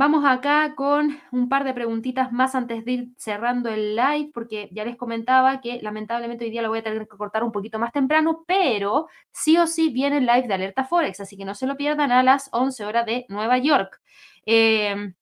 Vamos 0.00 0.24
acá 0.24 0.76
con 0.76 1.18
un 1.32 1.48
par 1.48 1.64
de 1.64 1.74
preguntitas 1.74 2.30
más 2.30 2.54
antes 2.54 2.84
de 2.84 2.92
ir 2.92 3.08
cerrando 3.16 3.68
el 3.68 3.96
live, 3.96 4.30
porque 4.32 4.68
ya 4.70 4.84
les 4.84 4.96
comentaba 4.96 5.60
que 5.60 5.80
lamentablemente 5.82 6.44
hoy 6.44 6.52
día 6.52 6.62
lo 6.62 6.68
voy 6.68 6.78
a 6.78 6.82
tener 6.84 7.00
que 7.08 7.16
cortar 7.16 7.42
un 7.42 7.50
poquito 7.50 7.80
más 7.80 7.90
temprano, 7.90 8.44
pero 8.46 9.08
sí 9.32 9.58
o 9.58 9.66
sí 9.66 9.90
viene 9.90 10.18
el 10.18 10.26
live 10.26 10.46
de 10.46 10.54
Alerta 10.54 10.84
Forex, 10.84 11.18
así 11.18 11.36
que 11.36 11.44
no 11.44 11.56
se 11.56 11.66
lo 11.66 11.76
pierdan 11.76 12.12
a 12.12 12.22
las 12.22 12.48
11 12.52 12.84
horas 12.84 13.06
de 13.06 13.26
Nueva 13.28 13.58
York. 13.58 14.00
Em, 14.46 15.14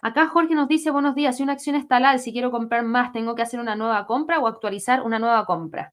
acá 0.00 0.28
Jorge 0.28 0.54
nos 0.54 0.68
dice, 0.68 0.92
buenos 0.92 1.16
días, 1.16 1.36
si 1.36 1.42
una 1.42 1.54
acción 1.54 1.74
está 1.74 1.96
al 1.96 2.20
si 2.20 2.32
quiero 2.32 2.52
comprar 2.52 2.84
más, 2.84 3.10
¿tengo 3.10 3.34
que 3.34 3.42
hacer 3.42 3.58
una 3.58 3.74
nueva 3.74 4.06
compra 4.06 4.38
o 4.38 4.46
actualizar 4.46 5.02
una 5.02 5.18
nueva 5.18 5.44
compra? 5.44 5.92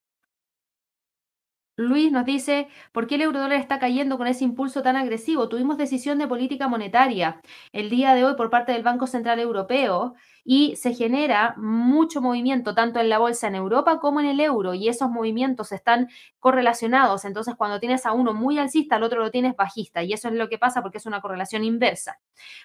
Luis 1.76 2.12
nos 2.12 2.24
dice, 2.24 2.68
¿por 2.92 3.08
qué 3.08 3.16
el 3.16 3.24
eurodólar 3.24 3.60
está 3.60 3.80
cayendo 3.80 4.20
con 4.20 4.28
ese 4.28 4.44
impulso 4.44 4.84
tan 4.84 4.96
agresivo? 4.96 5.50
Tuvimos 5.50 5.76
decisión 5.76 6.20
de 6.20 6.28
política 6.28 6.68
monetaria 6.68 7.42
el 7.72 7.90
día 7.90 8.14
de 8.14 8.24
hoy 8.24 8.36
por 8.36 8.52
parte 8.52 8.74
del 8.74 8.84
Banco 8.84 9.08
Central 9.08 9.40
Europeo 9.40 10.14
y 10.46 10.76
se 10.76 10.94
genera 10.94 11.56
mucho 11.58 12.22
movimiento 12.22 12.76
tanto 12.76 13.00
en 13.00 13.10
la 13.10 13.18
bolsa 13.18 13.48
en 13.48 13.56
Europa 13.56 14.00
como 14.00 14.20
en 14.20 14.28
el 14.28 14.40
euro 14.40 14.76
y 14.76 14.88
esos 14.88 15.10
movimientos 15.10 15.72
están 15.72 16.10
correlacionados. 16.40 17.26
Entonces, 17.26 17.56
cuando 17.56 17.80
tienes 17.80 18.06
a 18.06 18.12
uno 18.12 18.34
muy 18.36 18.60
alcista, 18.60 18.98
al 18.98 19.04
otro 19.04 19.22
lo 19.22 19.32
tienes 19.32 19.56
bajista 19.56 20.04
y 20.04 20.14
eso 20.14 20.28
es 20.28 20.36
lo 20.36 20.50
que 20.50 20.60
pasa 20.60 20.84
porque 20.84 21.00
es 21.00 21.08
una 21.08 21.22
correlación 21.22 21.64
inversa. 21.64 22.20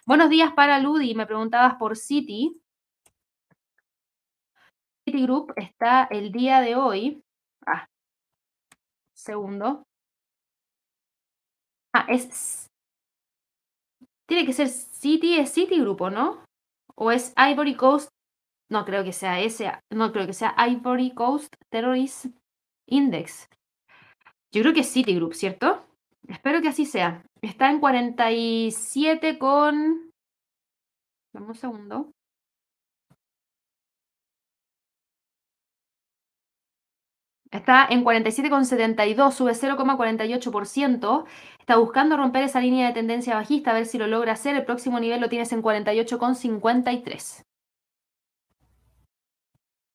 Buenos 0.05 0.29
días 0.29 0.53
para 0.53 0.79
Ludi, 0.81 1.15
me 1.15 1.25
preguntabas 1.27 1.77
por 1.77 1.97
Citi. 1.97 2.61
Citigroup 5.05 5.53
está 5.57 6.07
el 6.11 6.31
día 6.31 6.61
de 6.61 6.77
hoy. 6.77 7.25
Segundo. 9.19 9.83
Ah, 11.93 12.07
es. 12.09 12.69
Tiene 14.29 14.47
que 14.47 14.53
ser 14.53 14.69
City, 14.69 15.39
es 15.39 15.53
Citigroup, 15.53 16.01
¿no? 16.13 16.45
¿O 16.95 17.11
es 17.11 17.35
Ivory 17.37 17.75
Coast? 17.75 18.09
No 18.71 18.85
creo 18.85 19.03
que 19.03 19.13
sea 19.13 19.41
ese. 19.41 19.73
No 19.93 20.13
creo 20.13 20.27
que 20.27 20.35
sea 20.35 20.55
Ivory 20.57 21.15
Coast 21.15 21.53
Terrorist 21.71 22.27
Index. 22.87 23.49
Yo 24.53 24.63
creo 24.63 24.73
que 24.73 24.81
es 24.81 24.93
Citigroup, 24.93 25.35
¿cierto? 25.35 25.85
Espero 26.29 26.63
que 26.63 26.69
así 26.69 26.87
sea. 26.87 27.25
Está 27.43 27.71
en 27.71 27.81
47 27.81 29.39
con. 29.39 30.13
Dame 31.35 31.47
un 31.47 31.55
segundo. 31.55 32.13
Está 37.51 37.87
en 37.89 38.05
47,72, 38.05 39.33
sube 39.33 39.53
0,48%. 39.53 41.25
Está 41.59 41.77
buscando 41.77 42.17
romper 42.17 42.43
esa 42.43 42.61
línea 42.61 42.87
de 42.89 42.93
tendencia 42.95 43.35
bajista, 43.35 43.71
a 43.71 43.75
ver 43.75 43.87
si 43.87 43.99
lo 43.99 44.07
logra 44.07 44.33
hacer. 44.33 44.55
El 44.55 44.65
próximo 44.65 45.01
nivel 45.01 45.21
lo 45.21 45.29
tienes 45.29 45.53
en 45.53 45.63
48,53. 45.63 47.45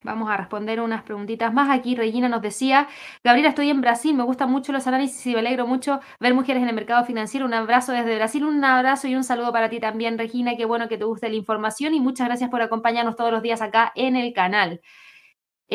Vamos 0.04 0.30
a 0.30 0.36
responder 0.36 0.82
unas 0.82 1.04
preguntitas 1.04 1.54
más. 1.54 1.70
Aquí 1.70 1.96
Regina 1.96 2.28
nos 2.28 2.42
decía, 2.42 2.90
Gabriela, 3.24 3.50
estoy 3.50 3.70
en 3.70 3.82
Brasil, 3.82 4.14
me 4.14 4.24
gustan 4.24 4.52
mucho 4.52 4.74
los 4.74 4.86
análisis 4.86 5.26
y 5.26 5.34
me 5.34 5.40
alegro 5.40 5.66
mucho 5.66 6.02
ver 6.20 6.34
mujeres 6.34 6.62
en 6.62 6.70
el 6.70 6.76
mercado 6.76 7.06
financiero. 7.06 7.46
Un 7.46 7.54
abrazo 7.54 7.94
desde 7.94 8.16
Brasil, 8.16 8.44
un 8.44 8.64
abrazo 8.66 9.08
y 9.08 9.16
un 9.16 9.24
saludo 9.24 9.54
para 9.54 9.70
ti 9.70 9.80
también, 9.80 10.18
Regina. 10.18 10.58
Qué 10.58 10.66
bueno 10.66 10.90
que 10.90 10.98
te 10.98 11.06
guste 11.06 11.30
la 11.30 11.36
información 11.36 11.94
y 11.94 12.02
muchas 12.02 12.28
gracias 12.28 12.50
por 12.50 12.62
acompañarnos 12.62 13.16
todos 13.16 13.32
los 13.32 13.42
días 13.42 13.62
acá 13.62 13.92
en 13.96 14.18
el 14.18 14.34
canal. 14.34 14.82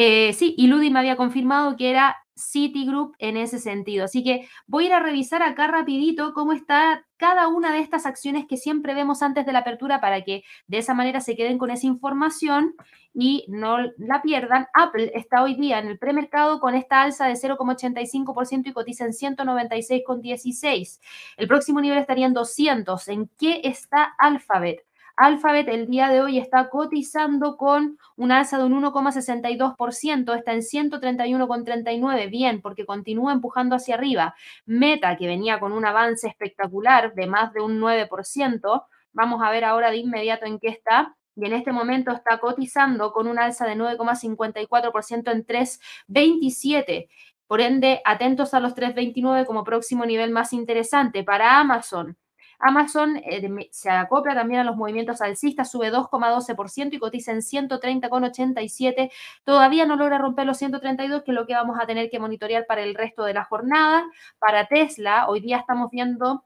Eh, 0.01 0.33
sí, 0.33 0.55
y 0.57 0.69
Ludi 0.69 0.91
me 0.91 1.01
había 1.01 1.17
confirmado 1.17 1.75
que 1.77 1.91
era 1.91 2.17
Citigroup 2.37 3.17
en 3.19 3.37
ese 3.37 3.59
sentido. 3.59 4.05
Así 4.05 4.23
que 4.23 4.49
voy 4.69 4.85
a 4.85 4.87
ir 4.87 4.93
a 4.93 5.01
revisar 5.01 5.43
acá 5.43 5.67
rapidito 5.67 6.35
cómo 6.35 6.53
está 6.53 7.05
cada 7.17 7.49
una 7.49 7.73
de 7.73 7.81
estas 7.81 8.07
acciones 8.07 8.47
que 8.47 8.57
siempre 8.57 8.95
vemos 8.95 9.23
antes 9.23 9.45
de 9.45 9.51
la 9.51 9.59
apertura 9.59 10.01
para 10.01 10.23
que 10.23 10.45
de 10.69 10.79
esa 10.79 10.95
manera 10.95 11.21
se 11.21 11.35
queden 11.35 11.59
con 11.59 11.73
esa 11.73 11.89
información 11.89 12.77
y 13.13 13.45
no 13.49 13.79
la 13.97 14.23
pierdan. 14.23 14.69
Apple 14.73 15.11
está 15.17 15.43
hoy 15.43 15.57
día 15.57 15.81
en 15.81 15.89
el 15.89 15.99
premercado 15.99 16.61
con 16.61 16.77
esta 16.77 17.03
alza 17.03 17.27
de 17.27 17.35
0,85% 17.35 18.69
y 18.69 18.73
cotiza 18.73 19.05
en 19.05 19.11
196,16. 19.11 21.01
El 21.37 21.49
próximo 21.49 21.81
nivel 21.81 21.99
estaría 21.99 22.27
en 22.27 22.35
200. 22.35 23.09
¿En 23.09 23.29
qué 23.37 23.63
está 23.65 24.15
Alphabet? 24.17 24.88
Alphabet 25.19 25.67
el 25.67 25.89
día 25.89 26.11
de 26.11 26.21
hoy 26.21 26.39
está 26.39 26.71
cotizando 26.71 27.57
con 27.57 27.99
un 28.15 28.31
alza 28.31 28.57
de 28.57 28.63
un 28.63 28.81
1,62%, 28.81 30.37
está 30.37 30.53
en 30.53 30.61
131,39, 30.61 32.31
bien, 32.31 32.63
porque 32.63 32.87
continúa 32.87 33.33
empujando 33.33 33.75
hacia 33.75 33.97
arriba. 33.97 34.37
Meta, 34.65 35.17
que 35.17 35.27
venía 35.27 35.59
con 35.59 35.73
un 35.73 35.85
avance 35.85 36.29
espectacular 36.29 37.15
de 37.15 37.27
más 37.27 37.53
de 37.53 37.61
un 37.61 37.81
9%, 37.81 38.85
vamos 39.13 39.43
a 39.43 39.51
ver 39.51 39.65
ahora 39.65 39.91
de 39.91 39.97
inmediato 39.97 40.47
en 40.47 40.61
qué 40.61 40.69
está. 40.69 41.17
Y 41.35 41.47
en 41.47 41.53
este 41.53 41.73
momento 41.73 42.13
está 42.13 42.39
cotizando 42.39 43.13
con 43.13 43.27
un 43.27 43.41
alza 43.41 43.67
de 43.67 43.75
9,54% 43.75 45.33
en 45.33 45.45
3,27. 45.45 47.09
Por 47.49 47.61
ende, 47.61 48.01
atentos 48.05 48.55
a 48.55 48.61
los 48.61 48.73
3,29 48.77 49.47
como 49.47 49.65
próximo 49.65 50.07
nivel 50.07 50.31
más 50.31 50.53
interesante. 50.53 51.25
Para 51.25 51.59
Amazon, 51.59 52.17
Amazon 52.59 53.17
eh, 53.25 53.69
se 53.71 53.91
acopla 53.91 54.35
también 54.35 54.61
a 54.61 54.65
los 54.65 54.77
movimientos 54.77 55.21
alcistas, 55.21 55.71
sube 55.71 55.93
2,12% 55.93 56.95
y 56.95 56.99
cotiza 56.99 57.33
en 57.33 57.39
130,87. 57.43 59.11
Todavía 59.45 59.87
no 59.87 59.97
logra 59.97 60.19
romper 60.19 60.47
los 60.47 60.59
132, 60.59 61.23
que 61.23 61.31
es 61.31 61.35
lo 61.35 61.47
que 61.47 61.55
vamos 61.55 61.79
a 61.81 61.87
tener 61.87 62.11
que 62.11 62.19
monitorear 62.19 62.67
para 62.67 62.83
el 62.83 62.95
resto 62.95 63.25
de 63.25 63.35
la 63.35 63.45
jornada. 63.45 64.05
Para 64.39 64.67
Tesla, 64.67 65.29
hoy 65.29 65.41
día 65.41 65.59
estamos 65.59 65.91
viendo 65.91 66.45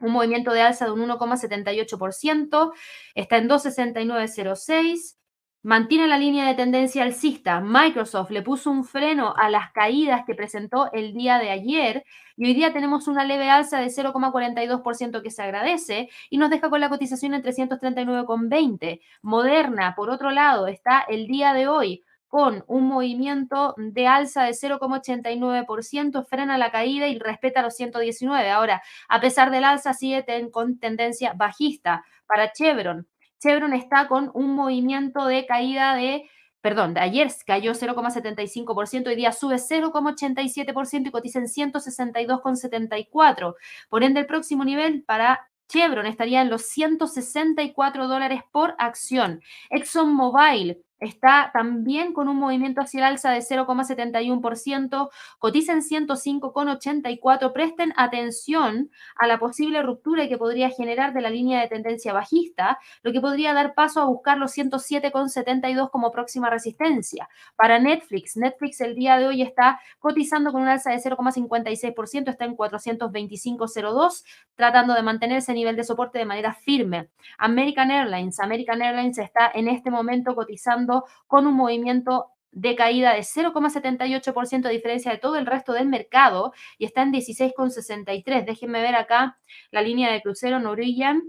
un 0.00 0.12
movimiento 0.12 0.52
de 0.52 0.62
alza 0.62 0.86
de 0.86 0.92
un 0.92 1.08
1,78%, 1.08 2.72
está 3.14 3.36
en 3.36 3.48
269,06 3.48 5.16
mantiene 5.62 6.08
la 6.08 6.18
línea 6.18 6.46
de 6.46 6.54
tendencia 6.54 7.02
alcista. 7.02 7.60
Microsoft 7.60 8.30
le 8.30 8.42
puso 8.42 8.70
un 8.70 8.84
freno 8.84 9.34
a 9.36 9.48
las 9.48 9.70
caídas 9.72 10.24
que 10.26 10.34
presentó 10.34 10.90
el 10.92 11.14
día 11.14 11.38
de 11.38 11.50
ayer 11.50 12.04
y 12.36 12.46
hoy 12.46 12.54
día 12.54 12.72
tenemos 12.72 13.06
una 13.08 13.24
leve 13.24 13.48
alza 13.50 13.78
de 13.78 13.86
0,42% 13.86 15.22
que 15.22 15.30
se 15.30 15.42
agradece 15.42 16.08
y 16.30 16.38
nos 16.38 16.50
deja 16.50 16.70
con 16.70 16.80
la 16.80 16.88
cotización 16.88 17.34
en 17.34 17.42
339,20. 17.42 19.00
Moderna, 19.22 19.94
por 19.94 20.10
otro 20.10 20.30
lado, 20.30 20.66
está 20.66 21.00
el 21.08 21.26
día 21.26 21.52
de 21.52 21.68
hoy 21.68 22.02
con 22.26 22.64
un 22.66 22.88
movimiento 22.88 23.74
de 23.76 24.06
alza 24.06 24.44
de 24.44 24.52
0,89%, 24.52 26.24
frena 26.24 26.56
la 26.56 26.72
caída 26.72 27.06
y 27.06 27.18
respeta 27.18 27.60
los 27.60 27.76
119. 27.76 28.50
Ahora, 28.50 28.82
a 29.10 29.20
pesar 29.20 29.50
del 29.50 29.64
alza, 29.64 29.92
sigue 29.92 30.24
con 30.50 30.78
tendencia 30.78 31.34
bajista. 31.34 32.06
Para 32.26 32.50
Chevron, 32.50 33.06
Chevron 33.42 33.74
está 33.74 34.06
con 34.06 34.30
un 34.34 34.54
movimiento 34.54 35.26
de 35.26 35.44
caída 35.46 35.96
de, 35.96 36.30
perdón, 36.60 36.94
de 36.94 37.00
ayer 37.00 37.28
cayó 37.44 37.72
0,75%, 37.72 39.08
hoy 39.08 39.16
día 39.16 39.32
sube 39.32 39.56
0,87% 39.56 41.08
y 41.08 41.10
cotiza 41.10 41.40
en 41.40 41.46
162,74. 41.46 43.56
Por 43.88 44.04
ende, 44.04 44.20
el 44.20 44.26
próximo 44.26 44.64
nivel 44.64 45.02
para 45.02 45.50
Chevron 45.68 46.06
estaría 46.06 46.40
en 46.40 46.50
los 46.50 46.66
164 46.66 48.06
dólares 48.06 48.42
por 48.52 48.76
acción. 48.78 49.42
ExxonMobil 49.70 50.84
está 51.02 51.50
también 51.52 52.12
con 52.12 52.28
un 52.28 52.36
movimiento 52.36 52.80
hacia 52.80 52.98
el 53.00 53.04
alza 53.04 53.30
de 53.30 53.40
0,71%, 53.40 55.10
cotiza 55.38 55.72
en 55.72 55.82
105,84. 55.82 57.52
Presten 57.52 57.92
atención 57.96 58.90
a 59.16 59.26
la 59.26 59.38
posible 59.38 59.82
ruptura 59.82 60.28
que 60.28 60.38
podría 60.38 60.70
generar 60.70 61.12
de 61.12 61.20
la 61.20 61.30
línea 61.30 61.60
de 61.60 61.68
tendencia 61.68 62.12
bajista, 62.12 62.78
lo 63.02 63.12
que 63.12 63.20
podría 63.20 63.52
dar 63.52 63.74
paso 63.74 64.00
a 64.00 64.04
buscar 64.04 64.38
los 64.38 64.56
107,72 64.56 65.90
como 65.90 66.12
próxima 66.12 66.48
resistencia. 66.50 67.28
Para 67.56 67.80
Netflix, 67.80 68.36
Netflix 68.36 68.80
el 68.80 68.94
día 68.94 69.18
de 69.18 69.26
hoy 69.26 69.42
está 69.42 69.80
cotizando 69.98 70.52
con 70.52 70.62
un 70.62 70.68
alza 70.68 70.90
de 70.90 70.98
0,56%, 70.98 72.28
está 72.28 72.44
en 72.44 72.56
425,02, 72.56 74.24
tratando 74.54 74.94
de 74.94 75.02
mantener 75.02 75.38
ese 75.38 75.52
nivel 75.52 75.74
de 75.74 75.82
soporte 75.82 76.18
de 76.18 76.26
manera 76.26 76.54
firme. 76.54 77.08
American 77.38 77.90
Airlines, 77.90 78.38
American 78.38 78.82
Airlines 78.82 79.18
está 79.18 79.50
en 79.52 79.66
este 79.66 79.90
momento 79.90 80.36
cotizando 80.36 80.91
con 81.26 81.46
un 81.46 81.54
movimiento 81.54 82.32
de 82.52 82.76
caída 82.76 83.14
de 83.14 83.20
0,78% 83.20 84.66
a 84.66 84.68
diferencia 84.68 85.10
de 85.10 85.18
todo 85.18 85.36
el 85.36 85.46
resto 85.46 85.72
del 85.72 85.88
mercado 85.88 86.52
y 86.78 86.84
está 86.84 87.02
en 87.02 87.12
16,63. 87.12 88.44
Déjenme 88.44 88.82
ver 88.82 88.94
acá 88.94 89.38
la 89.70 89.82
línea 89.82 90.12
de 90.12 90.20
crucero 90.20 90.60
Norwegian. 90.60 91.22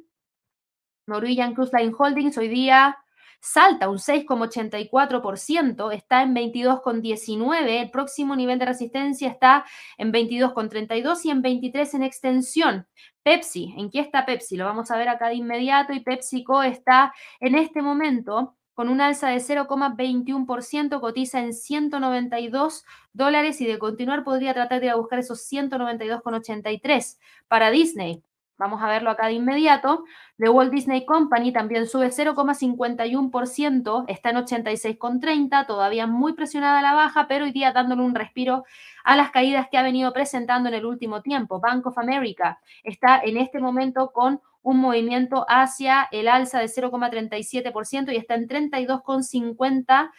Norwegian 1.07 1.53
Cruise 1.53 1.71
Line 1.73 1.93
Holdings 1.97 2.37
hoy 2.37 2.49
día 2.49 2.97
salta 3.43 3.89
un 3.89 3.97
6,84%, 3.97 5.91
está 5.91 6.23
en 6.23 6.33
22,19. 6.33 7.81
El 7.81 7.91
próximo 7.91 8.37
nivel 8.37 8.57
de 8.57 8.65
resistencia 8.65 9.27
está 9.29 9.65
en 9.97 10.13
22,32 10.13 11.25
y 11.25 11.29
en 11.29 11.41
23 11.41 11.93
en 11.93 12.03
extensión. 12.03 12.87
Pepsi, 13.21 13.73
¿en 13.77 13.89
qué 13.89 13.99
está 13.99 14.25
Pepsi? 14.25 14.55
Lo 14.55 14.63
vamos 14.63 14.91
a 14.91 14.97
ver 14.97 15.09
acá 15.09 15.27
de 15.27 15.35
inmediato 15.35 15.91
y 15.91 15.99
PepsiCo 15.99 16.63
está 16.63 17.13
en 17.41 17.55
este 17.55 17.81
momento 17.81 18.55
con 18.73 18.89
un 18.89 19.01
alza 19.01 19.29
de 19.29 19.37
0,21%, 19.37 20.99
cotiza 20.99 21.39
en 21.39 21.53
192 21.53 22.85
dólares 23.13 23.61
y 23.61 23.65
de 23.65 23.79
continuar 23.79 24.23
podría 24.23 24.53
tratar 24.53 24.79
de 24.79 24.87
ir 24.87 24.91
a 24.91 24.95
buscar 24.95 25.19
esos 25.19 25.39
192,83 25.51 27.19
para 27.47 27.69
Disney. 27.71 28.23
Vamos 28.57 28.81
a 28.83 28.87
verlo 28.87 29.09
acá 29.09 29.27
de 29.27 29.33
inmediato. 29.33 30.05
The 30.37 30.47
Walt 30.47 30.71
Disney 30.71 31.05
Company 31.05 31.51
también 31.51 31.87
sube 31.87 32.11
0,51%, 32.11 34.05
está 34.07 34.29
en 34.29 34.37
86,30, 34.37 35.65
todavía 35.65 36.05
muy 36.07 36.33
presionada 36.33 36.79
a 36.79 36.81
la 36.83 36.93
baja, 36.93 37.27
pero 37.27 37.45
hoy 37.45 37.51
día 37.51 37.73
dándole 37.73 38.03
un 38.03 38.13
respiro 38.13 38.63
a 39.03 39.15
las 39.15 39.31
caídas 39.31 39.67
que 39.69 39.77
ha 39.77 39.83
venido 39.83 40.13
presentando 40.13 40.69
en 40.69 40.75
el 40.75 40.85
último 40.85 41.21
tiempo. 41.21 41.59
Bank 41.59 41.87
of 41.87 41.97
America 41.97 42.59
está 42.83 43.19
en 43.19 43.37
este 43.37 43.59
momento 43.59 44.11
con 44.11 44.39
un 44.63 44.79
movimiento 44.79 45.45
hacia 45.47 46.07
el 46.11 46.27
alza 46.27 46.59
de 46.59 46.67
0,37% 46.67 48.11
y 48.11 48.15
está 48.15 48.35
en 48.35 48.47
32,50 48.47 50.11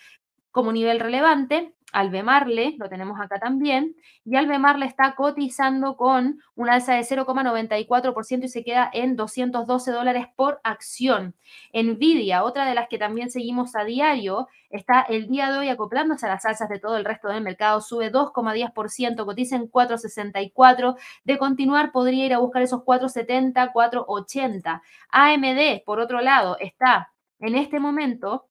como 0.50 0.70
nivel 0.70 1.00
relevante. 1.00 1.74
Albemarle, 1.94 2.74
lo 2.78 2.88
tenemos 2.88 3.20
acá 3.20 3.38
también, 3.38 3.94
y 4.24 4.34
Albemarle 4.34 4.84
está 4.84 5.14
cotizando 5.14 5.96
con 5.96 6.40
una 6.56 6.74
alza 6.74 6.94
de 6.94 7.02
0,94% 7.02 8.44
y 8.44 8.48
se 8.48 8.64
queda 8.64 8.90
en 8.92 9.14
212 9.14 9.92
dólares 9.92 10.26
por 10.34 10.60
acción. 10.64 11.36
Nvidia, 11.72 12.42
otra 12.42 12.66
de 12.66 12.74
las 12.74 12.88
que 12.88 12.98
también 12.98 13.30
seguimos 13.30 13.76
a 13.76 13.84
diario, 13.84 14.48
está 14.70 15.02
el 15.02 15.28
día 15.28 15.52
de 15.52 15.58
hoy 15.58 15.68
acoplándose 15.68 16.26
a 16.26 16.30
las 16.30 16.44
alzas 16.44 16.68
de 16.68 16.80
todo 16.80 16.96
el 16.96 17.04
resto 17.04 17.28
del 17.28 17.44
mercado, 17.44 17.80
sube 17.80 18.10
2,10%, 18.10 19.24
cotiza 19.24 19.54
en 19.54 19.70
4,64, 19.70 20.96
de 21.22 21.38
continuar 21.38 21.92
podría 21.92 22.26
ir 22.26 22.34
a 22.34 22.38
buscar 22.38 22.62
esos 22.62 22.82
4,70, 22.82 23.72
4,80. 23.72 24.82
AMD, 25.10 25.84
por 25.84 26.00
otro 26.00 26.20
lado, 26.20 26.56
está 26.58 27.12
en 27.38 27.54
este 27.54 27.78
momento 27.78 28.48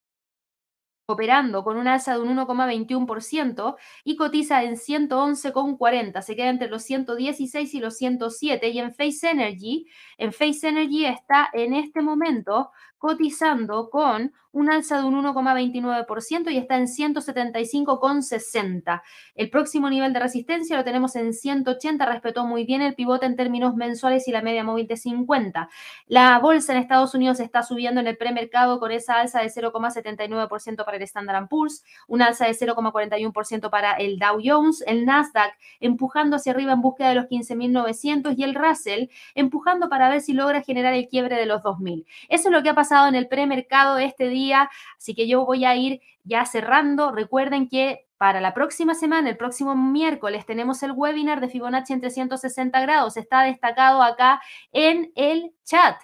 operando 1.05 1.63
con 1.63 1.77
un 1.77 1.87
alza 1.87 2.13
de 2.13 2.21
un 2.21 2.37
1,21% 2.37 3.75
y 4.03 4.15
cotiza 4.15 4.63
en 4.63 4.75
111,40, 4.75 6.21
se 6.21 6.35
queda 6.35 6.49
entre 6.49 6.69
los 6.69 6.83
116 6.83 7.73
y 7.73 7.79
los 7.79 7.97
107 7.97 8.69
y 8.69 8.79
en 8.79 8.93
Face 8.93 9.29
Energy, 9.29 9.87
en 10.17 10.31
Face 10.31 10.67
Energy 10.67 11.05
está 11.05 11.49
en 11.53 11.73
este 11.73 12.01
momento 12.01 12.71
cotizando 13.03 13.89
con 13.89 14.31
un 14.53 14.69
alza 14.69 14.99
de 14.99 15.03
un 15.03 15.21
1,29% 15.21 16.49
y 16.51 16.57
está 16.57 16.77
en 16.77 16.85
175,60. 16.85 19.01
El 19.35 19.49
próximo 19.49 19.89
nivel 19.89 20.13
de 20.13 20.19
resistencia 20.19 20.77
lo 20.77 20.85
tenemos 20.85 21.17
en 21.17 21.33
180, 21.33 22.05
respetó 22.05 22.45
muy 22.45 22.63
bien 22.63 22.81
el 22.81 22.95
pivote 22.95 23.25
en 23.25 23.35
términos 23.35 23.75
mensuales 23.75 24.25
y 24.27 24.31
la 24.31 24.43
media 24.43 24.63
móvil 24.63 24.87
de 24.87 24.95
50. 24.95 25.67
La 26.07 26.39
bolsa 26.39 26.71
en 26.71 26.79
Estados 26.79 27.13
Unidos 27.15 27.41
está 27.41 27.63
subiendo 27.63 27.99
en 27.99 28.07
el 28.07 28.15
premercado 28.15 28.79
con 28.79 28.91
esa 28.91 29.19
alza 29.19 29.41
de 29.41 29.47
0,79% 29.47 30.85
para 30.85 30.97
el 30.97 31.03
Standard 31.03 31.49
Poor's, 31.49 31.83
un 32.07 32.21
alza 32.21 32.45
de 32.45 32.51
0,41% 32.51 33.69
para 33.71 33.93
el 33.93 34.19
Dow 34.19 34.39
Jones, 34.41 34.83
el 34.85 35.05
Nasdaq 35.05 35.57
empujando 35.79 36.35
hacia 36.37 36.53
arriba 36.53 36.73
en 36.73 36.81
búsqueda 36.81 37.09
de 37.09 37.15
los 37.15 37.25
15.900 37.25 38.35
y 38.37 38.43
el 38.43 38.53
Russell 38.53 39.07
empujando 39.33 39.89
para 39.89 40.09
ver 40.09 40.21
si 40.21 40.33
logra 40.33 40.61
generar 40.61 40.93
el 40.93 41.07
quiebre 41.07 41.37
de 41.37 41.47
los 41.47 41.63
2.000. 41.63 42.05
Eso 42.29 42.49
es 42.49 42.53
lo 42.53 42.61
que 42.61 42.69
ha 42.69 42.75
pasado 42.75 42.92
en 43.07 43.15
el 43.15 43.27
premercado 43.27 43.97
este 43.97 44.29
día, 44.29 44.69
así 44.97 45.15
que 45.15 45.27
yo 45.27 45.45
voy 45.45 45.65
a 45.65 45.75
ir 45.75 46.01
ya 46.23 46.45
cerrando. 46.45 47.11
Recuerden 47.11 47.67
que 47.67 48.07
para 48.17 48.39
la 48.39 48.53
próxima 48.53 48.95
semana, 48.95 49.29
el 49.29 49.37
próximo 49.37 49.75
miércoles, 49.75 50.45
tenemos 50.45 50.81
el 50.83 50.91
webinar 50.91 51.41
de 51.41 51.49
Fibonacci 51.49 51.93
en 51.93 51.99
360 51.99 52.79
grados. 52.81 53.17
Está 53.17 53.43
destacado 53.43 54.01
acá 54.01 54.41
en 54.71 55.11
el 55.15 55.53
chat 55.65 55.97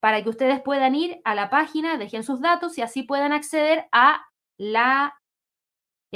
para 0.00 0.22
que 0.22 0.28
ustedes 0.28 0.60
puedan 0.60 0.94
ir 0.94 1.20
a 1.24 1.34
la 1.34 1.50
página, 1.50 1.98
dejen 1.98 2.22
sus 2.22 2.40
datos 2.40 2.78
y 2.78 2.82
así 2.82 3.02
puedan 3.02 3.32
acceder 3.32 3.86
a 3.92 4.26
la 4.56 5.14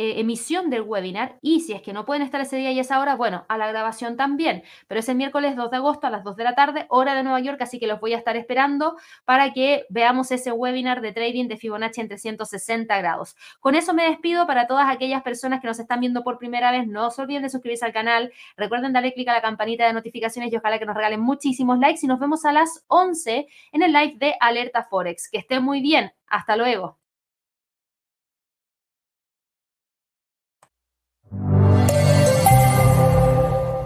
eh, 0.03 0.19
emisión 0.19 0.71
del 0.71 0.81
webinar 0.81 1.37
y 1.43 1.61
si 1.61 1.75
es 1.75 1.83
que 1.83 1.93
no 1.93 2.07
pueden 2.07 2.23
estar 2.23 2.41
ese 2.41 2.57
día 2.57 2.73
y 2.73 2.81
esa 2.81 3.01
hora, 3.01 3.17
bueno, 3.17 3.45
a 3.51 3.59
la 3.59 3.69
grabación 3.69 4.17
también. 4.17 4.63
Pero 4.89 5.01
es 5.01 5.09
el 5.11 5.17
miércoles 5.17 5.57
2 5.57 5.71
de 5.71 5.77
agosto 5.77 6.07
a 6.07 6.11
las 6.11 6.25
2 6.25 6.37
de 6.37 6.45
la 6.45 6.55
tarde, 6.55 6.87
hora 6.89 7.15
de 7.15 7.23
Nueva 7.23 7.39
York, 7.41 7.61
así 7.61 7.79
que 7.79 7.87
los 7.87 8.01
voy 8.01 8.15
a 8.15 8.17
estar 8.17 8.35
esperando 8.35 8.97
para 9.27 9.53
que 9.53 9.85
veamos 9.91 10.31
ese 10.31 10.53
webinar 10.53 11.03
de 11.03 11.13
trading 11.13 11.49
de 11.49 11.59
Fibonacci 11.59 12.01
en 12.01 12.09
360 12.09 12.97
grados. 12.97 13.37
Con 13.61 13.75
eso 13.75 13.93
me 13.93 14.05
despido 14.05 14.47
para 14.47 14.67
todas 14.67 14.89
aquellas 14.89 15.23
personas 15.23 15.61
que 15.61 15.67
nos 15.67 15.79
están 15.79 16.01
viendo 16.01 16.25
por 16.25 16.39
primera 16.39 16.73
vez. 16.73 16.87
No 16.87 17.11
se 17.11 17.21
olviden 17.21 17.43
de 17.43 17.51
suscribirse 17.51 17.85
al 17.85 17.93
canal. 17.93 18.33
Recuerden 18.57 18.95
darle 18.95 19.13
clic 19.13 19.29
a 19.29 19.35
la 19.35 19.43
campanita 19.43 19.87
de 19.87 19.93
notificaciones 19.93 20.51
y 20.51 20.57
ojalá 20.57 20.79
que 20.79 20.87
nos 20.87 20.97
regalen 20.97 21.21
muchísimos 21.21 21.79
likes 21.79 22.01
y 22.03 22.07
nos 22.07 22.19
vemos 22.19 22.47
a 22.47 22.53
las 22.53 22.87
11 22.87 23.47
en 23.73 23.83
el 23.83 23.93
live 23.93 24.15
de 24.17 24.35
Alerta 24.41 24.83
Forex. 24.83 25.29
Que 25.29 25.37
estén 25.37 25.63
muy 25.63 25.83
bien. 25.83 26.11
Hasta 26.27 26.57
luego. 26.57 27.00